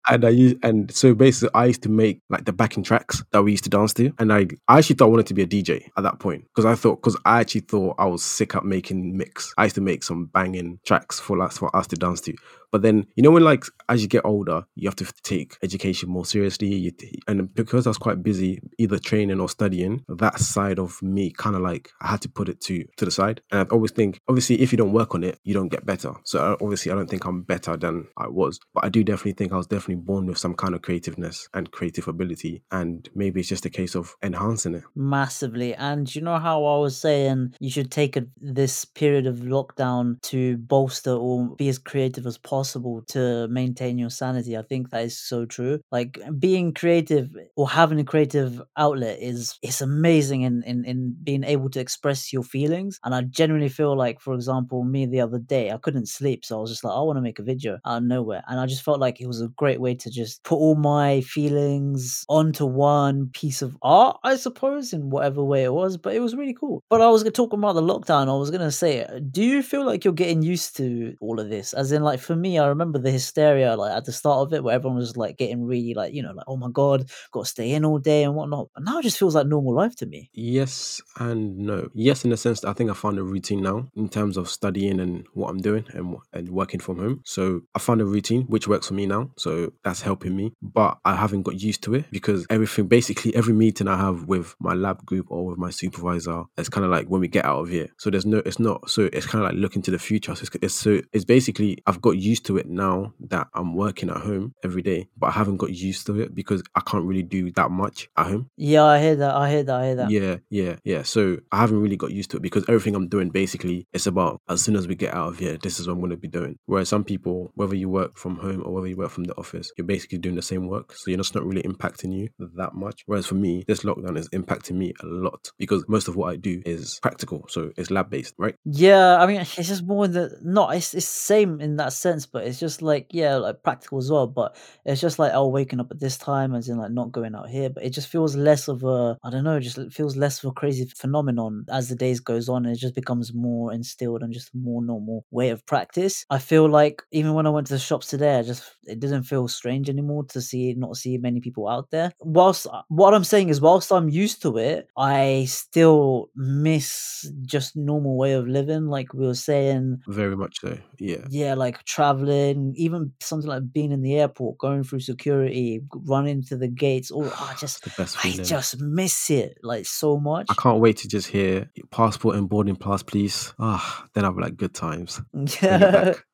and 0.08 0.24
I 0.24 0.28
used 0.28 0.56
and 0.62 0.92
so 0.92 1.14
basically 1.14 1.50
I 1.54 1.66
used 1.66 1.82
to 1.82 1.88
make 1.88 2.22
like 2.28 2.44
the 2.44 2.52
backing 2.52 2.82
tracks 2.82 3.22
that 3.32 3.42
we 3.42 3.52
used 3.52 3.64
to 3.64 3.70
dance 3.70 3.92
to, 3.94 4.12
and 4.18 4.32
I 4.32 4.46
I 4.68 4.78
actually 4.78 4.96
thought 4.96 5.06
I 5.06 5.10
wanted 5.10 5.26
to 5.26 5.34
be 5.34 5.42
a 5.42 5.46
DJ 5.46 5.88
at 5.96 6.02
that 6.02 6.18
point 6.18 6.44
because 6.44 6.64
I 6.64 6.74
thought 6.74 6.96
because 6.96 7.18
I 7.24 7.40
actually 7.40 7.62
thought 7.62 7.96
I 7.98 8.06
was 8.06 8.22
sick 8.22 8.54
at 8.54 8.64
making 8.64 9.16
mix. 9.16 9.52
I 9.58 9.64
used 9.64 9.74
to 9.76 9.80
make 9.80 10.02
some 10.02 10.26
banging 10.26 10.78
tracks 10.84 11.18
for 11.20 11.40
us 11.40 11.58
for 11.58 11.74
us 11.74 11.86
to 11.88 11.96
dance 11.96 12.20
to. 12.22 12.34
But 12.72 12.82
then 12.82 13.06
you 13.16 13.22
know 13.22 13.30
when 13.30 13.44
like 13.44 13.64
as 13.90 14.02
you 14.02 14.08
get 14.08 14.24
older, 14.24 14.64
you 14.76 14.88
have 14.88 14.96
to 14.96 15.12
take 15.22 15.56
education 15.62 16.08
more 16.08 16.24
seriously. 16.24 16.94
And 17.26 17.52
because 17.52 17.86
I 17.86 17.90
was 17.90 17.98
quite 17.98 18.22
busy, 18.22 18.60
either 18.78 18.98
training 18.98 19.40
or 19.40 19.48
studying, 19.48 20.04
that 20.08 20.38
side 20.38 20.78
of 20.78 21.02
me 21.02 21.32
kind 21.32 21.56
of 21.56 21.62
like 21.62 21.90
I 22.00 22.06
had 22.08 22.22
to 22.22 22.28
put 22.28 22.48
it 22.48 22.60
to 22.62 22.84
to 22.96 23.04
the 23.04 23.10
side. 23.10 23.42
And 23.50 23.60
I 23.60 23.74
always 23.74 23.90
think, 23.90 24.20
obviously, 24.28 24.60
if 24.60 24.72
you 24.72 24.78
don't 24.78 24.92
work 24.92 25.14
on 25.14 25.24
it, 25.24 25.38
you 25.42 25.52
don't 25.52 25.68
get 25.68 25.84
better. 25.84 26.12
So 26.24 26.38
uh, 26.38 26.56
obviously, 26.62 26.92
I 26.92 26.94
don't 26.94 27.10
think 27.10 27.24
I'm 27.24 27.42
better 27.42 27.76
than 27.76 28.06
I 28.16 28.28
was, 28.28 28.60
but 28.72 28.84
I 28.84 28.88
do 28.88 29.02
definitely 29.02 29.32
think 29.32 29.52
I 29.52 29.56
was 29.56 29.66
definitely 29.66 30.02
born 30.04 30.26
with 30.26 30.38
some 30.38 30.54
kind 30.54 30.74
of 30.74 30.82
creativeness 30.82 31.48
and 31.52 31.70
creative 31.72 32.06
ability, 32.06 32.62
and 32.70 33.08
maybe 33.14 33.40
it's 33.40 33.48
just 33.48 33.66
a 33.66 33.70
case 33.70 33.96
of 33.96 34.14
enhancing 34.22 34.74
it 34.74 34.84
massively. 34.94 35.74
And 35.74 36.14
you 36.14 36.22
know 36.22 36.38
how 36.38 36.64
I 36.64 36.78
was 36.78 36.96
saying 36.96 37.54
you 37.58 37.70
should 37.70 37.90
take 37.90 38.16
a, 38.16 38.24
this 38.36 38.84
period 38.84 39.26
of 39.26 39.36
lockdown 39.38 40.22
to 40.22 40.58
bolster 40.58 41.12
or 41.12 41.56
be 41.56 41.68
as 41.68 41.78
creative 41.78 42.26
as 42.26 42.38
possible 42.38 43.02
to 43.08 43.48
maintain 43.48 43.79
your 43.88 44.10
sanity. 44.10 44.56
I 44.56 44.62
think 44.62 44.90
that 44.90 45.04
is 45.04 45.18
so 45.18 45.44
true. 45.46 45.80
Like 45.90 46.18
being 46.38 46.72
creative 46.74 47.30
or 47.56 47.68
having 47.68 48.00
a 48.00 48.04
creative 48.04 48.60
outlet 48.76 49.18
is 49.20 49.58
it's 49.62 49.80
amazing 49.80 50.42
in, 50.42 50.62
in 50.64 50.84
in 50.84 51.16
being 51.22 51.44
able 51.44 51.70
to 51.70 51.80
express 51.80 52.32
your 52.32 52.42
feelings. 52.42 52.98
And 53.04 53.14
I 53.14 53.22
genuinely 53.22 53.68
feel 53.68 53.96
like, 53.96 54.20
for 54.20 54.34
example, 54.34 54.84
me 54.84 55.06
the 55.06 55.20
other 55.20 55.38
day, 55.38 55.70
I 55.70 55.78
couldn't 55.78 56.06
sleep, 56.08 56.44
so 56.44 56.58
I 56.58 56.60
was 56.60 56.70
just 56.70 56.84
like, 56.84 56.94
I 56.94 57.00
want 57.02 57.16
to 57.16 57.22
make 57.22 57.38
a 57.38 57.42
video 57.42 57.78
out 57.86 57.98
of 57.98 58.02
nowhere, 58.04 58.42
and 58.48 58.60
I 58.60 58.66
just 58.66 58.82
felt 58.82 59.00
like 59.00 59.20
it 59.20 59.26
was 59.26 59.40
a 59.40 59.48
great 59.56 59.80
way 59.80 59.94
to 59.94 60.10
just 60.10 60.42
put 60.44 60.56
all 60.56 60.74
my 60.74 61.20
feelings 61.22 62.24
onto 62.28 62.66
one 62.66 63.30
piece 63.32 63.62
of 63.62 63.76
art, 63.82 64.18
I 64.24 64.36
suppose, 64.36 64.92
in 64.92 65.10
whatever 65.10 65.42
way 65.44 65.64
it 65.64 65.72
was. 65.72 65.96
But 65.96 66.14
it 66.14 66.20
was 66.20 66.34
really 66.36 66.54
cool. 66.54 66.82
But 66.90 67.00
I 67.00 67.08
was 67.08 67.22
talking 67.32 67.58
about 67.58 67.74
the 67.74 67.82
lockdown. 67.82 68.28
I 68.28 68.38
was 68.38 68.50
gonna 68.50 68.70
say, 68.72 69.04
uh, 69.04 69.20
do 69.30 69.42
you 69.42 69.62
feel 69.62 69.84
like 69.84 70.04
you're 70.04 70.14
getting 70.14 70.42
used 70.42 70.76
to 70.76 71.14
all 71.20 71.40
of 71.40 71.48
this? 71.50 71.72
As 71.74 71.92
in, 71.92 72.02
like 72.02 72.20
for 72.20 72.36
me, 72.36 72.58
I 72.58 72.66
remember 72.68 72.98
the 72.98 73.10
hysteria 73.10 73.69
like 73.76 73.92
at 73.92 74.04
the 74.04 74.12
start 74.12 74.46
of 74.46 74.52
it, 74.52 74.62
where 74.62 74.74
everyone 74.74 74.98
was 74.98 75.16
like 75.16 75.36
getting 75.36 75.64
really 75.64 75.94
like 75.94 76.12
you 76.14 76.22
know 76.22 76.32
like 76.32 76.46
oh 76.46 76.56
my 76.56 76.68
god, 76.70 77.10
got 77.32 77.44
to 77.44 77.50
stay 77.50 77.72
in 77.72 77.84
all 77.84 77.98
day 77.98 78.24
and 78.24 78.34
whatnot. 78.34 78.68
But 78.74 78.84
now 78.84 78.98
it 78.98 79.02
just 79.02 79.18
feels 79.18 79.34
like 79.34 79.46
normal 79.46 79.74
life 79.74 79.96
to 79.96 80.06
me. 80.06 80.30
Yes 80.32 81.00
and 81.18 81.58
no. 81.58 81.88
Yes, 81.94 82.24
in 82.24 82.30
the 82.30 82.36
sense 82.36 82.60
that 82.60 82.68
I 82.68 82.72
think 82.72 82.90
I 82.90 82.94
found 82.94 83.18
a 83.18 83.22
routine 83.22 83.62
now 83.62 83.88
in 83.96 84.08
terms 84.08 84.36
of 84.36 84.48
studying 84.48 85.00
and 85.00 85.26
what 85.34 85.50
I'm 85.50 85.58
doing 85.58 85.84
and 85.92 86.16
and 86.32 86.48
working 86.50 86.80
from 86.80 86.98
home. 86.98 87.20
So 87.24 87.62
I 87.74 87.78
found 87.78 88.00
a 88.00 88.04
routine 88.04 88.42
which 88.42 88.68
works 88.68 88.88
for 88.88 88.94
me 88.94 89.06
now. 89.06 89.30
So 89.36 89.72
that's 89.84 90.00
helping 90.00 90.36
me. 90.36 90.52
But 90.62 90.98
I 91.04 91.16
haven't 91.16 91.42
got 91.42 91.60
used 91.60 91.82
to 91.84 91.94
it 91.94 92.06
because 92.10 92.46
everything 92.50 92.88
basically 92.88 93.34
every 93.34 93.54
meeting 93.54 93.88
I 93.88 93.96
have 93.96 94.24
with 94.26 94.54
my 94.60 94.74
lab 94.74 95.04
group 95.04 95.26
or 95.30 95.46
with 95.46 95.58
my 95.58 95.70
supervisor, 95.70 96.44
it's 96.56 96.68
kind 96.68 96.84
of 96.84 96.90
like 96.90 97.06
when 97.08 97.20
we 97.20 97.28
get 97.28 97.44
out 97.44 97.60
of 97.60 97.68
here. 97.68 97.88
So 97.98 98.10
there's 98.10 98.26
no, 98.26 98.38
it's 98.38 98.58
not. 98.58 98.90
So 98.90 99.08
it's 99.12 99.26
kind 99.26 99.44
of 99.44 99.50
like 99.50 99.60
looking 99.60 99.82
to 99.82 99.90
the 99.90 99.98
future. 99.98 100.34
So 100.34 100.42
it's, 100.42 100.56
it's 100.62 100.74
so 100.74 101.00
it's 101.12 101.24
basically 101.24 101.78
I've 101.86 102.00
got 102.00 102.12
used 102.12 102.46
to 102.46 102.56
it 102.56 102.68
now 102.68 103.12
that 103.28 103.48
I'm 103.60 103.74
working 103.74 104.10
at 104.10 104.18
home 104.18 104.54
every 104.64 104.82
day, 104.82 105.08
but 105.16 105.28
I 105.28 105.30
haven't 105.32 105.58
got 105.58 105.70
used 105.70 106.06
to 106.06 106.20
it 106.20 106.34
because 106.34 106.62
I 106.74 106.80
can't 106.80 107.04
really 107.04 107.22
do 107.22 107.50
that 107.52 107.70
much 107.70 108.08
at 108.16 108.26
home. 108.26 108.50
Yeah, 108.56 108.84
I 108.84 109.00
hear 109.00 109.16
that. 109.16 109.34
I 109.34 109.50
hear 109.50 109.62
that. 109.62 109.80
I 109.80 109.86
hear 109.86 109.94
that. 109.96 110.10
Yeah, 110.10 110.36
yeah, 110.50 110.76
yeah. 110.84 111.02
So 111.02 111.38
I 111.52 111.58
haven't 111.58 111.80
really 111.80 111.96
got 111.96 112.12
used 112.12 112.30
to 112.32 112.38
it 112.38 112.42
because 112.42 112.64
everything 112.68 112.94
I'm 112.94 113.08
doing 113.08 113.30
basically 113.30 113.86
it's 113.92 114.06
about 114.06 114.40
as 114.48 114.62
soon 114.62 114.76
as 114.76 114.88
we 114.88 114.94
get 114.94 115.14
out 115.14 115.28
of 115.28 115.38
here, 115.38 115.58
this 115.62 115.78
is 115.78 115.86
what 115.86 115.94
I'm 115.94 116.00
going 116.00 116.10
to 116.10 116.16
be 116.16 116.28
doing. 116.28 116.58
Whereas 116.66 116.88
some 116.88 117.04
people, 117.04 117.52
whether 117.54 117.74
you 117.74 117.88
work 117.88 118.16
from 118.16 118.36
home 118.36 118.62
or 118.64 118.74
whether 118.74 118.86
you 118.86 118.96
work 118.96 119.10
from 119.10 119.24
the 119.24 119.36
office, 119.36 119.70
you're 119.76 119.86
basically 119.86 120.18
doing 120.18 120.36
the 120.36 120.42
same 120.42 120.68
work. 120.68 120.94
So 120.96 121.10
you're 121.10 121.18
just 121.18 121.34
not 121.34 121.44
really 121.44 121.62
impacting 121.62 122.12
you 122.12 122.28
that 122.56 122.74
much. 122.74 123.02
Whereas 123.06 123.26
for 123.26 123.34
me, 123.34 123.64
this 123.66 123.80
lockdown 123.80 124.16
is 124.16 124.28
impacting 124.30 124.76
me 124.76 124.94
a 125.02 125.06
lot 125.06 125.50
because 125.58 125.84
most 125.88 126.08
of 126.08 126.16
what 126.16 126.32
I 126.32 126.36
do 126.36 126.62
is 126.64 126.98
practical. 127.00 127.44
So 127.48 127.72
it's 127.76 127.90
lab 127.90 128.10
based, 128.10 128.34
right? 128.38 128.54
Yeah, 128.64 129.16
I 129.16 129.26
mean, 129.26 129.40
it's 129.40 129.54
just 129.54 129.84
more 129.84 130.08
the 130.08 130.38
not. 130.42 130.74
It's 130.74 130.94
it's 130.94 131.06
same 131.06 131.60
in 131.60 131.76
that 131.76 131.92
sense, 131.92 132.26
but 132.26 132.44
it's 132.44 132.60
just 132.60 132.82
like 132.82 133.08
yeah, 133.10 133.36
like 133.42 133.62
practical 133.62 133.98
as 133.98 134.10
well. 134.10 134.26
But 134.26 134.56
it's 134.84 135.00
just 135.00 135.18
like 135.18 135.32
oh, 135.34 135.48
waking 135.48 135.80
up 135.80 135.90
at 135.90 136.00
this 136.00 136.16
time, 136.16 136.54
as 136.54 136.68
in 136.68 136.78
like 136.78 136.92
not 136.92 137.12
going 137.12 137.34
out 137.34 137.48
here. 137.48 137.70
But 137.70 137.84
it 137.84 137.90
just 137.90 138.08
feels 138.08 138.36
less 138.36 138.68
of 138.68 138.84
a 138.84 139.18
I 139.22 139.30
don't 139.30 139.44
know, 139.44 139.60
just 139.60 139.78
feels 139.92 140.16
less 140.16 140.42
of 140.42 140.50
a 140.50 140.52
crazy 140.52 140.86
phenomenon 140.96 141.64
as 141.70 141.88
the 141.88 141.96
days 141.96 142.20
goes 142.20 142.48
on. 142.48 142.66
And 142.66 142.74
it 142.74 142.78
just 142.78 142.94
becomes 142.94 143.32
more 143.34 143.72
instilled 143.72 144.22
and 144.22 144.32
just 144.32 144.54
a 144.54 144.58
more 144.58 144.82
normal 144.82 145.24
way 145.30 145.50
of 145.50 145.64
practice. 145.66 146.24
I 146.30 146.38
feel 146.38 146.68
like 146.68 147.02
even 147.12 147.34
when 147.34 147.46
I 147.46 147.50
went 147.50 147.66
to 147.68 147.74
the 147.74 147.78
shops 147.78 148.06
today, 148.06 148.38
I 148.38 148.42
just 148.42 148.62
it 148.84 149.00
didn't 149.00 149.24
feel 149.24 149.48
strange 149.48 149.88
anymore 149.88 150.24
to 150.26 150.40
see 150.40 150.74
not 150.74 150.96
see 150.96 151.18
many 151.18 151.40
people 151.40 151.68
out 151.68 151.90
there. 151.90 152.12
Whilst 152.20 152.66
uh, 152.66 152.82
what 152.88 153.14
I'm 153.14 153.24
saying 153.24 153.48
is, 153.48 153.60
whilst 153.60 153.92
I'm 153.92 154.08
used 154.08 154.42
to 154.42 154.58
it, 154.58 154.88
I 154.96 155.46
still 155.48 156.30
miss 156.34 157.30
just 157.42 157.76
normal 157.76 158.16
way 158.16 158.32
of 158.32 158.46
living. 158.46 158.86
Like 158.86 159.12
we 159.14 159.26
were 159.26 159.34
saying, 159.34 160.00
very 160.06 160.36
much 160.36 160.60
so. 160.60 160.78
Yeah, 160.98 161.26
yeah, 161.28 161.54
like 161.54 161.84
traveling, 161.84 162.74
even 162.76 163.12
something 163.30 163.48
like 163.48 163.72
being 163.72 163.92
in 163.92 164.02
the 164.02 164.16
airport, 164.16 164.58
going 164.58 164.84
through 164.84 165.00
security, 165.00 165.80
running 165.94 166.42
to 166.44 166.56
the 166.56 166.68
gates. 166.68 167.10
All 167.10 167.24
I 167.24 167.54
just, 167.60 167.86
I 167.98 168.30
just 168.30 168.80
miss 168.80 169.30
it 169.30 169.58
like 169.62 169.86
so 169.86 170.18
much. 170.18 170.46
I 170.50 170.54
can't 170.54 170.80
wait 170.80 170.98
to 170.98 171.08
just 171.08 171.28
hear 171.28 171.70
passport 171.90 172.36
and 172.36 172.48
boarding 172.48 172.76
pass, 172.76 173.02
please. 173.02 173.54
Ah, 173.58 174.04
then 174.14 174.24
I'll 174.24 174.34
be 174.34 174.42
like 174.42 174.56
good 174.56 174.74
times. 174.74 175.20
Yeah, 175.62 176.14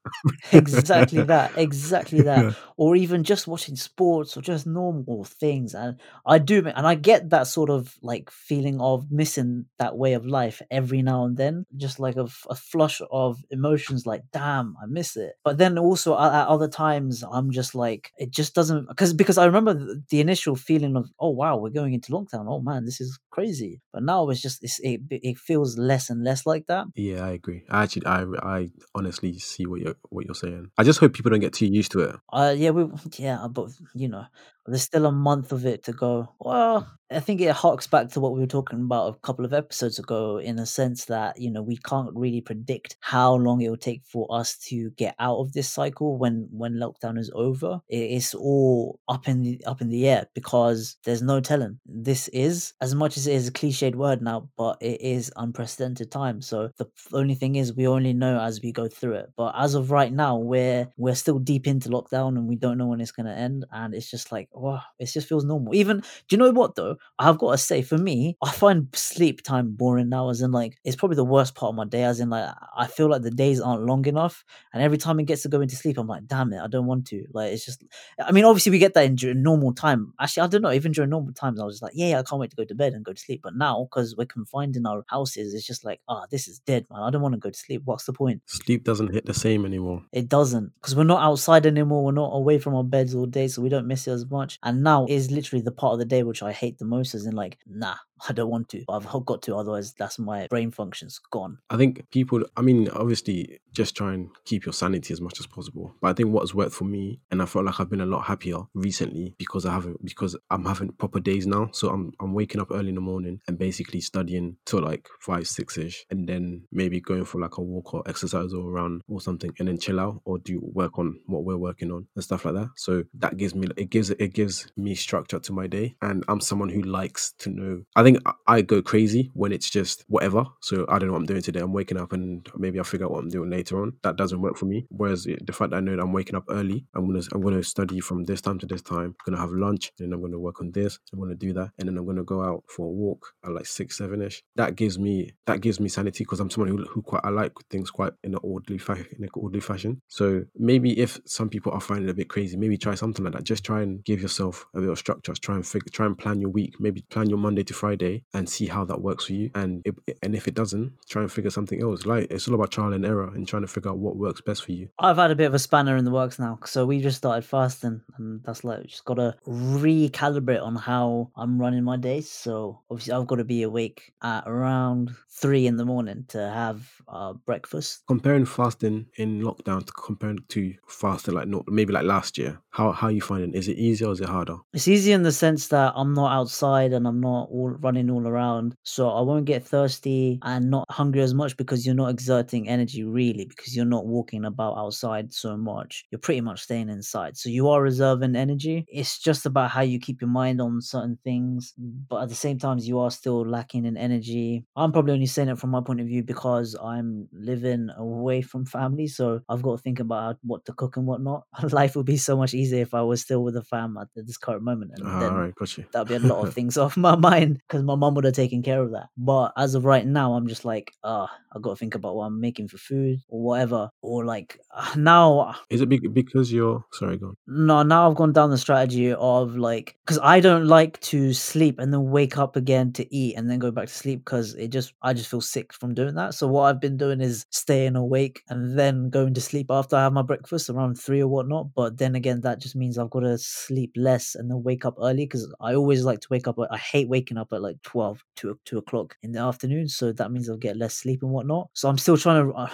exactly 0.53 1.23
that, 1.33 1.53
exactly 1.57 2.23
that. 2.23 2.45
Yeah. 2.45 2.53
Or 2.77 2.97
even 2.97 3.25
just 3.25 3.47
watching 3.47 3.77
sports 3.77 4.37
or 4.37 4.43
just 4.43 4.67
normal 4.67 5.25
things, 5.25 5.75
and 5.75 5.99
I 6.27 6.39
do, 6.39 6.67
and 6.67 6.87
I 6.87 6.95
get 6.95 7.31
that 7.31 7.47
sort 7.47 7.71
of 7.71 7.95
like 8.03 8.31
feeling 8.31 8.81
of 8.81 9.11
missing 9.11 9.67
that 9.79 9.97
way 9.97 10.13
of 10.13 10.27
life 10.27 10.61
every 10.71 11.03
now 11.03 11.25
and 11.25 11.37
then, 11.37 11.67
just 11.77 11.99
like 11.99 12.17
a, 12.17 12.29
a 12.51 12.55
flush 12.55 13.01
of 13.11 13.43
emotions, 13.51 14.07
like 14.07 14.23
damn, 14.33 14.77
I 14.83 14.87
miss 14.87 15.17
it. 15.17 15.35
But 15.45 15.59
then 15.59 15.79
also 15.79 16.19
at, 16.19 16.35
at 16.35 16.49
other 16.49 16.69
times, 16.69 17.25
I'm 17.31 17.51
just 17.51 17.75
like 17.75 18.13
it 18.19 18.31
just 18.31 18.55
doesn't 18.55 18.89
because 18.89 19.15
because 19.15 19.39
I 19.39 19.47
remember 19.47 19.75
the, 19.75 20.03
the, 20.11 20.21
initial 20.21 20.57
feeling 20.57 20.97
of 20.97 21.09
oh 21.19 21.31
wow, 21.31 21.57
we're 21.57 21.71
going 21.71 21.95
into 21.95 22.13
lockdown. 22.13 22.47
Oh 22.49 22.61
man, 22.61 22.85
this 22.85 23.01
is 23.01 23.19
crazy. 23.31 23.81
But 23.93 24.03
now 24.03 24.29
it's 24.29 24.43
just 24.43 24.63
it's, 24.63 24.79
it 24.81 25.01
it 25.11 25.39
feels 25.39 25.79
less 25.79 26.11
and 26.11 26.25
less 26.25 26.47
like 26.47 26.67
that. 26.67 26.87
Yeah, 26.95 27.25
I 27.25 27.31
agree. 27.31 27.65
I 27.71 27.85
actually 27.85 28.07
I 28.07 28.25
I 28.43 28.71
honestly 28.95 29.39
see 29.39 29.67
what 29.67 29.81
you're 29.81 29.96
what 30.09 30.25
you're 30.25 30.35
saying. 30.35 30.71
I 30.79 30.85
just 30.85 31.01
hope 31.01 31.13
people 31.13 31.31
don't 31.31 31.41
get 31.41 31.53
too 31.53 31.67
used 31.67 31.93
to 31.93 32.01
it. 32.01 32.17
Uh 32.33 32.55
yeah, 32.57 32.71
we 32.71 32.87
yeah, 33.19 33.47
but 33.51 33.71
you 33.95 34.09
know, 34.09 34.25
there's 34.67 34.83
still 34.83 35.07
a 35.07 35.13
month 35.13 35.53
of 35.53 35.67
it 35.67 35.85
to 35.85 35.93
go. 35.93 36.33
Well, 36.41 36.87
I 37.11 37.21
think 37.21 37.41
it 37.41 37.53
harks 37.53 37.87
back 37.87 38.09
to 38.11 38.21
what 38.21 38.33
we 38.33 38.41
were 38.41 38.47
talking 38.49 38.81
about 38.81 39.15
a 39.15 39.19
couple 39.21 39.45
of 39.45 39.53
episodes 39.53 39.99
ago, 39.99 40.39
in 40.39 40.59
a 40.59 40.67
sense 40.67 41.05
that 41.05 41.41
you 41.41 41.51
know 41.53 41.63
we 41.63 41.77
can't 41.77 42.11
really 42.15 42.41
predict 42.41 42.97
how 43.01 43.35
long 43.35 43.61
it 43.61 43.69
will 43.69 43.77
take 43.77 44.03
for 44.05 44.27
us 44.31 44.57
to 44.69 44.91
get 44.91 45.15
out 45.21 45.39
of 45.39 45.53
this 45.53 45.69
cycle 45.69 46.19
when 46.19 46.49
when 46.51 46.75
lockdown 46.75 47.17
is 47.17 47.31
over. 47.35 47.81
It's 47.89 48.35
all 48.35 48.99
up 49.09 49.29
in 49.29 49.43
the 49.43 49.65
up 49.67 49.81
in 49.81 49.89
the 49.89 50.09
air 50.09 50.27
because 50.35 50.97
there's 51.05 51.23
no 51.23 51.41
telling. 51.41 51.79
This 51.87 52.27
is 52.29 52.73
as 52.81 52.95
much 52.95 53.17
as 53.17 53.29
it 53.29 53.35
is 53.35 53.49
a 53.49 53.53
cliched 53.53 53.95
word 53.95 54.21
now, 54.21 54.49
but 54.57 54.79
it 54.81 55.01
is 55.01 55.33
unprecedented 55.37 56.11
time. 56.11 56.43
So 56.43 56.71
the 56.77 56.87
only 57.13 57.37
thing 57.37 57.55
is 57.55 57.73
we 57.73 57.87
only 57.87 58.15
know 58.15 58.41
as 58.41 58.61
we 58.61 58.73
go 58.73 58.89
through 58.89 59.15
it. 59.15 59.33
But 59.37 59.55
as 59.57 59.75
of 59.75 59.93
right 59.93 60.13
now, 60.13 60.39
we're 60.39 60.89
we're 60.97 61.15
still 61.15 61.39
deep 61.39 61.69
into 61.69 61.89
lockdown 61.89 62.37
and 62.37 62.49
we 62.49 62.57
don't 62.57 62.79
know 62.79 62.89
when 62.89 63.01
it's 63.01 63.13
gonna 63.13 63.33
end, 63.35 63.65
and 63.71 63.95
it's 63.95 64.11
just 64.11 64.33
like 64.33 64.49
wow, 64.57 64.83
it 64.99 65.07
just 65.07 65.29
feels 65.29 65.45
normal. 65.45 65.75
Even 65.75 66.01
do 66.01 66.07
you 66.31 66.39
know 66.39 66.51
what 66.51 66.75
though? 66.75 66.97
I've 67.19 67.39
got 67.39 67.53
to 67.53 67.59
say, 67.59 67.83
for 67.83 67.99
me, 67.99 68.37
I 68.43 68.51
find 68.51 68.89
sleep 68.95 69.43
time 69.43 69.75
boring 69.75 70.09
now. 70.09 70.31
As 70.31 70.41
in, 70.41 70.53
like, 70.53 70.79
it's 70.85 70.97
probably 70.97 71.17
the 71.17 71.25
worst 71.25 71.55
part 71.55 71.71
of 71.71 71.77
my 71.77 71.85
day. 71.85 72.05
As 72.05 72.21
in, 72.21 72.31
like, 72.31 72.51
I 72.77 72.87
feel 72.87 73.09
like 73.09 73.23
the 73.23 73.31
days 73.31 73.61
aren't 73.61 73.85
long 73.85 74.07
enough, 74.07 74.45
and 74.73 74.83
every 74.83 74.99
time 74.99 75.21
it 75.21 75.25
gets 75.25 75.43
to 75.43 75.49
go 75.49 75.61
into 75.61 75.77
sleep, 75.77 75.99
I'm 75.99 76.07
like, 76.07 76.27
damn 76.27 76.53
it, 76.53 76.61
I 76.61 76.67
don't 76.67 76.87
want 76.87 77.07
to. 77.09 77.25
Like, 77.33 77.53
it's 77.53 77.65
just, 77.65 77.85
I 78.21 78.33
mean, 78.33 78.45
obviously 78.45 78.73
we 78.73 78.79
get 78.79 78.95
that 78.95 79.05
in 79.05 79.15
during 79.17 79.43
normal 79.43 79.75
time. 79.75 80.13
Actually, 80.21 80.45
I 80.45 80.47
don't 80.49 80.63
know. 80.63 80.73
Even 80.73 80.93
during 80.93 81.11
normal 81.11 81.33
times, 81.33 81.61
I 81.61 81.65
was 81.65 81.75
just 81.75 81.83
like, 81.83 81.93
yeah, 81.95 82.19
I 82.19 82.23
can't 82.23 82.41
wait 82.41 82.51
to 82.51 82.57
go 82.57 82.65
to 82.65 82.75
bed 82.75 82.93
and 82.93 83.05
go 83.05 83.13
to 83.13 83.21
sleep. 83.21 83.41
But 83.43 83.57
now, 83.57 83.89
because 83.91 84.17
we're 84.17 84.27
confined 84.27 84.77
in 84.77 84.87
our 84.87 85.05
houses, 85.09 85.55
it's 85.55 85.67
just 85.67 85.85
like, 85.85 86.01
ah, 86.09 86.23
oh, 86.23 86.27
this 86.31 86.49
is 86.49 86.59
dead, 86.61 86.87
man. 86.91 87.03
I 87.03 87.11
don't 87.11 87.23
want 87.23 87.35
to 87.35 87.41
go 87.41 87.51
to 87.51 87.59
sleep. 87.59 87.83
What's 87.85 88.05
the 88.05 88.13
point? 88.13 88.43
Sleep 88.47 88.85
doesn't 88.85 89.13
hit 89.13 89.27
the 89.27 89.35
same 89.35 89.65
anymore. 89.65 90.03
It 90.13 90.29
doesn't, 90.29 90.73
because 90.77 90.95
we're 90.97 91.05
not 91.05 91.23
outside 91.23 91.67
anymore. 91.67 92.05
We're 92.05 92.13
not 92.13 92.31
away 92.33 92.59
from 92.59 92.75
our 92.75 92.85
beds 92.85 93.15
all 93.15 93.27
day, 93.27 93.49
so 93.49 93.63
we 93.63 93.69
don't 93.69 93.87
miss 93.87 94.07
it 94.07 94.13
as 94.13 94.29
much. 94.31 94.46
And 94.63 94.83
now 94.83 95.07
is 95.09 95.31
literally 95.31 95.63
the 95.63 95.73
part 95.73 95.95
of 95.95 95.99
the 95.99 96.05
day 96.05 96.23
which 96.23 96.43
I 96.43 96.53
hate 96.53 96.79
the 96.79 96.85
most, 96.85 97.15
as 97.15 97.27
in 97.27 97.35
like, 97.35 97.59
nah, 97.67 97.97
I 98.29 98.33
don't 98.33 98.51
want 98.51 98.69
to. 98.71 98.85
I've 98.89 99.07
got 99.25 99.43
to, 99.43 99.57
otherwise 99.57 99.95
that's 99.95 100.19
my 100.19 100.47
brain 100.49 100.71
functions 100.71 101.21
gone. 101.31 101.59
I 101.71 101.77
think 101.77 102.11
people 102.11 102.45
I 102.57 102.63
mean, 102.63 102.89
obviously 102.91 103.59
just 103.73 103.95
try 103.95 104.15
and 104.15 104.31
keep 104.45 104.65
your 104.65 104.73
sanity 104.73 105.13
as 105.13 105.21
much 105.21 105.39
as 105.39 105.47
possible. 105.47 105.95
But 106.01 106.09
I 106.09 106.13
think 106.15 106.31
what 106.31 106.41
has 106.43 106.55
worked 106.55 106.73
for 106.73 106.85
me 106.85 107.21
and 107.31 107.43
I 107.43 107.47
felt 107.47 107.67
like 107.67 107.79
I've 107.79 107.91
been 107.91 108.01
a 108.01 108.07
lot 108.07 108.25
happier 108.25 108.59
recently 108.75 109.35
because 109.39 109.67
I 109.67 109.73
haven't 109.73 110.03
because 110.05 110.37
I'm 110.51 110.65
having 110.65 110.93
proper 110.93 111.21
days 111.21 111.47
now. 111.47 111.69
So 111.73 111.91
I'm 111.91 112.13
I'm 112.21 112.33
waking 112.33 112.61
up 112.61 112.69
early 112.71 112.89
in 112.89 112.95
the 112.95 113.01
morning 113.01 113.41
and 113.47 113.59
basically 113.59 114.01
studying 114.01 114.57
till 114.65 114.81
like 114.81 115.09
five, 115.21 115.47
six 115.47 115.77
ish 115.77 116.07
and 116.11 116.29
then 116.29 116.65
maybe 116.73 117.01
going 117.01 117.25
for 117.25 117.41
like 117.41 117.59
a 117.59 117.63
walk 117.63 117.93
or 117.95 118.03
exercise 118.07 118.53
or 118.55 118.71
run 118.71 119.01
or 119.09 119.21
something 119.21 119.53
and 119.59 119.69
then 119.69 119.79
chill 119.79 120.01
out 120.01 120.21
or 120.25 120.39
do 120.39 120.59
work 120.63 120.99
on 120.99 121.21
what 121.27 121.45
we're 121.45 121.57
working 121.57 121.93
on 121.93 122.07
and 122.15 122.25
stuff 122.25 122.45
like 122.45 122.55
that. 122.55 122.69
So 122.77 123.05
that 123.15 123.37
gives 123.37 123.55
me 123.55 123.69
it 123.77 123.91
gives 123.91 124.11
it 124.11 124.33
gives 124.33 124.73
me 124.77 124.95
structure 124.95 125.39
to 125.39 125.53
my 125.53 125.67
day 125.67 125.97
and 126.01 126.25
I'm 126.29 126.41
someone 126.41 126.71
who 126.71 126.83
likes 126.83 127.33
to 127.39 127.51
know 127.51 127.83
I 127.95 128.03
think 128.07 128.23
I, 128.47 128.63
go 128.63 128.83
crazy 128.83 129.31
when 129.35 129.53
it's 129.53 129.69
just 129.69 130.05
whatever. 130.09 130.45
So 130.61 130.87
I 130.89 130.99
don't 130.99 131.09
know 131.09 131.15
what 131.15 131.21
I'm 131.21 131.27
doing 131.27 131.43
today. 131.43 131.61
I'm 131.61 131.73
waking 131.73 131.99
up 131.99 132.13
and 132.13 132.49
maybe 132.57 132.79
I'll 132.79 132.85
figure 132.85 133.07
out 133.07 133.13
what 133.13 133.23
I'm 133.23 133.29
doing 133.29 133.51
later 133.51 133.83
on. 133.83 133.95
That 134.03 134.17
doesn't 134.17 134.41
work 134.41 134.57
for 134.57 134.67
me. 134.67 134.87
Whereas 134.91 135.25
the 135.25 135.53
fact 135.53 135.71
that 135.71 135.79
I 135.79 135.81
know 135.81 135.97
that 135.97 136.03
I'm 136.03 136.13
waking 136.13 136.37
up 136.37 136.45
early, 136.49 136.87
I'm 136.95 137.07
gonna 137.07 137.25
I'm 137.33 137.41
gonna 137.43 137.63
study 137.63 138.01
from 138.01 138.25
this 138.25 138.41
time 138.41 138.59
to 138.61 138.67
this 138.67 138.83
time. 138.83 139.15
I'm 139.27 139.33
gonna 139.33 139.41
have 139.41 139.51
lunch, 139.51 139.93
and 139.99 140.07
then 140.07 140.15
I'm 140.15 140.23
gonna 140.23 140.39
work 140.39 140.61
on 140.61 140.71
this. 140.73 140.99
I'm 141.13 141.19
gonna 141.21 141.35
do 141.35 141.53
that, 141.55 141.71
and 141.79 141.89
then 141.89 141.97
I'm 141.99 142.07
gonna 142.07 142.25
go 142.25 142.43
out 142.43 142.65
for 142.69 142.87
a 142.87 142.91
walk 142.91 143.27
at 143.45 143.53
like 143.53 143.67
six, 143.67 143.99
seven 143.99 144.23
ish. 144.23 144.43
That 144.57 144.77
gives 144.77 144.99
me 144.99 145.33
that 145.47 145.61
gives 145.61 145.81
me 145.81 145.89
sanity 145.89 146.25
because 146.25 146.41
I'm 146.41 146.51
someone 146.51 146.71
who, 146.71 146.85
who 146.85 147.03
quite 147.03 147.23
I 147.25 147.31
like 147.31 147.53
things 147.71 147.91
quite 147.91 148.13
in 148.23 148.35
an 148.35 148.41
orderly 148.43 148.79
fa- 148.79 149.07
in 149.17 149.25
an 149.25 149.31
orderly 149.35 149.61
fashion. 149.61 150.01
So 150.09 150.45
maybe 150.57 150.99
if 150.99 151.19
some 151.27 151.49
people 151.49 151.73
are 151.73 151.81
finding 151.81 152.09
it 152.09 152.13
a 152.13 152.15
bit 152.15 152.29
crazy, 152.29 152.57
maybe 152.57 152.79
try 152.79 152.95
something 152.95 153.25
like 153.25 153.35
that. 153.35 153.45
Just 153.45 153.65
try 153.65 153.83
and 153.83 154.05
give 154.05 154.21
yourself 154.23 154.65
a 154.75 154.81
bit 154.81 154.91
of 154.91 154.99
structure. 154.99 155.33
Try 155.35 155.57
and 155.57 155.67
figure, 155.67 155.91
try 155.91 156.07
and 156.07 156.17
plan 156.17 156.41
your 156.41 156.51
week. 156.51 156.75
Maybe 156.79 157.03
plan 157.11 157.29
your 157.29 157.39
Monday 157.39 157.65
to 157.65 157.75
Friday 157.75 157.96
and 158.03 158.49
see 158.49 158.67
how 158.67 158.85
that 158.85 159.01
works 159.01 159.27
for 159.27 159.33
you. 159.33 159.51
And 159.55 159.83
if, 159.85 159.95
and 160.23 160.35
if 160.35 160.49
it 160.49 160.55
doesn't, 160.55 160.93
try 161.09 161.23
and 161.23 161.33
figure 161.33 161.51
something 161.51 161.83
else. 161.83 162.07
Like 162.07 162.29
it's 162.31 162.49
all 162.49 162.55
about 162.55 162.71
trial 162.71 162.93
and 162.93 163.05
error 163.05 163.31
and 163.35 163.47
trying 163.47 163.63
to 163.63 163.69
figure 163.69 163.91
out 163.91 163.99
what 163.99 164.17
works 164.17 164.41
best 164.41 164.65
for 164.65 164.73
you. 164.73 164.89
I've 164.99 165.17
had 165.17 165.31
a 165.31 165.37
bit 165.37 165.47
of 165.47 165.55
a 165.55 165.59
spanner 165.59 165.97
in 165.97 166.05
the 166.05 166.11
works 166.11 166.39
now. 166.39 166.59
So 166.65 166.87
we 166.87 167.01
just 167.01 167.19
started 167.19 167.43
fasting, 167.43 168.01
and 168.17 168.43
that's 168.45 168.65
like 168.65 168.87
just 168.87 169.05
gotta 169.05 169.37
recalibrate 169.47 170.63
on 170.63 170.77
how 170.77 171.31
I'm 171.37 171.61
running 171.61 171.85
my 171.85 171.97
days. 171.97 172.31
So 172.31 172.81
obviously, 172.91 173.13
I've 173.13 173.27
got 173.27 173.37
to 173.37 173.45
be 173.45 173.63
awake 173.63 174.13
at 174.23 174.45
around 174.47 175.11
three 175.37 175.67
in 175.67 175.77
the 175.77 175.85
morning 175.85 176.25
to 176.29 176.39
have 176.39 176.91
uh, 177.09 177.33
breakfast. 177.33 178.03
Comparing 178.09 178.47
fasting 178.47 179.07
in 179.17 179.43
lockdown 179.43 179.85
to 179.85 179.93
comparing 179.93 180.39
to 180.49 180.75
fasting 180.89 181.35
like 181.35 181.49
not 181.49 181.65
maybe 181.69 181.93
like 181.93 182.05
last 182.05 182.39
year, 182.39 182.61
how 182.71 182.93
how 182.93 183.09
you 183.09 183.21
finding? 183.21 183.53
Is 183.53 183.69
it 183.69 183.77
easier 183.79 184.09
or 184.09 184.13
is 184.13 184.21
it 184.21 184.29
harder? 184.29 184.57
It's 184.73 184.89
easy 184.89 185.13
in 185.13 185.23
the 185.23 185.33
sense 185.33 185.69
that 185.69 185.93
I'm 185.95 186.15
not 186.15 186.33
outside 186.33 186.93
and 186.93 187.07
I'm 187.07 187.21
not 187.21 187.49
all 187.51 187.71
running 187.81 188.11
all 188.11 188.27
around, 188.27 188.75
so 188.83 189.11
I 189.11 189.21
won't 189.21 189.45
get 189.45 189.67
thirsty 189.67 190.39
and 190.43 190.71
not 190.71 190.87
hungry 190.91 191.23
as 191.23 191.35
much 191.35 191.57
because 191.57 191.85
you're 191.85 191.95
not 191.95 192.11
exerting 192.11 192.69
energy 192.69 193.05
really 193.05 193.45
because 193.47 193.77
you're 193.77 193.85
not 193.85 194.07
walking 194.07 194.45
about 194.45 194.77
outside 194.77 195.33
so 195.33 195.57
much. 195.57 196.05
You're 196.11 196.19
pretty 196.19 196.41
much 196.41 196.63
staying 196.63 196.89
inside, 196.89 197.37
so 197.37 197.49
you 197.49 197.69
are 197.69 197.83
reserving 197.83 198.37
energy. 198.37 198.85
It's 198.89 199.19
just 199.19 199.47
about 199.47 199.71
how 199.71 199.83
you 199.83 199.99
keep 199.99 200.21
your 200.21 200.31
mind 200.31 200.61
on 200.61 200.81
certain 200.81 201.19
things, 201.25 201.75
but 201.77 202.23
at 202.23 202.29
the 202.29 202.35
same 202.35 202.59
time, 202.59 202.79
you 202.79 202.99
are 202.99 203.11
still 203.11 203.47
lacking 203.47 203.85
in 203.85 203.97
energy. 203.97 204.65
I'm 204.77 204.93
probably 204.93 205.13
only 205.13 205.26
saying 205.27 205.49
it 205.49 205.59
from 205.59 205.71
my 205.71 205.81
point 205.81 206.01
of 206.01 206.07
view 206.07 206.23
because 206.23 206.75
I'm 206.83 207.29
living 207.33 207.89
away 207.97 208.43
from 208.43 208.65
family, 208.67 209.07
so 209.09 209.41
I've 209.49 209.63
got 209.63 209.77
to 209.77 209.83
think 209.83 210.01
about 210.01 210.39
what 210.43 210.65
to 210.67 210.73
cook 210.73 210.97
and 210.97 211.07
whatnot. 211.07 211.45
Life 211.73 211.97
would 211.97 212.07
be 212.07 212.17
so 212.17 212.37
much 212.37 212.55
easier 212.55 212.83
if 212.83 212.95
I 212.95 213.03
was 213.03 213.21
still 213.23 213.43
with 213.43 213.55
the 213.55 213.63
fam 213.65 213.97
at 213.97 214.09
this 214.15 214.37
current 214.37 214.63
moment, 214.63 214.93
and 214.95 215.07
Ah, 215.07 215.19
then 215.21 215.35
right, 215.35 215.55
that'd 215.93 216.09
be 216.09 216.15
a 216.15 216.19
lot 216.19 216.47
of 216.47 216.55
things 216.59 216.77
off 216.79 216.97
my 216.97 217.17
mind 217.17 217.61
because 217.67 217.83
my 217.83 217.95
mom 217.95 218.15
would 218.15 218.25
have 218.25 218.35
taken 218.35 218.63
care 218.63 218.83
of 218.83 218.93
that. 218.93 219.09
But 219.17 219.53
as 219.57 219.75
of 219.75 219.85
right 219.85 220.07
now, 220.07 220.35
I'm 220.35 220.47
just 220.49 220.65
like, 220.65 220.93
ah, 221.05 221.31
I 221.55 221.59
got 221.59 221.71
to 221.71 221.77
think 221.77 221.95
about 221.95 222.17
what 222.17 222.25
I'm 222.27 222.41
making 222.41 222.69
for 222.69 222.79
food 222.79 223.21
or 223.29 223.43
whatever. 223.43 223.91
Or 224.03 224.25
like 224.25 224.59
now, 224.97 225.57
Is 225.71 225.81
it 225.81 225.89
because 226.15 226.53
you're 226.53 226.85
sorry, 226.93 227.17
go 227.17 227.29
on. 227.29 227.37
no, 227.47 227.83
now 227.83 228.09
I've 228.11 228.17
gone 228.17 228.33
down 228.33 228.51
the 228.51 228.59
strategy 228.59 229.13
of 229.13 229.57
like, 229.57 229.97
because 230.05 230.19
I 230.23 230.41
don't 230.41 230.67
like 230.67 231.01
to 231.01 231.33
sleep 231.33 231.79
and 231.79 231.93
then 231.93 232.11
wake 232.11 232.37
up 232.39 232.57
again 232.57 232.93
to 232.95 233.15
eat 233.15 233.37
and 233.37 233.49
then 233.51 233.59
go 233.59 233.71
back 233.71 233.89
to 233.89 233.95
sleep 233.95 234.25
because 234.25 234.55
it 234.55 234.69
just, 234.69 234.93
I 235.03 235.13
just 235.17 235.31
feel 235.31 235.41
sick 235.41 235.73
from 235.73 235.95
doing 235.95 236.15
that. 236.15 236.35
So 236.35 236.47
what 236.47 236.65
I've 236.65 236.81
been 236.81 236.97
doing 236.97 237.21
is 237.21 237.47
staying 237.51 237.97
awake 237.97 238.43
and 238.49 238.79
then 238.79 239.11
going 239.11 239.35
to 239.35 239.41
sleep 239.41 239.67
after 239.71 239.97
I 239.97 240.03
have 240.03 240.13
my 240.13 240.23
breakfast 240.23 240.71
around 240.71 240.97
three 240.97 241.21
or 241.21 241.29
whatnot. 241.29 241.75
But 241.75 241.99
then 241.99 242.15
again, 242.15 242.41
that 242.43 242.61
just 242.61 242.77
means 242.77 242.99
I've 242.99 243.11
got 243.11 243.21
to 243.21 243.39
sleep 243.39 243.93
less 243.97 244.35
and 244.35 244.51
then 244.51 244.63
wake 244.63 244.85
up 244.85 244.97
early 245.01 245.25
because 245.25 245.53
I 245.61 245.75
always 245.75 246.05
like 246.05 246.21
to 246.21 246.29
wake 246.31 246.47
up. 246.47 246.59
I 246.71 246.77
hate 246.77 247.09
waking 247.09 247.39
up 247.39 247.53
at 247.53 247.63
like 247.63 247.81
12, 247.83 248.25
2, 248.37 248.59
2 248.65 248.79
o'clock 248.79 249.17
in 249.23 249.33
the 249.33 249.41
afternoon. 249.41 249.89
So 249.89 250.13
that 250.13 250.31
means 250.31 250.49
I'll 250.49 250.57
get 250.57 250.77
less 250.77 250.95
sleep 250.95 251.23
and 251.23 251.33
whatnot. 251.33 251.69
So 251.73 251.89
I'm 251.89 251.99
still 251.99 252.17
trying 252.17 252.53
to 252.53 252.71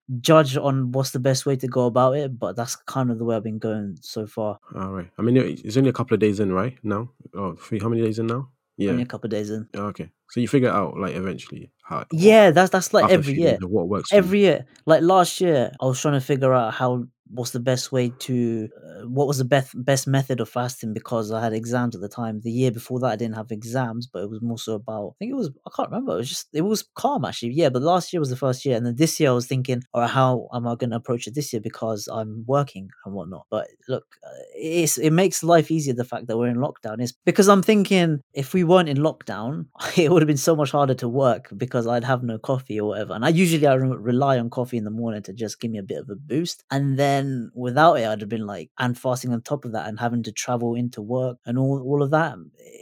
judge 0.20 0.56
on 0.56 0.92
what's 0.92 1.10
the 1.10 1.20
best 1.20 1.46
way 1.46 1.56
to 1.56 1.68
go 1.68 1.86
about 1.86 2.16
it. 2.16 2.38
But 2.38 2.56
that's 2.56 2.76
kind 2.76 3.10
of 3.10 3.18
the 3.18 3.24
way 3.24 3.36
I've 3.36 3.42
been 3.42 3.58
going 3.58 3.96
so 4.00 4.26
far. 4.26 4.58
All 4.74 4.92
right. 4.92 5.10
I 5.18 5.22
mean, 5.22 5.36
it's 5.36 5.76
only 5.76 5.90
a 5.90 5.94
couple 5.94 6.14
of 6.14 6.20
days 6.20 6.40
in, 6.40 6.52
right? 6.52 6.76
Now, 6.82 7.10
oh, 7.34 7.54
three, 7.54 7.80
how 7.80 7.88
many 7.88 8.02
days 8.02 8.18
in 8.18 8.26
now? 8.26 8.50
Yeah. 8.78 8.92
Only 8.92 9.02
a 9.02 9.06
couple 9.06 9.26
of 9.26 9.32
days 9.32 9.50
in. 9.50 9.68
Oh, 9.74 9.86
okay. 9.86 10.08
So 10.30 10.40
you 10.40 10.48
figure 10.48 10.70
out 10.70 10.96
like 10.96 11.14
eventually 11.16 11.70
how. 11.82 12.04
Yeah, 12.12 12.52
that's 12.52 12.70
that's 12.70 12.94
like 12.94 13.10
every 13.10 13.34
year. 13.34 13.58
what 13.60 13.88
works. 13.88 14.08
for 14.10 14.14
you. 14.14 14.18
every 14.18 14.38
year 14.40 14.66
like 14.86 15.02
last 15.02 15.40
year 15.40 15.72
i 15.80 15.84
was 15.84 16.00
trying 16.00 16.14
to 16.14 16.20
figure 16.20 16.54
out 16.54 16.72
how 16.72 17.04
what's 17.30 17.50
the 17.50 17.60
best 17.60 17.92
way 17.92 18.10
to 18.18 18.68
uh, 18.76 19.06
what 19.06 19.26
was 19.26 19.38
the 19.38 19.44
best 19.44 19.72
best 19.84 20.06
method 20.06 20.40
of 20.40 20.48
fasting? 20.48 20.92
Because 20.92 21.30
i 21.32 21.40
had 21.42 21.52
exams 21.52 21.94
at 21.94 22.00
the 22.00 22.08
time. 22.08 22.40
The 22.40 22.50
year 22.50 22.70
before 22.70 23.00
that 23.00 23.12
i 23.12 23.16
didn't 23.16 23.36
have 23.36 23.50
exams 23.50 24.06
but 24.06 24.22
it 24.22 24.30
was 24.30 24.42
more 24.42 24.58
so 24.58 24.74
about 24.74 25.14
i 25.14 25.14
think 25.18 25.32
it 25.32 25.36
was 25.36 25.50
i 25.66 25.70
can't 25.74 25.90
remember. 25.90 26.14
It 26.14 26.18
was 26.18 26.28
just 26.28 26.48
it 26.52 26.62
was 26.62 26.84
calm 26.94 27.24
actually. 27.24 27.52
Yeah 27.52 27.68
but 27.68 27.82
last 27.82 28.12
year 28.12 28.20
was 28.20 28.30
the 28.30 28.36
first 28.36 28.64
year. 28.64 28.76
And 28.76 28.86
then 28.86 28.96
this 28.96 29.18
year 29.20 29.30
i 29.30 29.32
was 29.32 29.46
thinking 29.46 29.82
right 29.94 30.08
how 30.10 30.48
am 30.54 30.66
i 30.66 30.74
going 30.74 30.90
to 30.90 30.96
approach 30.96 31.26
it 31.26 31.34
this 31.34 31.52
year? 31.52 31.60
Because 31.60 32.08
i'm 32.12 32.44
working 32.46 32.88
and 33.04 33.14
whatnot. 33.14 33.46
But 33.50 33.68
look 33.88 34.06
uh, 34.24 34.42
it's 34.54 34.98
it 34.98 35.12
makes 35.12 35.42
life 35.42 35.70
easier 35.70 35.94
the 35.94 36.04
fact 36.12 36.26
that 36.26 36.36
we're 36.38 36.48
in 36.48 36.64
lockdown. 36.66 37.00
Is 37.02 37.14
because 37.24 37.48
i'm 37.48 37.62
thinking 37.62 38.20
if 38.32 38.54
we 38.54 38.64
weren't 38.64 38.88
in 38.88 38.98
lockdown 38.98 39.66
it 39.96 40.10
would 40.10 40.22
have 40.22 40.26
been 40.34 40.36
so 40.36 40.56
much 40.56 40.70
harder 40.70 40.94
to 40.94 41.08
work 41.08 41.48
because 41.56 41.86
i'd 41.86 42.04
have 42.04 42.22
no 42.22 42.38
coffee 42.38 42.80
or 42.80 42.88
whatever. 42.88 43.12
And 43.14 43.24
i 43.24 43.28
usually 43.28 43.66
i 43.66 43.74
re- 43.74 43.96
rely 44.12 44.38
on 44.38 44.50
coffee 44.50 44.76
in 44.76 44.84
the 44.84 44.90
morning 44.90 45.22
to 45.22 45.32
just 45.32 45.60
give 45.60 45.70
me 45.70 45.78
a 45.78 45.82
bit 45.82 45.98
of 45.98 46.08
a 46.10 46.16
boost. 46.16 46.64
And 46.70 46.98
then 46.98 47.17
without 47.54 47.94
it 47.94 48.06
i'd 48.06 48.20
have 48.20 48.28
been 48.28 48.46
like 48.46 48.70
and 48.78 48.98
fasting 48.98 49.32
on 49.32 49.40
top 49.42 49.64
of 49.64 49.72
that 49.72 49.88
and 49.88 50.00
having 50.00 50.22
to 50.22 50.32
travel 50.32 50.74
into 50.74 51.00
work 51.00 51.38
and 51.46 51.58
all, 51.58 51.82
all 51.82 52.02
of 52.02 52.10
that. 52.10 52.36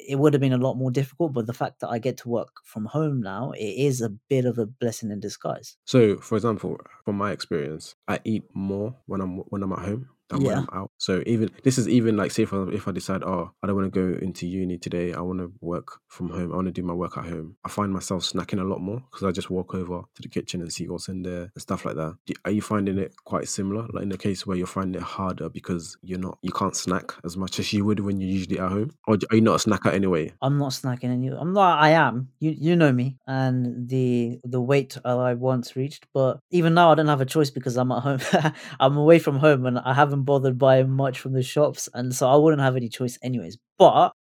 It 0.08 0.18
would 0.18 0.34
have 0.34 0.40
been 0.40 0.52
a 0.52 0.58
lot 0.58 0.74
more 0.74 0.90
difficult 0.90 1.32
but 1.32 1.46
the 1.46 1.52
fact 1.52 1.80
that 1.80 1.88
i 1.88 1.98
get 1.98 2.16
to 2.18 2.28
work 2.28 2.60
from 2.64 2.86
home 2.86 3.20
now 3.20 3.52
it 3.52 3.74
is 3.88 4.00
a 4.00 4.10
bit 4.28 4.44
of 4.44 4.58
a 4.58 4.66
blessing 4.66 5.10
in 5.10 5.20
disguise. 5.20 5.76
So, 5.84 6.16
for 6.18 6.36
example, 6.36 6.78
from 7.04 7.16
my 7.16 7.32
experience, 7.32 7.94
I 8.08 8.20
eat 8.24 8.44
more 8.54 8.94
when 9.06 9.20
I'm 9.20 9.38
when 9.38 9.62
I'm 9.62 9.72
at 9.72 9.80
home 9.80 10.08
when 10.30 10.42
Yeah. 10.42 10.58
I'm 10.60 10.68
out. 10.72 10.90
So 10.98 11.22
even 11.26 11.50
this 11.62 11.78
is 11.78 11.88
even 11.88 12.16
like 12.16 12.30
say 12.30 12.42
if 12.44 12.52
I, 12.52 12.64
if 12.72 12.88
I 12.88 12.92
decide, 12.92 13.22
oh, 13.22 13.52
I 13.62 13.66
don't 13.66 13.76
want 13.76 13.92
to 13.92 14.00
go 14.14 14.18
into 14.18 14.46
uni 14.46 14.78
today, 14.78 15.12
I 15.12 15.20
want 15.20 15.38
to 15.40 15.52
work 15.60 16.00
from 16.08 16.30
home. 16.30 16.52
I 16.52 16.56
want 16.56 16.66
to 16.66 16.72
do 16.72 16.82
my 16.82 16.94
work 16.94 17.16
at 17.16 17.24
home. 17.26 17.56
I 17.64 17.68
find 17.68 17.92
myself 17.92 18.22
snacking 18.24 18.60
a 18.60 18.64
lot 18.64 18.80
more 18.80 19.02
because 19.10 19.24
I 19.26 19.30
just 19.32 19.50
walk 19.50 19.74
over 19.74 20.02
to 20.14 20.22
the 20.22 20.28
kitchen 20.28 20.60
and 20.60 20.72
see 20.72 20.88
what's 20.88 21.08
in 21.08 21.22
there 21.22 21.50
and 21.54 21.62
stuff 21.62 21.84
like 21.84 21.96
that. 21.96 22.16
Do- 22.26 22.34
Are 22.44 22.50
you 22.50 22.62
finding 22.62 22.98
it 22.98 23.14
quite 23.24 23.48
similar? 23.48 23.86
Like 23.92 24.02
in 24.02 24.08
the 24.08 24.18
case 24.18 24.46
where 24.46 24.56
you're 24.56 24.66
finding 24.66 25.00
it 25.00 25.04
harder 25.06 25.48
because 25.48 25.96
you're 26.02 26.18
not 26.18 26.38
you 26.42 26.52
can't 26.52 26.76
snack 26.76 27.12
as 27.24 27.36
much 27.36 27.58
as 27.58 27.72
you 27.72 27.84
would 27.84 28.00
when 28.00 28.20
you're 28.20 28.30
usually 28.30 28.58
at 28.58 28.70
home, 28.70 28.90
or 29.06 29.18
are 29.30 29.36
you 29.36 29.42
not 29.42 29.64
a 29.64 29.68
snacker 29.68 29.92
anyway? 29.92 30.32
I'm 30.42 30.58
not 30.58 30.72
snacking 30.72 31.10
any. 31.10 31.28
I'm 31.28 31.52
not. 31.52 31.78
I 31.80 31.90
am. 31.90 32.28
You 32.40 32.50
you 32.58 32.76
know 32.76 32.92
me 32.92 33.16
and 33.26 33.88
the 33.88 34.40
the 34.44 34.60
weight 34.60 34.96
I 35.04 35.34
once 35.34 35.76
reached. 35.76 36.06
But 36.12 36.38
even 36.50 36.74
now, 36.74 36.92
I 36.92 36.94
don't 36.94 37.08
have 37.08 37.20
a 37.20 37.26
choice 37.26 37.50
because 37.50 37.76
I'm 37.76 37.92
at 37.92 38.02
home. 38.02 38.18
I'm 38.80 38.96
away 38.96 39.18
from 39.18 39.36
home 39.38 39.66
and 39.66 39.78
I 39.78 39.94
haven't 39.94 40.15
bothered 40.24 40.58
buying 40.58 40.90
much 40.90 41.18
from 41.20 41.32
the 41.32 41.42
shops, 41.42 41.88
and 41.94 42.14
so 42.14 42.28
I 42.28 42.36
wouldn't 42.36 42.62
have 42.62 42.76
any 42.76 42.88
choice 42.88 43.18
anyways. 43.22 43.58
But 43.78 44.12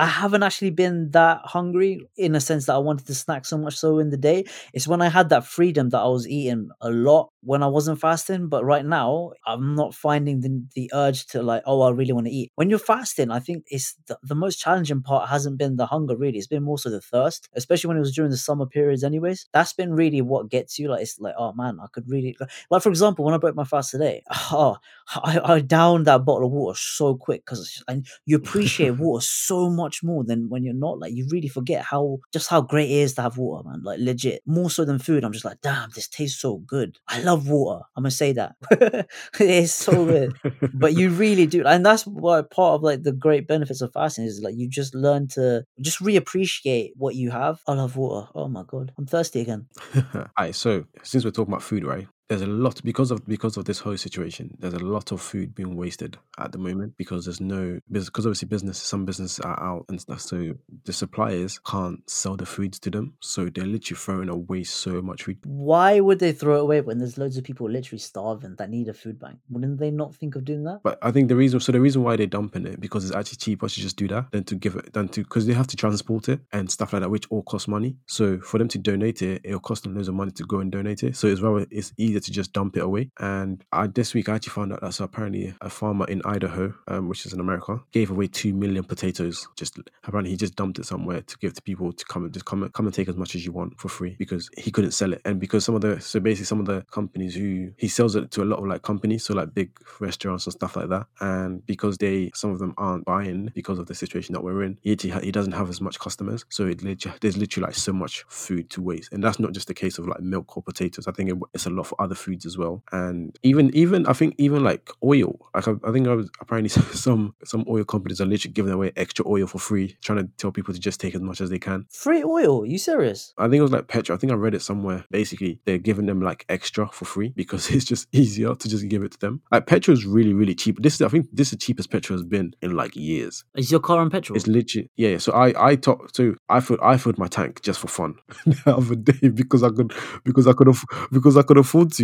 I 0.00 0.06
haven't 0.06 0.42
actually 0.42 0.70
been 0.70 1.10
that 1.10 1.42
hungry 1.44 2.00
in 2.16 2.34
a 2.34 2.40
sense 2.40 2.64
that 2.64 2.72
I 2.74 2.78
wanted 2.78 3.06
to 3.08 3.14
snack 3.14 3.44
so 3.44 3.58
much 3.58 3.76
so 3.76 3.98
in 3.98 4.08
the 4.08 4.16
day. 4.16 4.46
It's 4.72 4.88
when 4.88 5.02
I 5.02 5.10
had 5.10 5.28
that 5.28 5.44
freedom 5.44 5.90
that 5.90 5.98
I 6.00 6.06
was 6.06 6.26
eating 6.26 6.70
a 6.80 6.88
lot 6.88 7.28
when 7.42 7.62
I 7.62 7.66
wasn't 7.66 8.00
fasting. 8.00 8.48
But 8.48 8.64
right 8.64 8.84
now, 8.84 9.32
I'm 9.46 9.74
not 9.74 9.94
finding 9.94 10.40
the, 10.40 10.64
the 10.74 10.90
urge 10.94 11.26
to 11.26 11.42
like, 11.42 11.62
oh, 11.66 11.82
I 11.82 11.90
really 11.90 12.14
want 12.14 12.28
to 12.28 12.32
eat. 12.32 12.50
When 12.54 12.70
you're 12.70 12.78
fasting, 12.78 13.30
I 13.30 13.40
think 13.40 13.64
it's 13.68 13.94
the, 14.06 14.18
the 14.22 14.34
most 14.34 14.56
challenging 14.58 15.02
part 15.02 15.28
hasn't 15.28 15.58
been 15.58 15.76
the 15.76 15.84
hunger 15.84 16.16
really. 16.16 16.38
It's 16.38 16.46
been 16.46 16.62
more 16.62 16.78
so 16.78 16.88
the 16.88 17.02
thirst, 17.02 17.50
especially 17.52 17.88
when 17.88 17.98
it 17.98 18.00
was 18.00 18.14
during 18.14 18.30
the 18.30 18.38
summer 18.38 18.64
periods. 18.64 19.04
Anyways, 19.04 19.48
that's 19.52 19.74
been 19.74 19.92
really 19.92 20.22
what 20.22 20.48
gets 20.48 20.78
you. 20.78 20.88
Like 20.88 21.02
it's 21.02 21.20
like, 21.20 21.34
oh 21.36 21.52
man, 21.52 21.78
I 21.78 21.88
could 21.92 22.08
really 22.08 22.38
like 22.70 22.82
for 22.82 22.88
example, 22.88 23.24
when 23.26 23.34
I 23.34 23.38
broke 23.38 23.54
my 23.54 23.64
fast 23.64 23.90
today, 23.90 24.22
oh, 24.50 24.78
I, 25.14 25.40
I 25.44 25.60
downed 25.60 26.06
that 26.06 26.24
bottle 26.24 26.46
of 26.46 26.52
water 26.52 26.78
so 26.80 27.16
quick 27.16 27.44
because 27.44 27.82
you 28.24 28.36
appreciate 28.36 28.92
water 28.92 29.22
so 29.22 29.68
much 29.68 29.89
more 30.02 30.24
than 30.24 30.48
when 30.48 30.62
you're 30.62 30.74
not. 30.74 30.98
Like 30.98 31.14
you 31.14 31.26
really 31.30 31.48
forget 31.48 31.82
how 31.84 32.18
just 32.32 32.48
how 32.48 32.60
great 32.60 32.90
it 32.90 32.94
is 32.94 33.14
to 33.14 33.22
have 33.22 33.38
water, 33.38 33.68
man. 33.68 33.82
Like 33.82 33.98
legit, 34.00 34.42
more 34.46 34.70
so 34.70 34.84
than 34.84 34.98
food. 34.98 35.24
I'm 35.24 35.32
just 35.32 35.44
like, 35.44 35.60
damn, 35.60 35.90
this 35.94 36.08
tastes 36.08 36.40
so 36.40 36.58
good. 36.58 36.98
I 37.08 37.20
love 37.22 37.48
water. 37.48 37.84
I'm 37.96 38.04
gonna 38.04 38.10
say 38.10 38.32
that. 38.32 38.56
it's 39.40 39.72
so 39.72 40.04
good 40.04 40.34
but 40.74 40.94
you 40.94 41.10
really 41.10 41.46
do 41.46 41.64
and 41.64 41.84
that's 41.84 42.06
why 42.06 42.42
part 42.42 42.74
of 42.74 42.82
like 42.82 43.02
the 43.02 43.12
great 43.12 43.46
benefits 43.46 43.80
of 43.80 43.92
fasting 43.92 44.24
is 44.24 44.40
like 44.40 44.54
you 44.56 44.68
just 44.68 44.94
learn 44.94 45.26
to 45.26 45.64
just 45.80 46.00
reappreciate 46.00 46.90
what 46.96 47.14
you 47.14 47.30
have 47.30 47.60
i 47.66 47.72
love 47.72 47.96
water 47.96 48.28
oh 48.34 48.48
my 48.48 48.62
god 48.66 48.92
i'm 48.98 49.06
thirsty 49.06 49.40
again 49.40 49.66
Alright, 50.38 50.54
so 50.54 50.84
since 51.02 51.24
we're 51.24 51.30
talking 51.30 51.52
about 51.52 51.62
food, 51.62 51.84
right? 51.84 52.06
There's 52.30 52.42
a 52.42 52.46
lot 52.46 52.80
because 52.84 53.10
of 53.10 53.26
because 53.26 53.56
of 53.56 53.64
this 53.64 53.80
whole 53.80 53.96
situation. 53.96 54.56
There's 54.60 54.74
a 54.74 54.78
lot 54.78 55.10
of 55.10 55.20
food 55.20 55.52
being 55.52 55.74
wasted 55.74 56.16
at 56.38 56.52
the 56.52 56.58
moment 56.58 56.96
because 56.96 57.24
there's 57.24 57.40
no 57.40 57.80
because 57.90 58.24
obviously 58.24 58.46
business 58.46 58.78
some 58.78 59.04
businesses 59.04 59.40
are 59.40 59.60
out 59.60 59.86
and 59.88 60.00
stuff. 60.00 60.20
So 60.20 60.54
the 60.84 60.92
suppliers 60.92 61.58
can't 61.58 62.08
sell 62.08 62.36
the 62.36 62.46
foods 62.46 62.78
to 62.80 62.90
them, 62.90 63.14
so 63.18 63.46
they're 63.46 63.66
literally 63.66 63.98
throwing 63.98 64.28
away 64.28 64.62
so 64.62 65.02
much 65.02 65.24
food. 65.24 65.38
Why 65.44 65.98
would 65.98 66.20
they 66.20 66.30
throw 66.30 66.58
it 66.58 66.60
away 66.60 66.80
when 66.82 66.98
there's 66.98 67.18
loads 67.18 67.36
of 67.36 67.42
people 67.42 67.68
literally 67.68 67.98
starving 67.98 68.54
that 68.56 68.70
need 68.70 68.86
a 68.86 68.94
food 68.94 69.18
bank? 69.18 69.40
Wouldn't 69.48 69.80
they 69.80 69.90
not 69.90 70.14
think 70.14 70.36
of 70.36 70.44
doing 70.44 70.62
that? 70.64 70.82
But 70.84 71.00
I 71.02 71.10
think 71.10 71.30
the 71.30 71.36
reason 71.36 71.58
so 71.58 71.72
the 71.72 71.80
reason 71.80 72.04
why 72.04 72.14
they're 72.14 72.28
dumping 72.28 72.64
it 72.64 72.80
because 72.80 73.04
it's 73.04 73.16
actually 73.16 73.38
cheaper 73.38 73.68
to 73.68 73.74
just 73.74 73.96
do 73.96 74.06
that 74.06 74.30
than 74.30 74.44
to 74.44 74.54
give 74.54 74.76
it 74.76 74.92
than 74.92 75.08
to 75.08 75.24
because 75.24 75.46
they 75.48 75.52
have 75.54 75.66
to 75.66 75.76
transport 75.76 76.28
it 76.28 76.38
and 76.52 76.70
stuff 76.70 76.92
like 76.92 77.02
that, 77.02 77.10
which 77.10 77.26
all 77.30 77.42
costs 77.42 77.66
money. 77.66 77.96
So 78.06 78.38
for 78.38 78.58
them 78.58 78.68
to 78.68 78.78
donate 78.78 79.20
it, 79.20 79.40
it'll 79.42 79.58
cost 79.58 79.82
them 79.82 79.96
loads 79.96 80.06
of 80.06 80.14
money 80.14 80.30
to 80.30 80.44
go 80.44 80.60
and 80.60 80.70
donate 80.70 81.02
it. 81.02 81.16
So 81.16 81.26
it's 81.26 81.40
rather 81.40 81.66
it's 81.72 81.92
easier 81.96 82.19
to 82.20 82.30
just 82.30 82.52
dump 82.52 82.76
it 82.76 82.82
away. 82.82 83.10
And 83.18 83.64
I, 83.72 83.86
this 83.86 84.14
week 84.14 84.28
I 84.28 84.36
actually 84.36 84.52
found 84.52 84.72
out 84.72 84.80
that 84.80 84.94
so 84.94 85.04
apparently 85.04 85.54
a 85.60 85.70
farmer 85.70 86.06
in 86.06 86.22
Idaho, 86.24 86.74
um, 86.88 87.08
which 87.08 87.26
is 87.26 87.32
in 87.32 87.40
America, 87.40 87.80
gave 87.92 88.10
away 88.10 88.26
two 88.26 88.54
million 88.54 88.84
potatoes. 88.84 89.48
Just 89.56 89.78
apparently 90.04 90.30
he 90.30 90.36
just 90.36 90.56
dumped 90.56 90.78
it 90.78 90.86
somewhere 90.86 91.22
to 91.22 91.38
give 91.38 91.54
to 91.54 91.62
people 91.62 91.92
to 91.92 92.04
come 92.04 92.24
and 92.24 92.32
just 92.32 92.46
come 92.46 92.62
and 92.62 92.72
come 92.72 92.86
and 92.86 92.94
take 92.94 93.08
as 93.08 93.16
much 93.16 93.34
as 93.34 93.44
you 93.44 93.52
want 93.52 93.78
for 93.78 93.88
free 93.88 94.16
because 94.18 94.48
he 94.56 94.70
couldn't 94.70 94.92
sell 94.92 95.12
it. 95.12 95.20
And 95.24 95.40
because 95.40 95.64
some 95.64 95.74
of 95.74 95.80
the 95.80 96.00
so 96.00 96.20
basically 96.20 96.46
some 96.46 96.60
of 96.60 96.66
the 96.66 96.84
companies 96.90 97.34
who 97.34 97.72
he 97.76 97.88
sells 97.88 98.16
it 98.16 98.30
to 98.32 98.42
a 98.42 98.44
lot 98.44 98.58
of 98.58 98.66
like 98.66 98.82
companies, 98.82 99.24
so 99.24 99.34
like 99.34 99.54
big 99.54 99.70
restaurants 100.00 100.46
and 100.46 100.52
stuff 100.52 100.76
like 100.76 100.88
that. 100.88 101.06
And 101.20 101.64
because 101.66 101.98
they 101.98 102.30
some 102.34 102.50
of 102.50 102.58
them 102.58 102.74
aren't 102.76 103.04
buying 103.04 103.50
because 103.54 103.78
of 103.78 103.86
the 103.86 103.94
situation 103.94 104.32
that 104.34 104.42
we're 104.42 104.62
in, 104.62 104.78
he 104.82 104.96
he 105.22 105.32
doesn't 105.32 105.52
have 105.52 105.68
as 105.68 105.80
much 105.80 105.98
customers. 105.98 106.44
So 106.48 106.66
it 106.66 106.82
literally, 106.82 107.18
there's 107.20 107.36
literally 107.36 107.66
like 107.66 107.74
so 107.74 107.92
much 107.92 108.24
food 108.28 108.70
to 108.70 108.82
waste. 108.82 109.12
And 109.12 109.22
that's 109.22 109.38
not 109.38 109.52
just 109.52 109.70
a 109.70 109.74
case 109.74 109.98
of 109.98 110.06
like 110.06 110.20
milk 110.20 110.56
or 110.56 110.62
potatoes. 110.62 111.06
I 111.06 111.12
think 111.12 111.30
it, 111.30 111.36
it's 111.54 111.66
a 111.66 111.70
lot 111.70 111.86
for 111.86 112.00
other 112.00 112.09
foods 112.14 112.46
as 112.46 112.56
well. 112.56 112.82
And 112.92 113.38
even 113.42 113.74
even 113.74 114.06
I 114.06 114.12
think 114.12 114.34
even 114.38 114.62
like 114.62 114.90
oil. 115.04 115.38
Like 115.54 115.68
I, 115.68 115.72
I 115.84 115.92
think 115.92 116.08
I 116.08 116.14
was 116.14 116.30
apparently 116.40 116.68
some 116.94 117.34
some 117.44 117.64
oil 117.68 117.84
companies 117.84 118.20
are 118.20 118.26
literally 118.26 118.52
giving 118.52 118.72
away 118.72 118.92
extra 118.96 119.26
oil 119.26 119.46
for 119.46 119.58
free, 119.58 119.96
trying 120.02 120.18
to 120.18 120.28
tell 120.36 120.52
people 120.52 120.74
to 120.74 120.80
just 120.80 121.00
take 121.00 121.14
as 121.14 121.20
much 121.20 121.40
as 121.40 121.50
they 121.50 121.58
can. 121.58 121.86
Free 121.90 122.22
oil? 122.22 122.64
You 122.66 122.78
serious? 122.78 123.34
I 123.38 123.44
think 123.44 123.56
it 123.56 123.62
was 123.62 123.72
like 123.72 123.88
petrol. 123.88 124.16
I 124.16 124.18
think 124.18 124.32
I 124.32 124.36
read 124.36 124.54
it 124.54 124.62
somewhere. 124.62 125.04
Basically, 125.10 125.60
they're 125.64 125.78
giving 125.78 126.06
them 126.06 126.20
like 126.20 126.44
extra 126.48 126.88
for 126.88 127.04
free 127.04 127.28
because 127.36 127.70
it's 127.70 127.84
just 127.84 128.08
easier 128.12 128.54
to 128.54 128.68
just 128.68 128.88
give 128.88 129.02
it 129.02 129.12
to 129.12 129.18
them. 129.18 129.42
Like 129.50 129.66
petrol 129.66 129.96
is 129.96 130.04
really 130.04 130.34
really 130.34 130.54
cheap. 130.54 130.82
This 130.82 130.94
is 130.94 131.02
I 131.02 131.08
think 131.08 131.26
this 131.32 131.48
is 131.48 131.52
the 131.52 131.58
cheapest 131.58 131.90
petrol 131.90 132.18
has 132.18 132.26
been 132.26 132.54
in 132.62 132.76
like 132.76 132.96
years. 132.96 133.44
Is 133.56 133.70
your 133.70 133.80
car 133.80 133.98
on 133.98 134.10
petrol? 134.10 134.36
It's 134.36 134.46
literally 134.46 134.90
yeah. 134.96 135.18
So 135.18 135.32
I 135.32 135.70
I 135.70 135.76
talked 135.76 136.14
to 136.16 136.36
I 136.48 136.60
filled 136.60 136.80
I 136.82 136.96
filled 136.96 137.18
my 137.18 137.28
tank 137.28 137.62
just 137.62 137.80
for 137.80 137.88
fun 137.88 138.14
the 138.46 138.76
other 138.76 138.94
day 138.94 139.28
because 139.28 139.62
I 139.62 139.70
could 139.70 139.92
because 140.24 140.46
I 140.46 140.52
could 140.52 140.68
aff- 140.68 141.08
because 141.12 141.36
I 141.36 141.42
could 141.42 141.58
afford 141.58 141.92
to. 141.94 141.99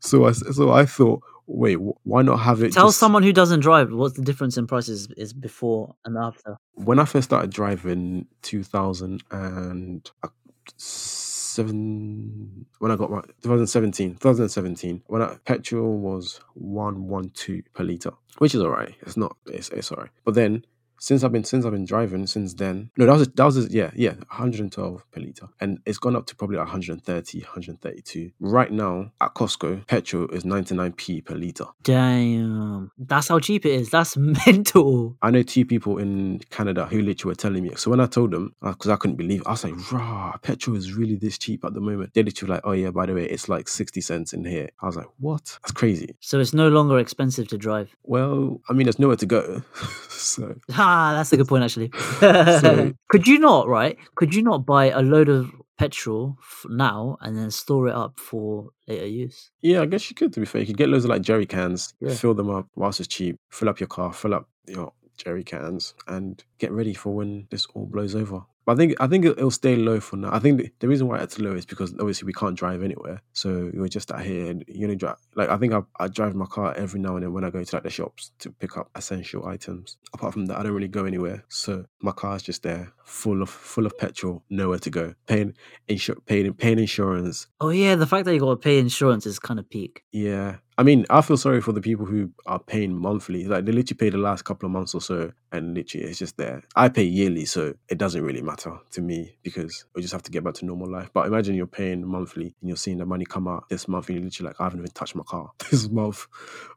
So 0.00 0.26
I 0.26 0.32
so 0.32 0.70
I 0.72 0.86
thought 0.86 1.22
wait 1.46 1.76
why 2.04 2.22
not 2.22 2.36
have 2.38 2.62
it? 2.62 2.72
Tell 2.72 2.86
just- 2.88 2.98
someone 2.98 3.22
who 3.22 3.32
doesn't 3.32 3.60
drive 3.60 3.92
what's 3.92 4.14
the 4.16 4.22
difference 4.22 4.56
in 4.56 4.66
prices 4.66 5.08
is 5.16 5.32
before 5.32 5.94
and 6.04 6.16
after. 6.16 6.56
when 6.74 6.98
I 6.98 7.04
first 7.04 7.28
started 7.30 7.50
driving, 7.50 8.26
two 8.42 8.62
thousand 8.62 9.22
and 9.30 10.10
uh, 10.22 10.28
seven. 10.76 12.66
When 12.78 12.90
I 12.90 12.96
got 12.96 13.10
my 13.10 13.20
2017, 13.42 14.12
2017, 14.14 15.02
when 15.06 15.22
I, 15.22 15.36
petrol 15.44 15.98
was 15.98 16.40
one 16.54 17.08
one 17.08 17.30
two 17.30 17.62
per 17.74 17.84
liter, 17.84 18.12
which 18.38 18.54
is 18.54 18.62
alright. 18.62 18.94
It's 19.02 19.16
not. 19.16 19.36
It's 19.46 19.68
it's 19.70 19.90
alright. 19.92 20.10
But 20.24 20.34
then 20.34 20.64
since 21.00 21.24
I've 21.24 21.32
been 21.32 21.44
since 21.44 21.64
I've 21.64 21.72
been 21.72 21.86
driving 21.86 22.26
since 22.26 22.54
then, 22.54 22.90
no, 22.96 23.06
that 23.06 23.16
was 23.16 23.28
that 23.28 23.44
was 23.44 23.74
yeah 23.74 23.90
yeah 23.94 24.12
112 24.28 25.10
per 25.10 25.20
liter, 25.20 25.48
and 25.58 25.80
it's 25.86 25.98
gone 25.98 26.14
up 26.14 26.26
to 26.26 26.36
probably 26.36 26.58
130, 26.58 27.40
132. 27.40 28.30
Right 28.38 28.70
now 28.70 29.10
at 29.20 29.34
Costco, 29.34 29.86
petrol 29.86 30.28
is 30.28 30.44
99p 30.44 31.24
per 31.24 31.34
liter. 31.34 31.64
Damn. 31.82 32.90
That's 32.98 33.28
how 33.28 33.40
cheap 33.40 33.64
it 33.64 33.72
is. 33.72 33.88
That's 33.88 34.16
mental. 34.46 35.16
I 35.22 35.30
know 35.30 35.42
two 35.42 35.64
people 35.64 35.96
in 35.98 36.40
Canada 36.50 36.84
who 36.84 37.00
literally 37.00 37.32
were 37.32 37.36
telling 37.36 37.62
me. 37.62 37.74
So 37.76 37.90
when 37.90 38.00
I 38.00 38.06
told 38.06 38.32
them, 38.32 38.54
because 38.62 38.90
I 38.90 38.96
couldn't 38.96 39.16
believe, 39.16 39.40
it, 39.40 39.46
I 39.46 39.52
was 39.52 39.64
like, 39.64 39.92
"Rah, 39.92 40.36
petrol 40.42 40.76
is 40.76 40.92
really 40.92 41.16
this 41.16 41.38
cheap 41.38 41.64
at 41.64 41.72
the 41.72 41.80
moment." 41.80 42.12
They 42.12 42.22
literally 42.22 42.50
were 42.50 42.54
like, 42.56 42.66
"Oh 42.66 42.72
yeah, 42.72 42.90
by 42.90 43.06
the 43.06 43.14
way, 43.14 43.24
it's 43.24 43.48
like 43.48 43.68
sixty 43.68 44.02
cents 44.02 44.34
in 44.34 44.44
here." 44.44 44.68
I 44.82 44.86
was 44.86 44.96
like, 44.96 45.08
"What? 45.18 45.58
That's 45.62 45.72
crazy." 45.72 46.14
So 46.20 46.38
it's 46.38 46.52
no 46.52 46.68
longer 46.68 46.98
expensive 46.98 47.48
to 47.48 47.58
drive. 47.58 47.96
Well, 48.02 48.60
I 48.68 48.74
mean, 48.74 48.84
there's 48.84 48.98
nowhere 48.98 49.16
to 49.16 49.26
go, 49.26 49.62
so 50.10 50.56
Ah, 50.92 51.12
that's 51.14 51.32
a 51.32 51.36
good 51.36 51.46
point, 51.48 51.62
actually. 51.64 51.90
So- 52.20 52.92
Could 53.10 53.26
you 53.28 53.38
not, 53.38 53.68
right? 53.68 53.96
Could 54.16 54.34
you 54.34 54.42
not 54.42 54.66
buy 54.66 54.86
a 54.90 55.00
load 55.02 55.28
of 55.28 55.50
petrol 55.78 56.36
f- 56.40 56.66
now 56.68 57.16
and 57.22 57.36
then 57.38 57.50
store 57.50 57.88
it 57.88 57.94
up 57.94 58.18
for 58.18 58.70
later 58.88 59.06
use? 59.06 59.50
yeah, 59.62 59.80
I 59.82 59.86
guess 59.86 60.10
you 60.10 60.14
could. 60.16 60.32
To 60.34 60.40
be 60.40 60.46
fair, 60.46 60.60
you 60.62 60.66
could 60.66 60.76
get 60.76 60.88
loads 60.88 61.04
of 61.04 61.10
like 61.10 61.22
jerry 61.22 61.46
cans, 61.46 61.94
Yeah. 62.00 62.14
fill 62.14 62.34
them 62.34 62.50
up 62.50 62.66
whilst 62.74 63.00
it's 63.00 63.08
cheap, 63.08 63.36
fill 63.50 63.68
up 63.68 63.80
your 63.80 63.86
car, 63.86 64.12
fill 64.12 64.34
up 64.34 64.48
your 64.66 64.92
jerry 65.16 65.44
cans, 65.44 65.94
and 66.08 66.42
get 66.58 66.72
ready 66.72 66.94
for 66.94 67.14
when 67.14 67.46
this 67.50 67.66
all 67.74 67.86
blows 67.86 68.14
over. 68.14 68.42
But 68.70 68.74
I 68.74 68.76
think 68.76 68.94
I 69.00 69.06
think 69.08 69.24
it- 69.24 69.38
it'll 69.38 69.50
stay 69.50 69.74
low 69.74 69.98
for 70.00 70.16
now. 70.16 70.30
I 70.32 70.38
think 70.38 70.58
the, 70.58 70.70
the 70.78 70.86
reason 70.88 71.08
why 71.08 71.18
it's 71.18 71.38
low 71.40 71.54
is 71.54 71.66
because 71.66 71.92
obviously 71.98 72.26
we 72.26 72.32
can't 72.32 72.56
drive 72.56 72.82
anywhere, 72.82 73.20
so 73.32 73.68
you're 73.74 73.88
just 73.88 74.12
out 74.12 74.22
here 74.22 74.48
and 74.50 74.64
you 74.68 74.84
only 74.86 74.96
drive. 74.96 75.16
Like 75.34 75.48
I 75.48 75.56
think 75.56 75.72
I, 75.72 75.80
I 75.98 76.08
drive 76.08 76.34
my 76.36 76.46
car 76.46 76.72
every 76.76 77.00
now 77.00 77.16
and 77.16 77.24
then 77.24 77.32
when 77.32 77.44
I 77.44 77.50
go 77.50 77.62
to 77.64 77.76
like 77.76 77.82
the 77.82 77.90
shops 77.90 78.30
to 78.40 78.50
pick 78.50 78.76
up 78.76 78.88
essential 78.94 79.46
items. 79.46 79.96
Apart 80.14 80.32
from 80.34 80.46
that, 80.46 80.58
I 80.58 80.62
don't 80.62 80.72
really 80.72 80.88
go 80.88 81.04
anywhere, 81.04 81.44
so 81.48 81.84
my 82.00 82.12
car's 82.12 82.42
just 82.42 82.62
there, 82.62 82.92
full 83.04 83.42
of 83.42 83.50
full 83.50 83.86
of 83.86 83.98
petrol, 83.98 84.44
nowhere 84.50 84.78
to 84.78 84.90
go. 84.90 85.14
Paying 85.26 85.54
insur- 85.88 86.24
paying 86.26 86.52
paying 86.54 86.78
insurance. 86.78 87.46
Oh 87.60 87.70
yeah, 87.70 87.96
the 87.96 88.06
fact 88.06 88.24
that 88.26 88.34
you 88.34 88.40
got 88.40 88.50
to 88.50 88.56
pay 88.56 88.78
insurance 88.78 89.26
is 89.26 89.38
kind 89.38 89.58
of 89.58 89.68
peak. 89.68 90.02
Yeah, 90.12 90.56
I 90.80 90.82
mean, 90.82 91.04
I 91.10 91.20
feel 91.20 91.36
sorry 91.36 91.60
for 91.60 91.72
the 91.72 91.82
people 91.82 92.06
who 92.06 92.30
are 92.46 92.58
paying 92.58 92.96
monthly. 92.96 93.44
Like 93.44 93.66
they 93.66 93.72
literally 93.72 93.98
pay 93.98 94.08
the 94.08 94.16
last 94.16 94.46
couple 94.46 94.66
of 94.66 94.72
months 94.72 94.94
or 94.94 95.02
so, 95.02 95.30
and 95.52 95.74
literally 95.74 96.06
it's 96.06 96.18
just 96.18 96.38
there. 96.38 96.62
I 96.74 96.88
pay 96.88 97.02
yearly, 97.02 97.44
so 97.44 97.74
it 97.90 97.98
doesn't 97.98 98.22
really 98.22 98.40
matter 98.40 98.78
to 98.92 99.02
me 99.02 99.36
because 99.42 99.84
we 99.94 100.00
just 100.00 100.14
have 100.14 100.22
to 100.22 100.30
get 100.30 100.42
back 100.42 100.54
to 100.54 100.64
normal 100.64 100.90
life. 100.90 101.10
But 101.12 101.26
imagine 101.26 101.54
you're 101.54 101.66
paying 101.66 102.06
monthly 102.06 102.54
and 102.62 102.68
you're 102.70 102.78
seeing 102.78 102.96
the 102.96 103.04
money 103.04 103.26
come 103.26 103.46
out 103.46 103.68
this 103.68 103.88
month, 103.88 104.08
and 104.08 104.16
you're 104.16 104.24
literally 104.24 104.48
like, 104.48 104.56
I 104.58 104.64
haven't 104.64 104.78
even 104.78 104.90
touched 104.92 105.14
my 105.14 105.22
car 105.22 105.50
this 105.70 105.86
month, 105.90 106.26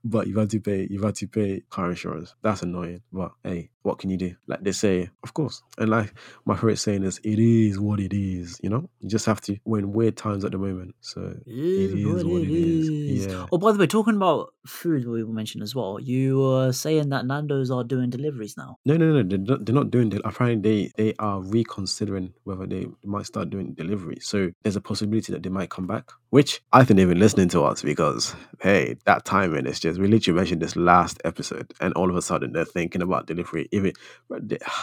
but 0.04 0.28
you've 0.28 0.38
had 0.38 0.50
to 0.52 0.60
pay, 0.60 0.88
you've 0.90 1.04
had 1.04 1.16
to 1.16 1.28
pay 1.28 1.62
car 1.70 1.90
insurance. 1.90 2.36
That's 2.42 2.62
annoying. 2.62 3.02
But 3.12 3.32
hey, 3.44 3.70
what 3.84 4.00
can 4.00 4.10
you 4.10 4.18
do? 4.18 4.36
Like 4.48 4.64
they 4.64 4.72
say, 4.72 5.10
of 5.24 5.34
course. 5.34 5.62
And 5.78 5.90
like 5.90 6.14
my 6.46 6.56
favorite 6.56 6.78
saying 6.78 7.04
is, 7.04 7.20
it 7.24 7.40
is 7.40 7.80
what 7.80 8.00
it 8.00 8.14
is. 8.14 8.60
You 8.64 8.70
know, 8.70 8.90
you 9.00 9.10
just 9.10 9.26
have 9.26 9.42
to. 9.42 9.58
We're 9.66 9.80
in 9.80 9.94
weird 9.94 10.18
times 10.18 10.46
at 10.46 10.52
the 10.52 10.58
moment, 10.58 10.96
so 11.02 11.36
It 11.46 11.98
is 11.98 12.24
what 12.26 12.42
it 12.42 12.50
is. 12.50 13.26
Yeah. 13.28 13.46
Oh, 13.52 13.58
by 13.58 13.72
the 13.72 13.80
way, 13.80 13.88
talking 13.88 14.16
about 14.16 14.54
food, 14.66 15.08
we 15.08 15.24
mentioned 15.24 15.64
as 15.64 15.76
well. 15.76 16.00
You 16.00 16.40
were 16.40 16.72
saying 16.72 17.10
that 17.10 17.26
Nando's 17.26 17.72
are 17.72 17.84
doing 17.84 18.10
deliveries 18.10 18.58
now. 18.58 18.78
No, 18.86 18.98
no, 18.98 19.12
no. 19.12 19.24
They're 19.24 19.38
not, 19.38 19.66
they're 19.66 19.76
not 19.76 19.92
doing. 19.92 20.10
Del- 20.10 20.22
apparently, 20.26 20.92
they 20.98 21.04
they 21.04 21.14
are 21.20 21.42
reconsidering 21.42 22.34
whether 22.44 22.66
they 22.66 22.88
might 23.04 23.26
start 23.26 23.50
doing 23.50 23.74
delivery. 23.74 24.18
So 24.22 24.52
there's 24.64 24.76
a 24.76 24.82
possibility 24.82 25.34
that 25.34 25.44
they 25.44 25.50
might 25.50 25.70
come 25.70 25.88
back. 25.88 26.10
Which 26.34 26.64
I 26.74 26.84
think 26.84 26.98
they've 26.98 27.08
been 27.08 27.20
listening 27.20 27.50
to 27.50 27.62
us 27.62 27.84
because 27.84 28.36
hey, 28.60 28.98
that 29.06 29.24
timing 29.24 29.68
is 29.68 29.80
just. 29.80 30.00
We 30.00 30.08
literally 30.08 30.36
mentioned 30.36 30.64
this 30.64 30.76
last 30.76 31.22
episode, 31.24 31.72
and 31.80 31.94
all 31.94 32.10
of 32.10 32.16
a 32.16 32.24
sudden 32.24 32.54
they're 32.54 32.66
thinking 32.66 33.04
about 33.04 33.28
delivery. 33.28 33.70
Even 33.72 33.94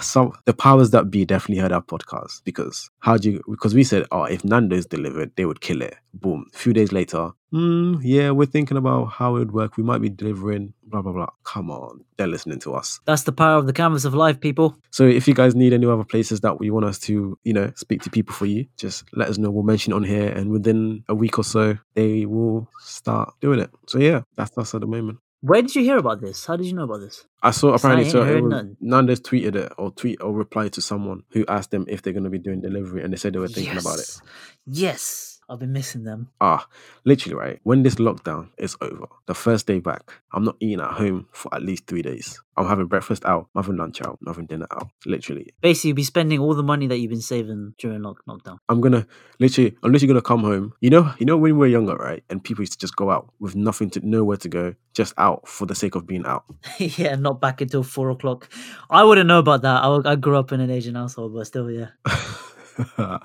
some 0.00 0.32
the 0.44 0.54
powers 0.54 0.92
that 0.92 1.10
be 1.10 1.24
definitely 1.24 1.60
heard 1.60 1.72
our 1.72 1.82
podcast 1.82 2.44
because 2.44 2.88
how 3.00 3.16
do 3.16 3.32
you? 3.32 3.42
Because 3.50 3.74
we 3.74 3.82
said, 3.82 4.06
oh, 4.12 4.22
if 4.22 4.44
Nando's 4.44 4.86
delivered, 4.86 5.32
they 5.34 5.44
would 5.44 5.60
kill 5.60 5.82
it. 5.82 5.96
Boom. 6.14 6.46
A 6.54 6.56
few 6.56 6.72
days 6.72 6.92
later, 6.92 7.32
Hmm, 7.52 7.96
yeah, 8.00 8.30
we're 8.30 8.46
thinking 8.46 8.76
about 8.76 9.06
how 9.06 9.34
it 9.36 9.40
would 9.40 9.52
work. 9.52 9.76
We 9.76 9.82
might 9.82 10.00
be 10.00 10.08
delivering. 10.08 10.72
Blah 10.84 11.02
blah 11.02 11.12
blah. 11.12 11.28
Come 11.44 11.70
on, 11.70 12.04
they're 12.16 12.26
listening 12.26 12.60
to 12.60 12.74
us. 12.74 13.00
That's 13.06 13.24
the 13.24 13.32
power 13.32 13.58
of 13.58 13.66
the 13.66 13.72
canvas 13.72 14.04
of 14.04 14.14
life, 14.14 14.40
people. 14.40 14.76
So 14.90 15.04
if 15.04 15.26
you 15.26 15.34
guys 15.34 15.54
need 15.54 15.72
any 15.72 15.86
other 15.86 16.04
places 16.04 16.40
that 16.40 16.60
we 16.60 16.70
want 16.70 16.86
us 16.86 16.98
to, 17.00 17.38
you 17.44 17.52
know, 17.52 17.72
speak 17.76 18.02
to 18.02 18.10
people 18.10 18.34
for 18.34 18.46
you, 18.46 18.66
just 18.76 19.04
let 19.12 19.28
us 19.28 19.38
know. 19.38 19.50
We'll 19.50 19.64
mention 19.64 19.92
it 19.92 19.96
on 19.96 20.04
here, 20.04 20.28
and 20.28 20.50
within 20.50 21.04
a 21.08 21.14
week 21.14 21.38
or 21.38 21.44
so, 21.44 21.76
they 21.94 22.24
will 22.24 22.68
start 22.80 23.34
doing 23.40 23.60
it. 23.60 23.70
So 23.88 23.98
yeah, 23.98 24.22
that's 24.36 24.56
us 24.56 24.74
at 24.74 24.80
the 24.80 24.86
moment. 24.86 25.18
Where 25.42 25.62
did 25.62 25.74
you 25.74 25.82
hear 25.82 25.96
about 25.96 26.20
this? 26.20 26.44
How 26.44 26.56
did 26.56 26.66
you 26.66 26.74
know 26.74 26.84
about 26.84 27.00
this? 27.00 27.24
I 27.42 27.50
saw 27.50 27.72
apparently 27.72 28.10
so 28.10 28.22
it 28.22 28.42
was. 28.42 28.66
Nando's 28.80 29.20
tweeted 29.20 29.56
it 29.56 29.72
or 29.78 29.90
tweet 29.90 30.20
or 30.22 30.32
replied 30.32 30.74
to 30.74 30.82
someone 30.82 31.22
who 31.30 31.46
asked 31.48 31.70
them 31.70 31.86
if 31.88 32.02
they're 32.02 32.12
going 32.12 32.24
to 32.24 32.30
be 32.30 32.38
doing 32.38 32.60
delivery, 32.60 33.02
and 33.02 33.12
they 33.12 33.16
said 33.16 33.32
they 33.32 33.38
were 33.38 33.48
thinking 33.48 33.78
about 33.78 33.98
it. 33.98 34.20
Yes. 34.66 35.29
I've 35.50 35.58
been 35.58 35.72
missing 35.72 36.04
them. 36.04 36.28
Ah, 36.40 36.66
literally, 37.04 37.34
right? 37.34 37.60
When 37.64 37.82
this 37.82 37.96
lockdown 37.96 38.50
is 38.56 38.76
over, 38.80 39.06
the 39.26 39.34
first 39.34 39.66
day 39.66 39.80
back, 39.80 40.12
I'm 40.32 40.44
not 40.44 40.56
eating 40.60 40.80
at 40.80 40.92
home 40.92 41.26
for 41.32 41.52
at 41.54 41.62
least 41.62 41.86
three 41.88 42.02
days. 42.02 42.40
I'm 42.56 42.66
having 42.68 42.86
breakfast 42.86 43.24
out, 43.24 43.48
I'm 43.54 43.62
having 43.62 43.76
lunch 43.76 44.00
out, 44.00 44.18
I'm 44.20 44.26
having 44.28 44.46
dinner 44.46 44.66
out. 44.70 44.88
Literally, 45.06 45.48
Basically, 45.60 45.88
you'll 45.88 45.96
be 45.96 46.04
spending 46.04 46.38
all 46.38 46.54
the 46.54 46.62
money 46.62 46.86
that 46.86 46.98
you've 46.98 47.10
been 47.10 47.20
saving 47.20 47.74
during 47.78 48.02
lock- 48.02 48.22
lockdown. 48.28 48.58
I'm 48.68 48.80
gonna 48.80 49.06
literally, 49.40 49.76
I'm 49.82 49.90
literally 49.92 50.12
gonna 50.12 50.22
come 50.22 50.40
home. 50.42 50.72
You 50.80 50.90
know, 50.90 51.12
you 51.18 51.26
know 51.26 51.36
when 51.36 51.52
we 51.54 51.58
were 51.58 51.66
younger, 51.66 51.96
right? 51.96 52.22
And 52.30 52.44
people 52.44 52.62
used 52.62 52.72
to 52.74 52.78
just 52.78 52.94
go 52.94 53.10
out 53.10 53.32
with 53.40 53.56
nothing 53.56 53.90
to 53.90 54.06
nowhere 54.06 54.36
to 54.36 54.48
go, 54.48 54.74
just 54.94 55.14
out 55.18 55.48
for 55.48 55.66
the 55.66 55.74
sake 55.74 55.94
of 55.96 56.06
being 56.06 56.24
out. 56.26 56.44
yeah, 56.78 57.16
not 57.16 57.40
back 57.40 57.60
until 57.60 57.82
four 57.82 58.10
o'clock. 58.10 58.48
I 58.88 59.02
wouldn't 59.02 59.26
know 59.26 59.38
about 59.40 59.62
that. 59.62 59.82
I, 59.82 60.12
I 60.12 60.16
grew 60.16 60.36
up 60.38 60.52
in 60.52 60.60
an 60.60 60.70
Asian 60.70 60.94
household, 60.94 61.34
but 61.34 61.46
still, 61.46 61.70
yeah. 61.70 61.88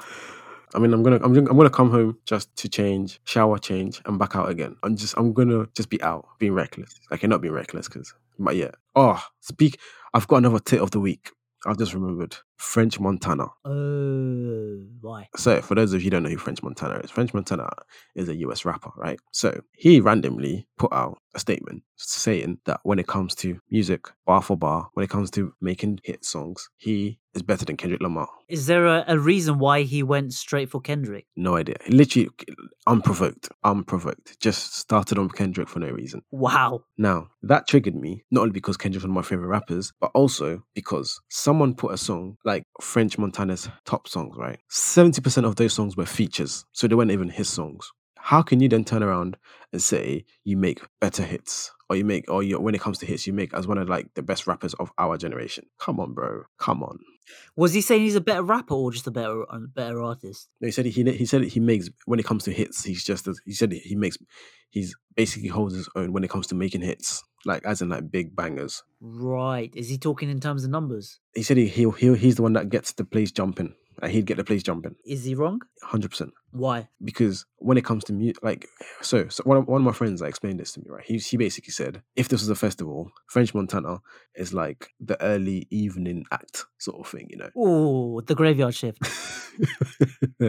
I 0.75 0.79
mean, 0.79 0.93
I'm 0.93 1.03
gonna, 1.03 1.19
I'm, 1.23 1.35
I'm 1.35 1.57
gonna 1.57 1.69
come 1.69 1.89
home 1.89 2.17
just 2.25 2.55
to 2.57 2.69
change, 2.69 3.21
shower, 3.25 3.57
change, 3.57 4.01
and 4.05 4.19
back 4.19 4.35
out 4.35 4.49
again. 4.49 4.75
I'm 4.83 4.97
just, 4.97 5.15
I'm 5.17 5.33
gonna 5.33 5.67
just 5.75 5.89
be 5.89 6.01
out, 6.01 6.27
being 6.37 6.53
reckless. 6.53 6.99
Okay, 7.11 7.27
not 7.27 7.41
being 7.41 7.53
reckless, 7.53 7.87
because, 7.87 8.13
but 8.37 8.55
yeah. 8.57 8.71
Oh, 8.95 9.21
speak. 9.39 9.79
I've 10.13 10.27
got 10.27 10.37
another 10.37 10.59
tit 10.59 10.81
of 10.81 10.91
the 10.91 10.99
week. 10.99 11.31
I've 11.65 11.77
just 11.77 11.93
remembered 11.93 12.35
French 12.57 12.99
Montana. 12.99 13.47
Oh, 13.63 14.83
why? 15.01 15.27
So, 15.35 15.61
for 15.61 15.75
those 15.75 15.93
of 15.93 16.01
you 16.01 16.05
who 16.05 16.09
don't 16.11 16.23
know 16.23 16.29
who 16.29 16.37
French 16.37 16.63
Montana 16.63 16.99
is, 16.99 17.11
French 17.11 17.33
Montana 17.33 17.69
is 18.15 18.29
a 18.29 18.35
US 18.37 18.65
rapper, 18.65 18.91
right? 18.95 19.19
So, 19.31 19.61
he 19.73 19.99
randomly 19.99 20.67
put 20.77 20.93
out 20.93 21.17
a 21.33 21.39
statement 21.39 21.83
saying 21.97 22.59
that 22.65 22.79
when 22.83 22.99
it 22.99 23.07
comes 23.07 23.35
to 23.35 23.59
music, 23.69 24.07
bar 24.25 24.41
for 24.41 24.57
bar, 24.57 24.89
when 24.93 25.03
it 25.03 25.09
comes 25.09 25.31
to 25.31 25.53
making 25.61 25.99
hit 26.03 26.25
songs, 26.25 26.69
he 26.77 27.19
is 27.33 27.43
better 27.43 27.65
than 27.65 27.77
Kendrick 27.77 28.01
Lamar. 28.01 28.27
Is 28.47 28.67
there 28.67 28.85
a, 28.85 29.03
a 29.07 29.19
reason 29.19 29.59
why 29.59 29.83
he 29.83 30.03
went 30.03 30.33
straight 30.33 30.69
for 30.69 30.79
Kendrick? 30.79 31.25
No 31.35 31.55
idea. 31.57 31.75
Literally 31.89 32.29
unprovoked. 32.87 33.49
Unprovoked. 33.63 34.39
Just 34.39 34.75
started 34.75 35.17
on 35.17 35.29
Kendrick 35.29 35.67
for 35.67 35.79
no 35.79 35.89
reason. 35.89 36.21
Wow. 36.31 36.83
Now, 36.97 37.27
that 37.43 37.67
triggered 37.67 37.95
me, 37.95 38.23
not 38.31 38.41
only 38.41 38.53
because 38.53 38.77
Kendrick's 38.77 39.03
one 39.03 39.11
of 39.11 39.15
my 39.15 39.21
favorite 39.21 39.47
rappers, 39.47 39.93
but 39.99 40.11
also 40.13 40.63
because 40.73 41.19
someone 41.29 41.75
put 41.75 41.93
a 41.93 41.97
song 41.97 42.37
like 42.45 42.63
French 42.79 43.17
Montana's 43.17 43.67
top 43.85 44.07
songs, 44.07 44.37
right? 44.37 44.59
70% 44.71 45.45
of 45.45 45.55
those 45.55 45.73
songs 45.73 45.97
were 45.97 46.05
features, 46.05 46.65
so 46.71 46.87
they 46.87 46.95
weren't 46.95 47.11
even 47.11 47.29
his 47.29 47.49
songs. 47.49 47.91
How 48.17 48.41
can 48.41 48.59
you 48.59 48.69
then 48.69 48.85
turn 48.85 49.03
around 49.03 49.37
and 49.71 49.81
say 49.81 50.25
you 50.43 50.57
make 50.57 50.81
better 51.01 51.23
hits? 51.23 51.71
Or 51.87 51.95
you 51.95 52.03
make, 52.03 52.31
or 52.31 52.41
you, 52.41 52.59
when 52.59 52.73
it 52.73 52.81
comes 52.81 52.97
to 52.99 53.05
hits, 53.05 53.27
you 53.27 53.33
make 53.33 53.53
as 53.53 53.67
one 53.67 53.77
of 53.77 53.87
like 53.87 54.11
the 54.15 54.23
best 54.23 54.47
rappers 54.47 54.73
of 54.75 54.91
our 54.97 55.17
generation. 55.17 55.67
Come 55.79 55.99
on, 55.99 56.13
bro. 56.13 56.43
Come 56.57 56.81
on. 56.81 56.97
Was 57.55 57.73
he 57.73 57.81
saying 57.81 58.01
he's 58.01 58.15
a 58.15 58.21
better 58.21 58.41
rapper 58.41 58.73
or 58.73 58.91
just 58.91 59.05
a 59.05 59.11
better 59.11 59.43
a 59.43 59.59
better 59.59 60.01
artist? 60.01 60.49
No, 60.61 60.67
he 60.67 60.71
said 60.71 60.85
he 60.85 61.03
he 61.11 61.25
said 61.25 61.43
he 61.43 61.59
makes 61.59 61.89
when 62.05 62.19
it 62.19 62.25
comes 62.25 62.43
to 62.45 62.51
hits. 62.51 62.83
He's 62.83 63.03
just 63.03 63.27
as 63.27 63.39
he 63.45 63.53
said 63.53 63.71
he 63.71 63.95
makes. 63.95 64.17
He's 64.69 64.95
basically 65.15 65.49
holds 65.49 65.75
his 65.75 65.87
own 65.95 66.11
when 66.11 66.23
it 66.23 66.29
comes 66.29 66.47
to 66.47 66.55
making 66.55 66.81
hits, 66.81 67.23
like 67.45 67.65
as 67.65 67.81
in 67.81 67.89
like 67.89 68.11
big 68.11 68.35
bangers. 68.35 68.83
Right. 68.99 69.71
Is 69.75 69.89
he 69.89 69.97
talking 69.97 70.29
in 70.29 70.39
terms 70.39 70.63
of 70.63 70.71
numbers? 70.71 71.19
He 71.33 71.43
said 71.43 71.57
he 71.57 71.67
he 71.67 71.89
he 71.91 72.15
he's 72.15 72.35
the 72.35 72.41
one 72.41 72.53
that 72.53 72.69
gets 72.69 72.93
the 72.93 73.05
place 73.05 73.31
jumping. 73.31 73.75
Like 74.01 74.11
he'd 74.11 74.25
get 74.25 74.37
the 74.37 74.43
place 74.43 74.61
jumping, 74.63 74.95
Is 75.05 75.23
he 75.23 75.35
wrong? 75.35 75.61
hundred 75.83 76.09
percent. 76.11 76.33
Why? 76.51 76.87
Because 77.03 77.45
when 77.57 77.77
it 77.77 77.85
comes 77.85 78.03
to 78.05 78.13
music, 78.13 78.43
like 78.43 78.67
so, 79.01 79.27
so 79.29 79.43
one 79.43 79.57
of, 79.57 79.67
one 79.67 79.81
of 79.81 79.85
my 79.85 79.91
friends 79.93 80.21
like, 80.21 80.29
explained 80.29 80.59
this 80.59 80.73
to 80.73 80.79
me. 80.81 80.87
Right, 80.89 81.03
he 81.05 81.17
he 81.17 81.37
basically 81.37 81.71
said 81.71 82.01
if 82.15 82.27
this 82.27 82.41
was 82.41 82.49
a 82.49 82.55
festival, 82.55 83.11
French 83.27 83.53
Montana 83.53 83.99
is 84.35 84.53
like 84.53 84.89
the 84.99 85.21
early 85.21 85.67
evening 85.69 86.25
act 86.31 86.65
sort 86.77 86.99
of 86.99 87.07
thing, 87.07 87.27
you 87.29 87.37
know. 87.37 87.49
Oh, 87.55 88.21
the 88.21 88.35
graveyard 88.35 88.75
shift. 88.75 88.99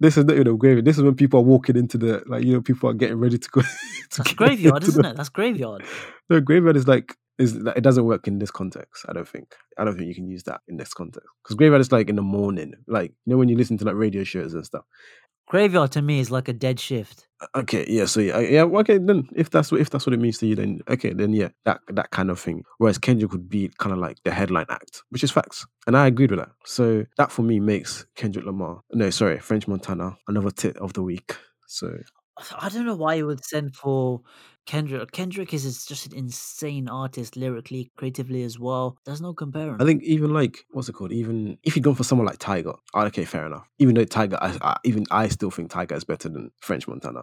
this 0.00 0.16
is 0.16 0.24
not 0.24 0.34
even 0.34 0.48
a 0.48 0.54
graveyard. 0.56 0.84
This 0.84 0.96
is 0.96 1.02
when 1.02 1.14
people 1.14 1.40
are 1.40 1.44
walking 1.44 1.76
into 1.76 1.98
the 1.98 2.22
like 2.26 2.44
you 2.44 2.54
know 2.54 2.60
people 2.62 2.88
are 2.90 2.94
getting 2.94 3.18
ready 3.18 3.38
to 3.38 3.48
go. 3.50 3.60
to 4.10 4.16
That's 4.18 4.32
graveyard, 4.34 4.82
isn't 4.84 5.02
the- 5.02 5.10
it? 5.10 5.16
That's 5.16 5.28
graveyard. 5.28 5.84
No, 6.28 6.40
graveyard 6.40 6.76
is 6.76 6.88
like 6.88 7.16
is 7.40 7.56
it 7.56 7.82
doesn't 7.82 8.04
work 8.04 8.28
in 8.28 8.38
this 8.38 8.50
context. 8.50 9.06
I 9.08 9.12
don't 9.12 9.28
think. 9.28 9.54
I 9.78 9.84
don't 9.84 9.96
think 9.96 10.08
you 10.08 10.14
can 10.14 10.28
use 10.28 10.44
that 10.44 10.60
in 10.68 10.76
this 10.76 10.92
context 10.92 11.28
because 11.42 11.56
graveyard 11.56 11.80
is 11.80 11.90
like 11.90 12.08
in 12.08 12.16
the 12.16 12.22
morning, 12.22 12.74
like 12.86 13.10
you 13.24 13.32
know 13.32 13.38
when 13.38 13.48
you 13.48 13.56
listen 13.56 13.78
to 13.78 13.84
like 13.84 13.94
radio 13.94 14.24
shows 14.24 14.54
and 14.54 14.64
stuff. 14.64 14.84
Graveyard 15.48 15.90
to 15.92 16.02
me 16.02 16.20
is 16.20 16.30
like 16.30 16.46
a 16.46 16.52
dead 16.52 16.78
shift. 16.78 17.26
Uh, 17.40 17.60
okay, 17.60 17.84
yeah, 17.88 18.04
so 18.04 18.20
yeah, 18.20 18.38
yeah, 18.38 18.62
okay. 18.62 18.98
Then 18.98 19.28
if 19.34 19.50
that's 19.50 19.72
what 19.72 19.80
if 19.80 19.90
that's 19.90 20.06
what 20.06 20.14
it 20.14 20.20
means 20.20 20.38
to 20.38 20.46
you, 20.46 20.54
then 20.54 20.80
okay, 20.88 21.12
then 21.12 21.32
yeah, 21.32 21.48
that 21.64 21.80
that 21.88 22.10
kind 22.10 22.30
of 22.30 22.38
thing. 22.38 22.62
Whereas 22.78 22.98
Kendrick 22.98 23.32
would 23.32 23.48
be 23.48 23.68
kind 23.78 23.92
of 23.92 23.98
like 23.98 24.18
the 24.22 24.30
headline 24.30 24.66
act, 24.68 25.02
which 25.08 25.24
is 25.24 25.32
facts, 25.32 25.66
and 25.88 25.96
I 25.96 26.06
agreed 26.06 26.30
with 26.30 26.38
that. 26.40 26.50
So 26.66 27.04
that 27.16 27.32
for 27.32 27.42
me 27.42 27.58
makes 27.58 28.06
Kendrick 28.14 28.44
Lamar, 28.44 28.82
no, 28.92 29.10
sorry, 29.10 29.40
French 29.40 29.66
Montana, 29.66 30.16
another 30.28 30.50
tit 30.50 30.76
of 30.76 30.92
the 30.92 31.02
week. 31.02 31.36
So 31.66 31.98
I 32.58 32.68
don't 32.68 32.86
know 32.86 32.96
why 32.96 33.14
you 33.14 33.26
would 33.26 33.44
send 33.44 33.74
for 33.74 34.20
Kendrick. 34.66 35.10
Kendrick 35.12 35.52
is 35.52 35.84
just 35.86 36.06
an 36.06 36.16
insane 36.16 36.88
artist 36.88 37.36
lyrically, 37.36 37.90
creatively 37.96 38.42
as 38.42 38.58
well. 38.58 38.96
There's 39.04 39.20
no 39.20 39.34
comparing. 39.34 39.80
I 39.80 39.84
think 39.84 40.02
even 40.02 40.32
like 40.32 40.64
what's 40.70 40.88
it 40.88 40.92
called? 40.92 41.12
Even 41.12 41.58
if 41.64 41.74
you'd 41.74 41.82
gone 41.82 41.94
for 41.94 42.04
someone 42.04 42.26
like 42.26 42.38
Tyga, 42.38 42.74
oh, 42.74 42.80
ah, 42.94 43.04
okay, 43.06 43.24
fair 43.24 43.46
enough. 43.46 43.68
Even 43.78 43.94
though 43.94 44.04
Tyga, 44.04 44.38
I, 44.40 44.56
I, 44.62 44.76
even 44.84 45.06
I 45.10 45.28
still 45.28 45.50
think 45.50 45.70
Tyga 45.70 45.92
is 45.92 46.04
better 46.04 46.28
than 46.28 46.50
French 46.60 46.86
Montana. 46.86 47.22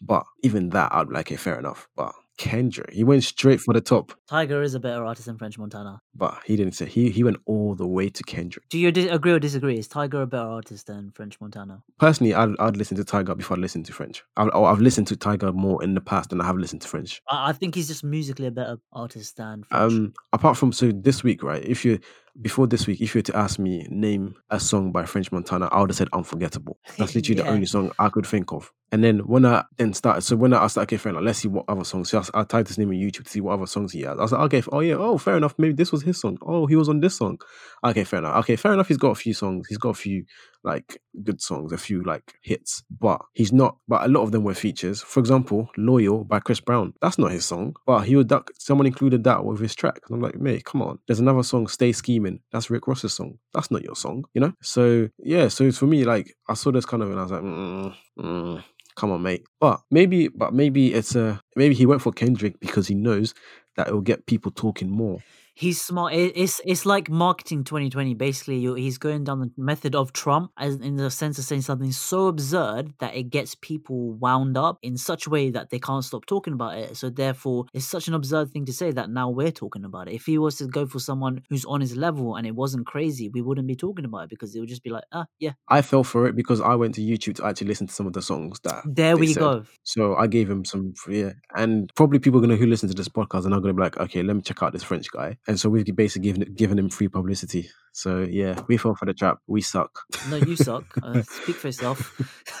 But 0.00 0.24
even 0.42 0.68
that, 0.70 0.94
I'd 0.94 1.08
be 1.08 1.14
like, 1.14 1.26
okay, 1.26 1.36
fair 1.36 1.58
enough. 1.58 1.88
But 1.96 2.14
Kendrick, 2.38 2.92
he 2.92 3.04
went 3.04 3.24
straight 3.24 3.60
for 3.60 3.74
the 3.74 3.80
top, 3.80 4.12
Tyga 4.30 4.62
is 4.64 4.74
a 4.74 4.80
better 4.80 5.04
artist 5.04 5.26
than 5.26 5.36
French 5.36 5.58
Montana. 5.58 6.00
but 6.14 6.38
he 6.46 6.56
didn't 6.56 6.74
say 6.74 6.86
he 6.86 7.10
he 7.10 7.22
went 7.24 7.36
all 7.46 7.74
the 7.74 7.86
way 7.86 8.08
to 8.08 8.22
Kendrick. 8.22 8.68
Do 8.70 8.78
you 8.78 8.90
dis- 8.92 9.10
agree 9.10 9.32
or 9.32 9.38
disagree? 9.40 9.76
Is 9.78 9.88
Tyga 9.88 10.22
a 10.22 10.26
better 10.26 10.48
artist 10.48 10.86
than 10.86 11.10
French 11.10 11.40
Montana? 11.40 11.82
Personally, 11.98 12.32
I'd, 12.34 12.54
I'd 12.58 12.76
listen 12.76 12.96
to 12.96 13.04
Tyga 13.04 13.36
before 13.36 13.56
I 13.56 13.60
listen 13.60 13.82
to 13.84 13.92
French. 13.92 14.22
I've, 14.36 14.50
I've 14.54 14.80
listened 14.80 15.08
to 15.08 15.16
Tyga 15.16 15.52
more 15.52 15.82
in 15.82 15.94
the 15.94 16.00
past 16.00 16.30
than 16.30 16.40
I 16.40 16.46
have 16.46 16.56
listened 16.56 16.82
to 16.82 16.88
French. 16.88 17.20
I, 17.28 17.50
I 17.50 17.52
think 17.52 17.74
he's 17.74 17.88
just 17.88 18.04
musically 18.04 18.46
a 18.46 18.50
better 18.52 18.78
artist 18.92 19.36
than 19.36 19.64
French. 19.64 19.92
Um, 19.92 20.14
apart 20.32 20.56
from 20.56 20.72
so 20.72 20.92
this 20.92 21.22
week, 21.24 21.42
right? 21.42 21.64
If 21.64 21.84
you 21.84 21.98
before 22.40 22.66
this 22.66 22.86
week, 22.86 23.00
if 23.00 23.14
you 23.14 23.18
were 23.18 23.22
to 23.24 23.36
ask 23.36 23.58
me 23.58 23.86
name 23.90 24.36
a 24.50 24.60
song 24.60 24.92
by 24.92 25.04
French 25.04 25.32
Montana, 25.32 25.68
I 25.72 25.80
would 25.80 25.90
have 25.90 25.96
said 25.96 26.08
"Unforgettable." 26.12 26.78
That's 26.96 27.14
literally 27.14 27.42
the 27.42 27.48
only 27.50 27.66
song 27.66 27.92
I 27.98 28.08
could 28.08 28.26
think 28.26 28.52
of. 28.52 28.72
And 28.90 29.04
then 29.04 29.18
when 29.20 29.44
I 29.44 29.64
then 29.76 29.92
started, 29.92 30.22
so 30.22 30.36
when 30.36 30.54
I 30.54 30.66
started, 30.68 30.88
okay, 30.88 30.96
fair 30.96 31.10
enough. 31.10 31.24
Let's 31.24 31.40
see 31.40 31.48
what 31.48 31.66
other 31.68 31.84
songs. 31.84 32.10
So 32.10 32.22
I, 32.34 32.40
I 32.40 32.44
typed 32.44 32.68
his 32.68 32.78
name 32.78 32.88
on 32.88 32.94
YouTube 32.94 33.24
to 33.24 33.30
see 33.30 33.40
what 33.40 33.54
other 33.54 33.66
songs 33.66 33.92
he 33.92 34.02
has. 34.02 34.18
I 34.18 34.22
was 34.22 34.32
like, 34.32 34.40
okay, 34.52 34.62
oh 34.72 34.80
yeah, 34.80 34.94
oh 34.94 35.18
fair 35.18 35.36
enough. 35.36 35.54
Maybe 35.58 35.74
this 35.74 35.92
was 35.92 36.02
his 36.02 36.20
song. 36.20 36.38
Oh, 36.42 36.66
he 36.66 36.76
was 36.76 36.88
on 36.88 37.00
this 37.00 37.16
song. 37.16 37.38
Okay, 37.84 38.04
fair 38.04 38.20
enough. 38.20 38.36
Okay, 38.44 38.56
fair 38.56 38.72
enough. 38.72 38.88
He's 38.88 38.96
got 38.96 39.10
a 39.10 39.14
few 39.14 39.34
songs. 39.34 39.66
He's 39.68 39.78
got 39.78 39.90
a 39.90 39.94
few 39.94 40.24
like 40.64 41.00
good 41.22 41.40
songs, 41.40 41.72
a 41.72 41.78
few 41.78 42.02
like 42.02 42.34
hits, 42.42 42.82
but 43.00 43.20
he's 43.34 43.52
not. 43.52 43.76
But 43.86 44.04
a 44.04 44.08
lot 44.08 44.22
of 44.22 44.32
them 44.32 44.44
were 44.44 44.54
features. 44.54 45.00
For 45.00 45.20
example, 45.20 45.68
"Loyal" 45.76 46.24
by 46.24 46.40
Chris 46.40 46.60
Brown. 46.60 46.94
That's 47.00 47.18
not 47.18 47.32
his 47.32 47.44
song, 47.44 47.76
but 47.86 48.00
he 48.02 48.16
would. 48.16 48.32
Someone 48.58 48.86
included 48.86 49.24
that 49.24 49.44
with 49.44 49.60
his 49.60 49.74
track. 49.74 50.00
And 50.06 50.16
I'm 50.16 50.22
like, 50.22 50.40
mate, 50.40 50.64
come 50.64 50.82
on. 50.82 50.98
There's 51.06 51.20
another 51.20 51.42
song, 51.42 51.68
"Stay 51.68 51.92
Scheming." 51.92 52.40
That's 52.52 52.70
Rick 52.70 52.86
Ross's 52.86 53.14
song. 53.14 53.38
That's 53.54 53.70
not 53.70 53.82
your 53.82 53.96
song, 53.96 54.24
you 54.34 54.40
know. 54.40 54.52
So 54.62 55.08
yeah, 55.18 55.48
so 55.48 55.70
for 55.72 55.86
me 55.86 56.04
like 56.04 56.34
I 56.48 56.54
saw 56.54 56.70
this 56.70 56.86
kind 56.86 57.02
of 57.02 57.10
and 57.10 57.18
I 57.18 57.22
was 57.22 57.32
like, 57.32 57.42
mm, 57.42 57.94
mm, 58.18 58.64
come 58.96 59.12
on, 59.12 59.22
mate. 59.22 59.44
But 59.60 59.80
maybe, 59.90 60.28
but 60.28 60.52
maybe 60.52 60.92
it's 60.92 61.14
a 61.14 61.40
maybe 61.56 61.74
he 61.74 61.86
went 61.86 62.02
for 62.02 62.12
Kendrick 62.12 62.60
because 62.60 62.88
he 62.88 62.94
knows 62.94 63.34
that 63.76 63.88
it 63.88 63.94
will 63.94 64.00
get 64.00 64.26
people 64.26 64.50
talking 64.50 64.90
more. 64.90 65.20
He's 65.58 65.80
smart. 65.82 66.14
It's 66.14 66.60
it's 66.64 66.86
like 66.86 67.10
marketing 67.10 67.64
2020. 67.64 68.14
Basically, 68.14 68.60
he's 68.80 68.96
going 68.96 69.24
down 69.24 69.40
the 69.40 69.50
method 69.56 69.96
of 69.96 70.12
Trump, 70.12 70.52
as 70.56 70.76
in 70.76 70.94
the 70.94 71.10
sense 71.10 71.36
of 71.36 71.44
saying 71.44 71.62
something 71.62 71.90
so 71.90 72.28
absurd 72.28 72.94
that 73.00 73.16
it 73.16 73.24
gets 73.24 73.56
people 73.56 74.12
wound 74.12 74.56
up 74.56 74.78
in 74.82 74.96
such 74.96 75.26
a 75.26 75.30
way 75.30 75.50
that 75.50 75.70
they 75.70 75.80
can't 75.80 76.04
stop 76.04 76.26
talking 76.26 76.52
about 76.52 76.78
it. 76.78 76.96
So 76.96 77.10
therefore, 77.10 77.66
it's 77.74 77.86
such 77.86 78.06
an 78.06 78.14
absurd 78.14 78.52
thing 78.52 78.66
to 78.66 78.72
say 78.72 78.92
that 78.92 79.10
now 79.10 79.30
we're 79.30 79.50
talking 79.50 79.84
about 79.84 80.06
it. 80.06 80.14
If 80.14 80.26
he 80.26 80.38
was 80.38 80.58
to 80.58 80.68
go 80.68 80.86
for 80.86 81.00
someone 81.00 81.42
who's 81.48 81.64
on 81.64 81.80
his 81.80 81.96
level 81.96 82.36
and 82.36 82.46
it 82.46 82.54
wasn't 82.54 82.86
crazy, 82.86 83.28
we 83.28 83.42
wouldn't 83.42 83.66
be 83.66 83.74
talking 83.74 84.04
about 84.04 84.24
it 84.24 84.30
because 84.30 84.54
it 84.54 84.60
would 84.60 84.68
just 84.68 84.84
be 84.84 84.90
like, 84.90 85.04
ah, 85.10 85.26
yeah, 85.40 85.54
I 85.66 85.82
fell 85.82 86.04
for 86.04 86.28
it 86.28 86.36
because 86.36 86.60
I 86.60 86.76
went 86.76 86.94
to 86.94 87.00
YouTube 87.00 87.34
to 87.36 87.46
actually 87.46 87.66
listen 87.66 87.88
to 87.88 87.92
some 87.92 88.06
of 88.06 88.12
the 88.12 88.22
songs 88.22 88.60
that 88.62 88.84
there 88.86 89.16
we 89.16 89.32
said. 89.32 89.40
go. 89.40 89.64
So 89.82 90.14
I 90.14 90.28
gave 90.28 90.48
him 90.48 90.64
some, 90.64 90.94
yeah, 91.08 91.32
and 91.56 91.90
probably 91.96 92.20
people 92.20 92.40
gonna 92.40 92.54
who 92.54 92.66
listen 92.66 92.88
to 92.88 92.94
this 92.94 93.08
podcast 93.08 93.44
are 93.44 93.50
now 93.50 93.58
gonna 93.58 93.74
be 93.74 93.82
like, 93.82 93.96
okay, 93.98 94.22
let 94.22 94.36
me 94.36 94.42
check 94.42 94.62
out 94.62 94.72
this 94.72 94.84
French 94.84 95.10
guy, 95.10 95.36
and 95.48 95.58
so 95.58 95.70
we've 95.70 95.84
basically 95.96 96.30
given 96.30 96.54
given 96.54 96.78
him 96.78 96.90
free 96.90 97.08
publicity. 97.08 97.70
So 97.92 98.20
yeah, 98.20 98.60
we 98.68 98.76
fell 98.76 98.94
for 98.94 99.06
the 99.06 99.14
trap. 99.14 99.38
We 99.46 99.62
suck. 99.62 99.98
No, 100.28 100.36
you 100.36 100.54
suck. 100.54 100.84
Uh, 101.02 101.22
speak 101.22 101.56
for 101.56 101.68
yourself. 101.68 102.14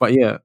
but 0.00 0.12
yeah, 0.12 0.38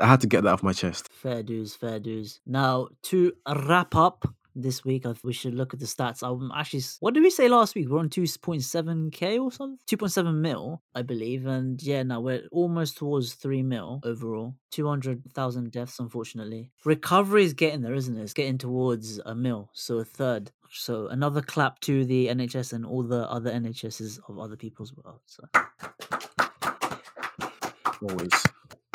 I 0.00 0.06
had 0.06 0.20
to 0.22 0.26
get 0.26 0.42
that 0.42 0.52
off 0.52 0.62
my 0.64 0.72
chest. 0.72 1.08
Fair 1.12 1.42
dues, 1.44 1.76
fair 1.76 2.00
dues. 2.00 2.40
Now, 2.44 2.88
to 3.04 3.32
wrap 3.48 3.94
up 3.94 4.26
this 4.54 4.84
week, 4.84 5.06
I 5.06 5.14
we 5.22 5.32
should 5.32 5.54
look 5.54 5.72
at 5.74 5.80
the 5.80 5.86
stats. 5.86 6.22
I'm 6.22 6.50
actually, 6.52 6.82
what 7.00 7.14
did 7.14 7.22
we 7.22 7.30
say 7.30 7.48
last 7.48 7.74
week? 7.74 7.88
We're 7.88 7.98
on 7.98 8.08
2.7k 8.08 9.40
or 9.40 9.50
something? 9.52 9.78
2.7 9.88 10.34
mil, 10.34 10.82
I 10.94 11.02
believe. 11.02 11.46
And 11.46 11.82
yeah, 11.82 12.02
now 12.02 12.20
we're 12.20 12.42
almost 12.52 12.96
towards 12.98 13.34
3 13.34 13.62
mil 13.62 14.00
overall. 14.04 14.54
200,000 14.70 15.70
deaths, 15.70 15.98
unfortunately. 15.98 16.70
Recovery 16.84 17.44
is 17.44 17.52
getting 17.54 17.82
there, 17.82 17.94
isn't 17.94 18.16
it? 18.16 18.22
It's 18.22 18.32
getting 18.32 18.58
towards 18.58 19.18
a 19.24 19.34
mil, 19.34 19.70
so 19.72 19.98
a 19.98 20.04
third. 20.04 20.50
So 20.70 21.08
another 21.08 21.42
clap 21.42 21.80
to 21.80 22.04
the 22.04 22.28
NHS 22.28 22.72
and 22.72 22.86
all 22.86 23.02
the 23.02 23.30
other 23.30 23.50
NHSs 23.50 24.20
of 24.28 24.38
other 24.38 24.56
people 24.56 24.84
as 24.84 24.92
well. 24.96 25.20
So 25.26 25.44
Always 28.08 28.32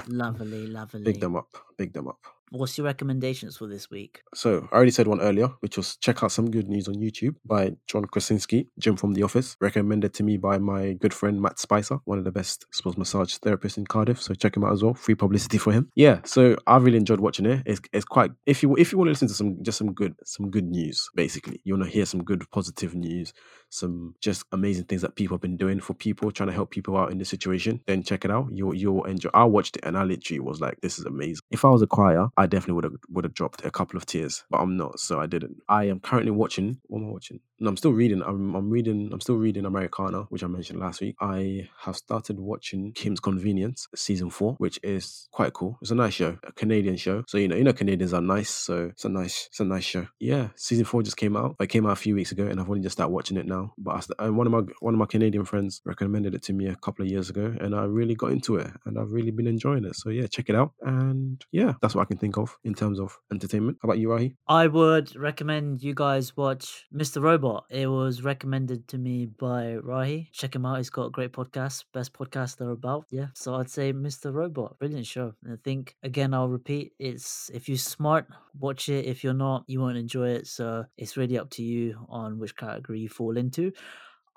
lovely, 0.08 0.68
lovely. 0.68 1.04
big 1.04 1.20
them 1.22 1.36
up, 1.36 1.48
big 1.78 1.94
them 1.94 2.08
up. 2.08 2.20
What's 2.52 2.78
your 2.78 2.86
recommendations 2.86 3.58
for 3.58 3.68
this 3.68 3.90
week? 3.90 4.22
So 4.34 4.68
I 4.72 4.76
already 4.76 4.92
said 4.92 5.08
one 5.08 5.22
earlier, 5.22 5.48
which 5.60 5.78
was 5.78 5.98
check 5.98 6.24
out 6.24 6.32
some 6.32 6.50
good 6.50 6.68
news 6.68 6.88
on 6.88 6.96
YouTube 6.96 7.36
by 7.46 7.72
John 7.88 8.06
Krasinski, 8.06 8.68
Jim 8.80 8.96
from 8.96 9.14
The 9.14 9.24
Office, 9.24 9.58
recommended 9.60 10.14
to 10.16 10.24
me 10.24 10.38
by 10.38 10.58
my 10.58 10.94
good 10.94 11.14
friend 11.14 11.42
Matt 11.42 11.60
Spicer, 11.60 12.00
one 12.06 12.18
of 12.18 12.24
the 12.24 12.32
best 12.32 12.66
sports 12.72 12.98
massage 12.98 13.36
therapists 13.36 13.78
in 13.78 13.86
Cardiff. 13.86 14.22
So 14.22 14.34
check 14.34 14.56
him 14.56 14.64
out 14.64 14.74
as 14.74 14.84
well. 14.84 14.94
Free 14.94 15.16
publicity 15.16 15.58
for 15.58 15.72
him. 15.72 15.92
Yeah, 15.96 16.20
so 16.24 16.58
I 16.66 16.78
really 16.78 16.98
enjoyed 16.98 17.20
watching 17.20 17.46
it. 17.46 17.64
It's, 17.66 17.82
it's 17.94 18.06
quite 18.06 18.32
if 18.46 18.64
you 18.64 18.76
if 18.76 18.92
you 18.92 18.98
want 18.98 19.08
to 19.08 19.12
listen 19.12 19.28
to 19.28 19.34
some 19.34 19.64
just 19.64 19.78
some 19.78 19.94
good 19.94 20.16
some 20.24 20.50
good 20.50 20.66
news, 20.66 21.10
basically. 21.16 21.62
You 21.64 21.76
want 21.76 21.86
to 21.86 21.94
hear 21.94 22.06
some 22.06 22.24
good 22.24 22.50
positive 22.52 22.96
news, 22.96 23.34
some 23.70 24.16
just 24.22 24.46
amazing 24.52 24.86
things 24.86 25.02
that 25.02 25.16
people 25.16 25.36
have 25.36 25.42
been 25.42 25.58
doing 25.58 25.80
for 25.80 25.94
people, 25.94 26.32
trying 26.32 26.48
to 26.48 26.54
help 26.54 26.72
people 26.72 26.98
out 26.98 27.12
in 27.12 27.18
this 27.18 27.30
situation, 27.30 27.82
then 27.88 28.04
check 28.04 28.26
it 28.26 28.32
out. 28.32 28.48
You'll 28.52 28.74
you'll 28.74 29.04
enjoy. 29.06 29.30
I 29.34 29.44
watched 29.44 29.78
it 29.78 29.86
and 29.86 29.98
I 29.98 30.04
literally 30.04 30.40
was 30.40 30.62
like, 30.62 30.80
this 30.82 31.00
is 31.00 31.06
amazing. 31.06 31.42
If 31.52 31.66
I 31.66 31.70
was 31.70 31.82
a 31.82 31.88
crier, 31.88 32.28
I 32.38 32.46
definitely 32.46 32.76
would 32.76 32.84
have 32.84 32.94
would 33.10 33.26
have 33.26 33.34
dropped 33.34 33.66
a 33.66 33.72
couple 33.72 33.98
of 33.98 34.06
tears, 34.06 34.44
but 34.50 34.60
I'm 34.60 34.78
not, 34.78 35.00
so 35.00 35.20
I 35.20 35.26
didn't. 35.26 35.58
I 35.68 35.86
am 35.86 36.00
currently 36.00 36.32
watching. 36.32 36.80
What 36.84 37.00
am 37.00 37.08
I 37.08 37.12
watching? 37.12 37.40
No, 37.60 37.70
I'm 37.70 37.78
still 37.78 37.92
reading. 37.92 38.22
I'm 38.22 38.56
I'm 38.56 38.70
reading. 38.70 39.10
I'm 39.12 39.20
still 39.20 39.38
reading 39.38 39.66
Americanah, 39.66 40.28
which 40.30 40.44
I 40.44 40.48
mentioned 40.48 40.80
last 40.80 41.02
week. 41.02 41.16
I 41.20 41.70
have 41.82 41.96
started 41.96 42.40
watching 42.40 42.94
Kim's 42.94 43.20
Convenience 43.20 43.88
season 43.96 44.30
four, 44.30 44.54
which 44.60 44.80
is 44.84 45.28
quite 45.32 45.54
cool. 45.54 45.80
It's 45.82 45.90
a 45.90 45.96
nice 45.96 46.14
show, 46.14 46.38
a 46.44 46.52
Canadian 46.52 46.98
show. 46.98 47.24
So 47.28 47.40
you 47.40 47.48
know, 47.48 47.56
you 47.56 47.64
know, 47.64 47.74
Canadians 47.74 48.14
are 48.14 48.22
nice, 48.22 48.52
so 48.52 48.90
it's 48.92 49.06
a 49.06 49.10
nice, 49.10 49.48
it's 49.50 49.60
a 49.60 49.66
nice 49.66 49.84
show. 49.84 50.08
Yeah, 50.20 50.50
season 50.56 50.86
four 50.86 51.02
just 51.02 51.18
came 51.18 51.36
out. 51.36 51.56
It 51.60 51.68
came 51.68 51.88
out 51.88 51.94
a 51.94 51.96
few 51.96 52.14
weeks 52.14 52.32
ago, 52.32 52.46
and 52.46 52.60
I've 52.60 52.70
only 52.70 52.82
just 52.82 52.98
started 52.98 53.12
watching 53.12 53.38
it 53.38 53.48
now. 53.48 53.74
But 53.80 54.06
one 54.20 54.46
of 54.46 54.54
my 54.54 54.62
one 54.80 54.94
of 54.94 55.00
my 55.00 55.08
Canadian 55.08 55.46
friends 55.46 55.82
recommended 55.84 56.36
it 56.36 56.44
to 56.44 56.54
me 56.54 56.68
a 56.68 56.76
couple 56.76 57.04
of 57.04 57.10
years 57.10 57.32
ago, 57.32 57.56
and 57.60 57.74
I 57.74 57.86
really 57.86 58.14
got 58.14 58.32
into 58.32 58.58
it, 58.58 58.72
and 58.86 59.00
I've 59.00 59.12
really 59.12 59.32
been 59.32 59.48
enjoying 59.48 59.86
it. 59.86 59.96
So 59.96 60.12
yeah, 60.12 60.28
check 60.28 60.50
it 60.50 60.56
out. 60.56 60.74
And 60.84 61.44
yeah, 61.52 61.74
that's 61.82 61.96
what 61.96 62.04
I 62.04 62.06
can 62.06 62.18
think 62.18 62.27
of 62.36 62.58
in 62.64 62.74
terms 62.74 63.00
of 63.00 63.16
entertainment. 63.32 63.78
How 63.82 63.88
about 63.88 64.00
you, 64.00 64.08
Rahi? 64.10 64.34
I 64.48 64.66
would 64.66 65.16
recommend 65.16 65.84
you 65.84 65.94
guys 65.94 66.36
watch 66.36 66.88
Mr. 66.92 67.22
Robot. 67.22 67.66
It 67.70 67.86
was 67.86 68.24
recommended 68.24 68.88
to 68.88 68.98
me 68.98 69.28
by 69.28 69.78
Rahi. 69.84 70.32
Check 70.32 70.56
him 70.56 70.66
out. 70.66 70.78
He's 70.78 70.90
got 70.90 71.06
a 71.06 71.12
great 71.12 71.32
podcast, 71.32 71.84
best 71.94 72.14
podcast 72.14 72.58
they're 72.58 72.72
about. 72.72 73.06
Yeah. 73.12 73.28
So 73.36 73.54
I'd 73.56 73.70
say 73.70 73.94
Mr. 73.94 74.34
Robot. 74.34 74.80
Brilliant 74.80 75.06
show. 75.06 75.34
And 75.44 75.54
I 75.54 75.58
think 75.64 75.96
again 76.02 76.34
I'll 76.34 76.50
repeat, 76.50 76.94
it's 76.98 77.52
if 77.54 77.70
you're 77.70 77.78
smart, 77.78 78.26
watch 78.60 78.90
it. 78.90 79.06
If 79.06 79.24
you're 79.24 79.34
not, 79.34 79.64
you 79.68 79.80
won't 79.80 79.98
enjoy 79.98 80.30
it. 80.30 80.48
So 80.48 80.86
it's 80.98 81.18
really 81.18 81.38
up 81.38 81.52
to 81.52 81.64
you 81.64 82.08
on 82.10 82.40
which 82.40 82.56
category 82.56 83.00
you 83.00 83.10
fall 83.10 83.38
into. 83.38 83.72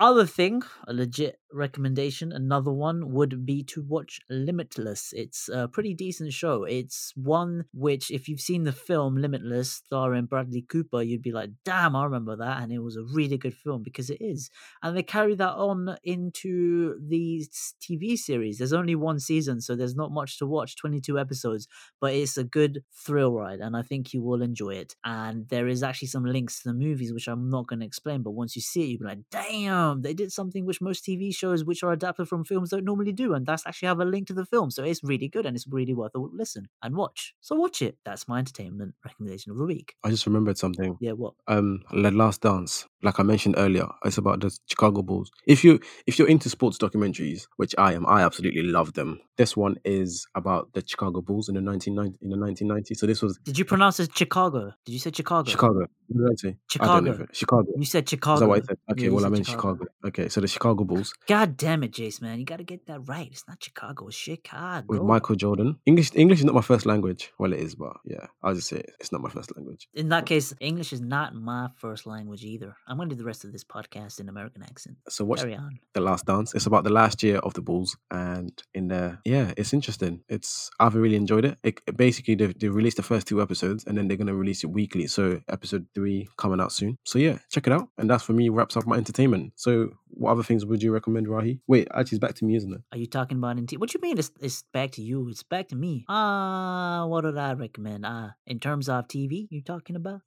Other 0.01 0.24
thing, 0.24 0.62
a 0.88 0.94
legit 0.94 1.36
recommendation, 1.53 2.32
another 2.32 2.72
one 2.72 3.12
would 3.12 3.44
be 3.44 3.62
to 3.64 3.82
watch 3.82 4.18
Limitless. 4.30 5.12
It's 5.14 5.51
a 5.53 5.68
pretty 5.68 5.92
decent 5.92 6.32
show. 6.32 6.64
It's 6.64 7.12
one 7.16 7.66
which, 7.74 8.11
if 8.11 8.26
you've 8.26 8.40
seen 8.40 8.64
the 8.64 8.72
film 8.72 9.16
Limitless 9.16 9.70
starring 9.70 10.24
Bradley 10.24 10.62
Cooper, 10.62 11.03
you'd 11.03 11.20
be 11.20 11.32
like, 11.32 11.51
damn, 11.66 11.94
I 11.94 12.05
remember 12.05 12.34
that. 12.36 12.62
And 12.62 12.72
it 12.72 12.78
was 12.78 12.96
a 12.96 13.03
really 13.03 13.36
good 13.36 13.53
film 13.53 13.82
because 13.82 14.09
it 14.09 14.22
is. 14.22 14.48
And 14.82 14.96
they 14.96 15.03
carry 15.03 15.34
that 15.34 15.53
on 15.53 15.98
into 16.03 16.94
the 17.07 17.44
TV 17.82 18.16
series. 18.16 18.57
There's 18.57 18.72
only 18.72 18.94
one 18.94 19.20
season, 19.20 19.61
so 19.61 19.76
there's 19.76 19.96
not 19.96 20.12
much 20.12 20.38
to 20.38 20.46
watch 20.46 20.76
22 20.76 21.18
episodes, 21.18 21.68
but 22.01 22.14
it's 22.14 22.38
a 22.38 22.44
good 22.44 22.84
thrill 22.94 23.34
ride. 23.34 23.61
And 23.61 23.76
I 23.76 23.82
think 23.82 24.14
you 24.14 24.22
will 24.22 24.40
enjoy 24.40 24.76
it. 24.76 24.96
And 25.05 25.46
there 25.51 25.68
is 25.68 25.82
actually 25.82 26.09
some 26.09 26.24
links 26.24 26.62
to 26.62 26.70
the 26.70 26.74
movies, 26.74 27.12
which 27.12 27.28
I'm 27.28 27.51
not 27.51 27.66
going 27.66 27.80
to 27.80 27.86
explain, 27.86 28.22
but 28.22 28.30
once 28.30 28.57
you 28.57 28.62
see 28.62 28.84
it, 28.84 28.86
you'll 28.86 29.01
be 29.01 29.05
like, 29.05 29.18
damn 29.30 29.89
they 29.95 30.14
did 30.14 30.32
something 30.32 30.64
which 30.66 30.80
most 30.80 31.05
TV 31.05 31.34
shows 31.34 31.64
which 31.64 31.82
are 31.82 31.93
adapted 31.93 32.28
from 32.28 32.45
films 32.45 32.70
don't 32.70 32.84
normally 32.84 33.12
do, 33.12 33.34
and 33.34 33.47
that's 33.47 33.66
actually 33.66 33.88
have 33.88 34.01
a 34.01 34.05
link 34.05 34.26
to 34.28 34.34
the 34.34 34.45
film. 34.47 34.70
So 34.70 34.84
it's 34.84 35.03
really 35.03 35.28
good 35.28 35.47
and 35.47 35.57
it's 35.57 35.66
really 35.68 35.95
worth 35.95 36.14
a 36.14 36.18
listen 36.18 36.68
and 36.82 36.97
watch. 36.97 37.34
So 37.41 37.57
watch 37.57 37.82
it. 37.82 37.99
That's 38.05 38.28
my 38.28 38.38
entertainment 38.38 38.95
recommendation 39.05 39.53
of 39.53 39.59
the 39.59 39.64
week. 39.64 39.95
I 40.05 40.11
just 40.11 40.26
remembered 40.26 40.59
something. 40.59 40.97
Yeah, 41.01 41.12
what? 41.12 41.34
Um, 41.49 41.82
The 41.93 42.11
Last 42.11 42.43
Dance. 42.43 42.86
Like 43.03 43.18
I 43.18 43.22
mentioned 43.22 43.55
earlier, 43.57 43.88
it's 44.05 44.18
about 44.18 44.41
the 44.41 44.57
Chicago 44.66 45.01
Bulls. 45.03 45.30
If 45.47 45.64
you 45.64 45.80
if 46.07 46.18
you're 46.18 46.28
into 46.28 46.51
sports 46.51 46.76
documentaries, 46.76 47.47
which 47.57 47.74
I 47.78 47.95
am, 47.95 48.07
I 48.07 48.22
absolutely 48.22 48.62
love 48.62 48.93
them. 48.93 49.20
This 49.38 49.57
one 49.57 49.76
is 49.86 50.26
about 50.34 50.74
the 50.74 50.82
Chicago 50.86 51.22
Bulls 51.22 51.49
in 51.49 51.55
the 51.55 51.62
1990 51.62 52.18
in 52.20 52.28
the 52.28 52.36
1990s. 52.36 52.99
So 52.99 53.07
this 53.07 53.22
was 53.22 53.38
Did 53.43 53.59
you 53.59 53.64
pronounce 53.64 54.01
it 54.01 54.11
Chicago? 54.14 54.72
Did 54.84 54.93
you 54.93 54.99
say 54.99 55.11
Chicago? 55.14 55.51
Chicago. 55.51 55.86
What 56.09 56.26
did 56.26 56.32
I 56.32 56.34
say? 56.36 56.57
I 56.80 56.86
don't 56.86 57.05
know 57.05 57.12
Chicago. 57.12 57.32
Chicago. 57.32 57.72
You 57.78 57.84
said 57.86 58.05
Is 58.05 58.11
Chicago. 58.11 58.41
that 58.41 58.49
what 58.49 58.62
I 58.62 58.66
said? 58.66 58.78
Okay, 58.93 59.05
Yeah, 59.05 59.11
well 59.11 59.24
I 59.24 59.28
meant 59.30 59.47
Chicago. 59.47 59.79
Okay, 60.04 60.28
so 60.28 60.40
the 60.40 60.48
Chicago 60.48 60.84
Bulls 60.84 61.14
God 61.26 61.56
damn 61.56 61.82
it, 61.82 61.92
Jase, 61.92 62.20
man. 62.20 62.38
You 62.38 62.44
got 62.44 62.56
to 62.56 62.64
get 62.64 62.86
that 62.86 63.00
right. 63.08 63.28
It's 63.30 63.46
not 63.46 63.62
Chicago, 63.62 64.08
it's 64.08 64.16
Chicago. 64.16 64.86
with 64.88 65.02
Michael 65.02 65.36
Jordan. 65.36 65.78
English 65.86 66.10
English 66.14 66.38
is 66.40 66.44
not 66.44 66.54
my 66.54 66.60
first 66.60 66.86
language. 66.86 67.32
Well, 67.38 67.52
it 67.52 67.60
is, 67.60 67.74
but 67.74 67.96
yeah, 68.04 68.26
I'll 68.42 68.54
just 68.54 68.68
say 68.68 68.78
it. 68.78 68.90
it's 69.00 69.12
not 69.12 69.20
my 69.20 69.30
first 69.30 69.54
language. 69.56 69.88
In 69.94 70.08
that 70.10 70.26
case, 70.26 70.52
English 70.60 70.92
is 70.92 71.00
not 71.00 71.34
my 71.34 71.68
first 71.76 72.06
language 72.06 72.44
either. 72.44 72.76
I'm 72.86 72.96
going 72.96 73.08
to 73.08 73.14
do 73.14 73.18
the 73.18 73.26
rest 73.26 73.44
of 73.44 73.52
this 73.52 73.64
podcast 73.64 74.20
in 74.20 74.28
American 74.28 74.62
accent. 74.62 74.96
So 75.08 75.24
watch 75.24 75.40
Carry 75.40 75.56
on. 75.56 75.78
The 75.94 76.00
Last 76.00 76.26
Dance. 76.26 76.54
It's 76.54 76.66
about 76.66 76.84
the 76.84 76.90
last 76.90 77.22
year 77.22 77.38
of 77.38 77.54
the 77.54 77.62
Bulls, 77.62 77.96
and 78.10 78.52
in 78.74 78.88
there, 78.88 79.20
yeah, 79.24 79.52
it's 79.56 79.72
interesting. 79.72 80.22
It's 80.28 80.70
I've 80.78 80.94
really 80.94 81.16
enjoyed 81.16 81.44
it. 81.44 81.58
it 81.62 81.96
basically, 81.96 82.34
they 82.34 82.48
they 82.48 82.68
released 82.68 82.96
the 82.96 83.02
first 83.02 83.26
two 83.26 83.40
episodes, 83.42 83.84
and 83.86 83.96
then 83.96 84.08
they're 84.08 84.16
gonna 84.16 84.34
release 84.34 84.64
it 84.64 84.70
weekly. 84.70 85.06
So 85.06 85.40
episode 85.48 85.86
three 85.94 86.28
coming 86.36 86.60
out 86.60 86.72
soon. 86.72 86.98
So 87.04 87.18
yeah, 87.18 87.38
check 87.50 87.66
it 87.66 87.72
out. 87.72 87.88
And 87.98 88.08
that 88.10 88.22
for 88.22 88.32
me 88.32 88.48
wraps 88.48 88.76
up 88.76 88.86
my 88.86 88.96
entertainment. 88.96 89.52
So 89.56 89.69
what 90.08 90.32
other 90.32 90.42
things 90.42 90.64
would 90.66 90.82
you 90.82 90.92
recommend, 90.92 91.26
Rahi? 91.26 91.60
Wait, 91.66 91.88
actually, 91.94 92.16
it's 92.16 92.24
back 92.26 92.34
to 92.36 92.44
me, 92.44 92.56
isn't 92.56 92.72
it? 92.72 92.82
Are 92.92 92.98
you 92.98 93.06
talking 93.06 93.38
about 93.38 93.58
in? 93.58 93.66
What 93.78 93.94
you 93.94 94.00
mean? 94.00 94.18
It's, 94.18 94.30
it's 94.40 94.62
back 94.72 94.92
to 94.92 95.02
you. 95.02 95.28
It's 95.28 95.42
back 95.42 95.68
to 95.68 95.76
me. 95.76 96.04
Ah, 96.08 97.06
what 97.06 97.22
did 97.22 97.38
I 97.38 97.52
recommend? 97.52 98.04
Ah, 98.06 98.34
in 98.46 98.60
terms 98.60 98.88
of 98.88 99.08
TV, 99.08 99.46
you 99.50 99.62
talking 99.62 99.96
about? 99.96 100.22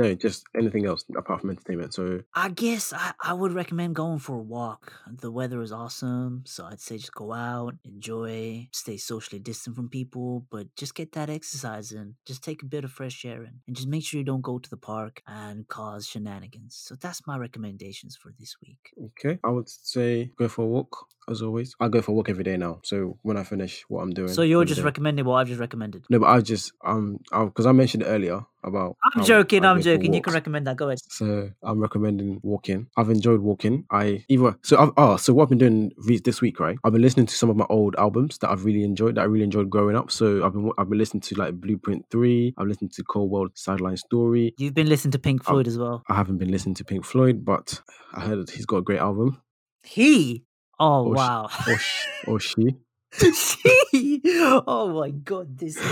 No, 0.00 0.14
just 0.14 0.44
anything 0.60 0.84
else 0.86 1.04
apart 1.16 1.40
from 1.40 1.50
entertainment. 1.50 1.94
So 1.94 2.22
I 2.34 2.48
guess 2.48 2.92
I, 2.92 3.12
I 3.22 3.32
would 3.32 3.52
recommend 3.52 3.94
going 3.94 4.18
for 4.18 4.34
a 4.36 4.46
walk. 4.58 4.92
The 5.24 5.30
weather 5.30 5.62
is 5.62 5.72
awesome, 5.72 6.42
so 6.46 6.64
I'd 6.64 6.80
say 6.80 6.96
just 6.98 7.14
go 7.14 7.32
out, 7.32 7.74
enjoy, 7.84 8.68
stay 8.72 8.96
socially 8.96 9.38
distant 9.40 9.76
from 9.76 9.88
people, 9.88 10.46
but 10.50 10.66
just 10.76 10.94
get 10.94 11.12
that 11.12 11.30
exercise 11.30 11.92
in. 11.92 12.16
Just 12.26 12.42
take 12.42 12.62
a 12.62 12.66
bit 12.66 12.84
of 12.84 12.90
fresh 12.92 13.24
air 13.24 13.42
in, 13.44 13.60
and 13.66 13.76
just 13.76 13.88
make 13.88 14.04
sure 14.04 14.18
you 14.18 14.24
don't 14.24 14.42
go 14.42 14.58
to 14.58 14.70
the 14.70 14.76
park 14.76 15.22
and 15.26 15.66
cause 15.68 16.06
shenanigans. 16.06 16.74
So 16.76 16.96
that's 17.00 17.26
my 17.26 17.36
recommendations 17.38 18.16
for 18.16 18.32
this 18.38 18.56
week. 18.62 18.92
okay, 19.06 19.38
I 19.44 19.50
would 19.50 19.68
say 19.68 20.32
go 20.36 20.48
for 20.48 20.62
a 20.62 20.66
walk 20.68 21.06
as 21.28 21.40
always. 21.40 21.74
I 21.80 21.88
go 21.88 22.02
for 22.02 22.12
a 22.12 22.14
walk 22.14 22.28
every 22.28 22.44
day 22.44 22.56
now. 22.56 22.80
So 22.82 23.18
when 23.22 23.36
I 23.36 23.44
finish 23.44 23.84
what 23.88 24.02
I'm 24.02 24.10
doing, 24.10 24.28
So 24.28 24.42
you're 24.42 24.64
just 24.64 24.80
day- 24.80 24.84
recommending 24.84 25.24
what 25.24 25.36
I've 25.36 25.48
just 25.48 25.60
recommended. 25.60 26.04
no, 26.10 26.18
but 26.18 26.26
I 26.26 26.40
just 26.40 26.72
um 26.84 27.18
because 27.30 27.66
I 27.66 27.72
mentioned 27.72 28.02
earlier 28.06 28.44
about. 28.66 28.96
I'm 29.14 29.24
joking. 29.24 29.64
I 29.64 29.70
I'm 29.70 29.80
joking. 29.82 30.14
You 30.14 30.20
can 30.22 30.32
recommend 30.34 30.66
that. 30.66 30.76
Go 30.76 30.88
ahead. 30.88 30.98
So 31.08 31.50
I'm 31.62 31.80
recommending 31.80 32.40
walking. 32.42 32.88
I've 32.96 33.10
enjoyed 33.10 33.40
walking. 33.40 33.84
I 33.90 34.24
either 34.28 34.56
so 34.62 34.78
I've 34.78 34.90
oh 34.96 35.16
so 35.16 35.32
what 35.34 35.44
I've 35.44 35.48
been 35.50 35.58
doing 35.58 35.92
this 36.24 36.40
week, 36.40 36.60
right? 36.60 36.76
I've 36.84 36.92
been 36.92 37.02
listening 37.02 37.26
to 37.26 37.34
some 37.34 37.50
of 37.50 37.56
my 37.56 37.66
old 37.68 37.94
albums 37.96 38.38
that 38.38 38.50
I've 38.50 38.64
really 38.64 38.82
enjoyed. 38.84 39.14
That 39.16 39.22
I 39.22 39.24
really 39.24 39.44
enjoyed 39.44 39.70
growing 39.70 39.96
up. 39.96 40.10
So 40.10 40.44
I've 40.44 40.52
been 40.52 40.70
I've 40.78 40.88
been 40.88 40.98
listening 40.98 41.20
to 41.22 41.34
like 41.36 41.54
Blueprint 41.54 42.06
Three. 42.10 42.54
I've 42.56 42.66
listened 42.66 42.92
to 42.92 43.02
Cole 43.04 43.28
World 43.28 43.52
Sideline 43.54 43.96
Story. 43.96 44.54
You've 44.58 44.74
been 44.74 44.88
listening 44.88 45.12
to 45.12 45.18
Pink 45.18 45.44
Floyd 45.44 45.66
as 45.66 45.78
well. 45.78 46.02
I 46.08 46.14
haven't 46.14 46.38
been 46.38 46.50
listening 46.50 46.74
to 46.76 46.84
Pink 46.84 47.04
Floyd, 47.04 47.44
but 47.44 47.80
I 48.14 48.20
heard 48.20 48.48
he's 48.50 48.66
got 48.66 48.78
a 48.78 48.82
great 48.82 49.00
album. 49.00 49.40
He. 49.82 50.44
Oh 50.80 51.04
Or 51.04 51.14
wow. 51.14 51.48
Or 51.68 51.78
sh- 51.78 52.06
or 52.26 52.40
she. 52.40 52.76
She. 53.18 54.20
Oh 54.66 55.00
my 55.00 55.10
god. 55.10 55.58
This. 55.58 55.78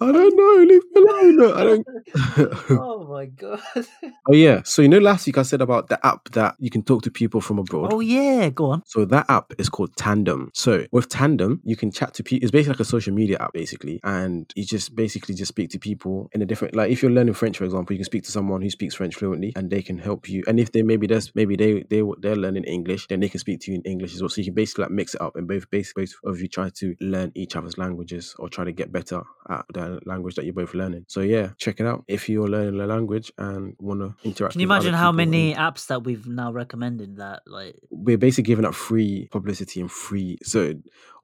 I 0.00 0.12
don't 0.12 0.36
know. 0.36 0.64
Leave 0.64 0.82
me 0.92 1.02
alone. 1.02 1.52
I 1.52 1.64
don't. 1.64 1.86
oh 2.70 3.06
my 3.08 3.26
god. 3.26 3.60
oh 4.28 4.32
yeah. 4.32 4.62
So 4.64 4.82
you 4.82 4.88
know, 4.88 4.98
last 4.98 5.26
week 5.26 5.38
I 5.38 5.42
said 5.42 5.60
about 5.60 5.88
the 5.88 6.04
app 6.06 6.30
that 6.30 6.56
you 6.58 6.70
can 6.70 6.82
talk 6.82 7.02
to 7.02 7.10
people 7.10 7.40
from 7.40 7.58
abroad. 7.58 7.92
Oh 7.92 8.00
yeah. 8.00 8.48
Go 8.50 8.70
on. 8.70 8.82
So 8.86 9.04
that 9.06 9.26
app 9.28 9.52
is 9.58 9.68
called 9.68 9.96
Tandem. 9.96 10.50
So 10.54 10.86
with 10.92 11.08
Tandem, 11.08 11.60
you 11.64 11.76
can 11.76 11.90
chat 11.90 12.14
to 12.14 12.22
people. 12.22 12.44
It's 12.44 12.50
basically 12.50 12.74
like 12.74 12.80
a 12.80 12.84
social 12.84 13.14
media 13.14 13.36
app, 13.40 13.52
basically, 13.52 14.00
and 14.04 14.50
you 14.54 14.64
just 14.64 14.94
basically 14.94 15.34
just 15.34 15.48
speak 15.48 15.70
to 15.70 15.78
people 15.78 16.30
in 16.32 16.42
a 16.42 16.46
different. 16.46 16.74
Like 16.74 16.90
if 16.90 17.02
you're 17.02 17.12
learning 17.12 17.34
French, 17.34 17.58
for 17.58 17.64
example, 17.64 17.94
you 17.94 17.98
can 17.98 18.04
speak 18.04 18.24
to 18.24 18.32
someone 18.32 18.62
who 18.62 18.70
speaks 18.70 18.94
French 18.94 19.16
fluently, 19.16 19.52
and 19.56 19.70
they 19.70 19.82
can 19.82 19.98
help 19.98 20.28
you. 20.28 20.42
And 20.46 20.58
if 20.58 20.72
they 20.72 20.82
maybe 20.82 21.06
there's 21.06 21.34
maybe 21.34 21.56
they 21.56 21.84
they 21.90 22.02
they're 22.18 22.36
learning 22.36 22.64
English, 22.64 23.08
then 23.08 23.20
they 23.20 23.28
can 23.28 23.40
speak 23.40 23.60
to 23.60 23.70
you 23.70 23.78
in 23.78 23.82
English 23.82 24.14
as 24.14 24.22
well. 24.22 24.28
So 24.28 24.40
you 24.40 24.46
can 24.46 24.54
basically 24.54 24.82
like 24.82 24.92
mix 24.92 25.14
it 25.14 25.20
up, 25.20 25.36
and 25.36 25.46
both 25.46 25.70
basically 25.70 26.04
both 26.04 26.14
of 26.24 26.40
you 26.40 26.48
try 26.48 26.63
to 26.70 26.94
learn 27.00 27.32
each 27.34 27.56
other's 27.56 27.78
languages 27.78 28.34
or 28.38 28.48
try 28.48 28.64
to 28.64 28.72
get 28.72 28.92
better 28.92 29.22
at 29.48 29.64
the 29.72 30.00
language 30.04 30.34
that 30.36 30.44
you're 30.44 30.54
both 30.54 30.74
learning. 30.74 31.04
So 31.08 31.20
yeah, 31.20 31.50
check 31.58 31.80
it 31.80 31.86
out 31.86 32.04
if 32.08 32.28
you're 32.28 32.48
learning 32.48 32.80
a 32.80 32.86
language 32.86 33.32
and 33.38 33.74
want 33.78 34.00
to 34.00 34.14
interact. 34.26 34.52
Can 34.52 34.60
you 34.60 34.66
imagine 34.66 34.94
how 34.94 35.10
people 35.10 35.20
and- 35.20 35.30
many 35.30 35.54
apps 35.54 35.86
that 35.88 36.04
we've 36.04 36.26
now 36.26 36.52
recommended 36.52 37.16
that 37.16 37.42
like 37.46 37.76
we're 37.90 38.18
basically 38.18 38.44
giving 38.44 38.64
up 38.64 38.74
free 38.74 39.28
publicity 39.30 39.80
and 39.80 39.90
free. 39.90 40.38
So 40.42 40.74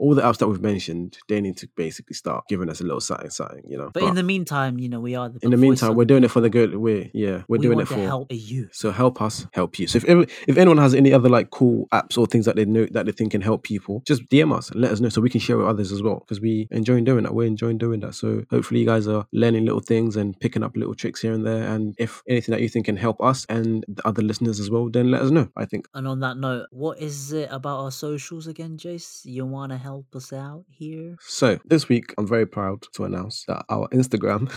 all 0.00 0.14
the 0.14 0.22
apps 0.22 0.38
that 0.38 0.48
we've 0.48 0.62
mentioned, 0.62 1.18
they 1.28 1.40
need 1.40 1.56
to 1.58 1.68
basically 1.76 2.14
start 2.14 2.44
giving 2.48 2.70
us 2.70 2.80
a 2.80 2.84
little 2.84 3.00
something, 3.00 3.30
something, 3.30 3.62
you 3.68 3.76
know. 3.76 3.90
but, 3.92 4.02
in 4.04 4.14
the 4.14 4.22
meantime, 4.22 4.78
you 4.78 4.88
know, 4.88 4.98
we 4.98 5.14
are 5.14 5.28
the 5.28 5.38
in 5.42 5.50
the 5.50 5.56
meantime, 5.58 5.94
we're 5.94 6.06
doing 6.06 6.24
it 6.24 6.30
for 6.30 6.40
the 6.40 6.48
good. 6.48 6.74
We're 6.74 7.10
yeah, 7.12 7.42
we're 7.48 7.58
we 7.58 7.66
doing 7.66 7.80
it 7.80 7.88
to 7.88 7.94
for. 7.94 8.00
help 8.00 8.28
you. 8.30 8.68
So 8.72 8.90
help 8.90 9.20
us 9.20 9.46
help 9.52 9.78
you. 9.78 9.86
So 9.86 9.98
if 9.98 10.04
ever, 10.06 10.24
if 10.48 10.56
anyone 10.56 10.78
has 10.78 10.94
any 10.94 11.12
other 11.12 11.28
like 11.28 11.50
cool 11.50 11.86
apps 11.92 12.16
or 12.16 12.26
things 12.26 12.46
that 12.46 12.56
they 12.56 12.64
know 12.64 12.86
that 12.92 13.06
they 13.06 13.12
think 13.12 13.32
can 13.32 13.42
help 13.42 13.62
people, 13.62 14.02
just 14.06 14.26
DM 14.28 14.56
us 14.56 14.70
and 14.70 14.80
let 14.80 14.90
us 14.90 15.00
know 15.00 15.10
so 15.10 15.20
we 15.20 15.30
can 15.30 15.40
share 15.40 15.58
with 15.58 15.66
others 15.66 15.92
as 15.92 16.02
well. 16.02 16.20
because 16.20 16.40
we 16.40 16.66
enjoy 16.70 17.00
doing 17.02 17.24
that. 17.24 17.34
We're 17.34 17.46
enjoying 17.46 17.78
doing 17.78 18.00
that. 18.00 18.14
So 18.14 18.44
hopefully 18.50 18.80
you 18.80 18.86
guys 18.86 19.06
are 19.06 19.26
learning 19.32 19.66
little 19.66 19.80
things 19.80 20.16
and 20.16 20.38
picking 20.40 20.62
up 20.62 20.76
little 20.76 20.94
tricks 20.94 21.20
here 21.20 21.34
and 21.34 21.46
there. 21.46 21.68
And 21.68 21.94
if 21.98 22.22
anything 22.26 22.52
that 22.52 22.62
you 22.62 22.68
think 22.68 22.86
can 22.86 22.96
help 22.96 23.22
us 23.22 23.44
and 23.48 23.84
the 23.86 24.06
other 24.06 24.22
listeners 24.22 24.60
as 24.60 24.70
well, 24.70 24.88
then 24.88 25.10
let 25.10 25.20
us 25.20 25.30
know. 25.30 25.48
I 25.56 25.66
think. 25.66 25.88
And 25.94 26.08
on 26.08 26.20
that 26.20 26.38
note, 26.38 26.68
what 26.70 26.98
is 26.98 27.32
it 27.32 27.48
about 27.52 27.80
our 27.80 27.90
socials 27.90 28.46
again, 28.46 28.78
Jase? 28.78 29.22
You 29.26 29.44
want 29.44 29.72
to 29.72 29.78
help 29.78 29.89
us 30.14 30.32
out 30.32 30.64
here? 30.70 31.16
So 31.20 31.58
this 31.64 31.88
week, 31.88 32.14
I'm 32.18 32.26
very 32.26 32.46
proud 32.46 32.82
to 32.94 33.04
announce 33.04 33.44
that 33.46 33.64
our 33.68 33.88
Instagram 33.88 34.50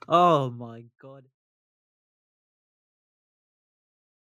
oh 0.07 0.51
my 0.51 0.83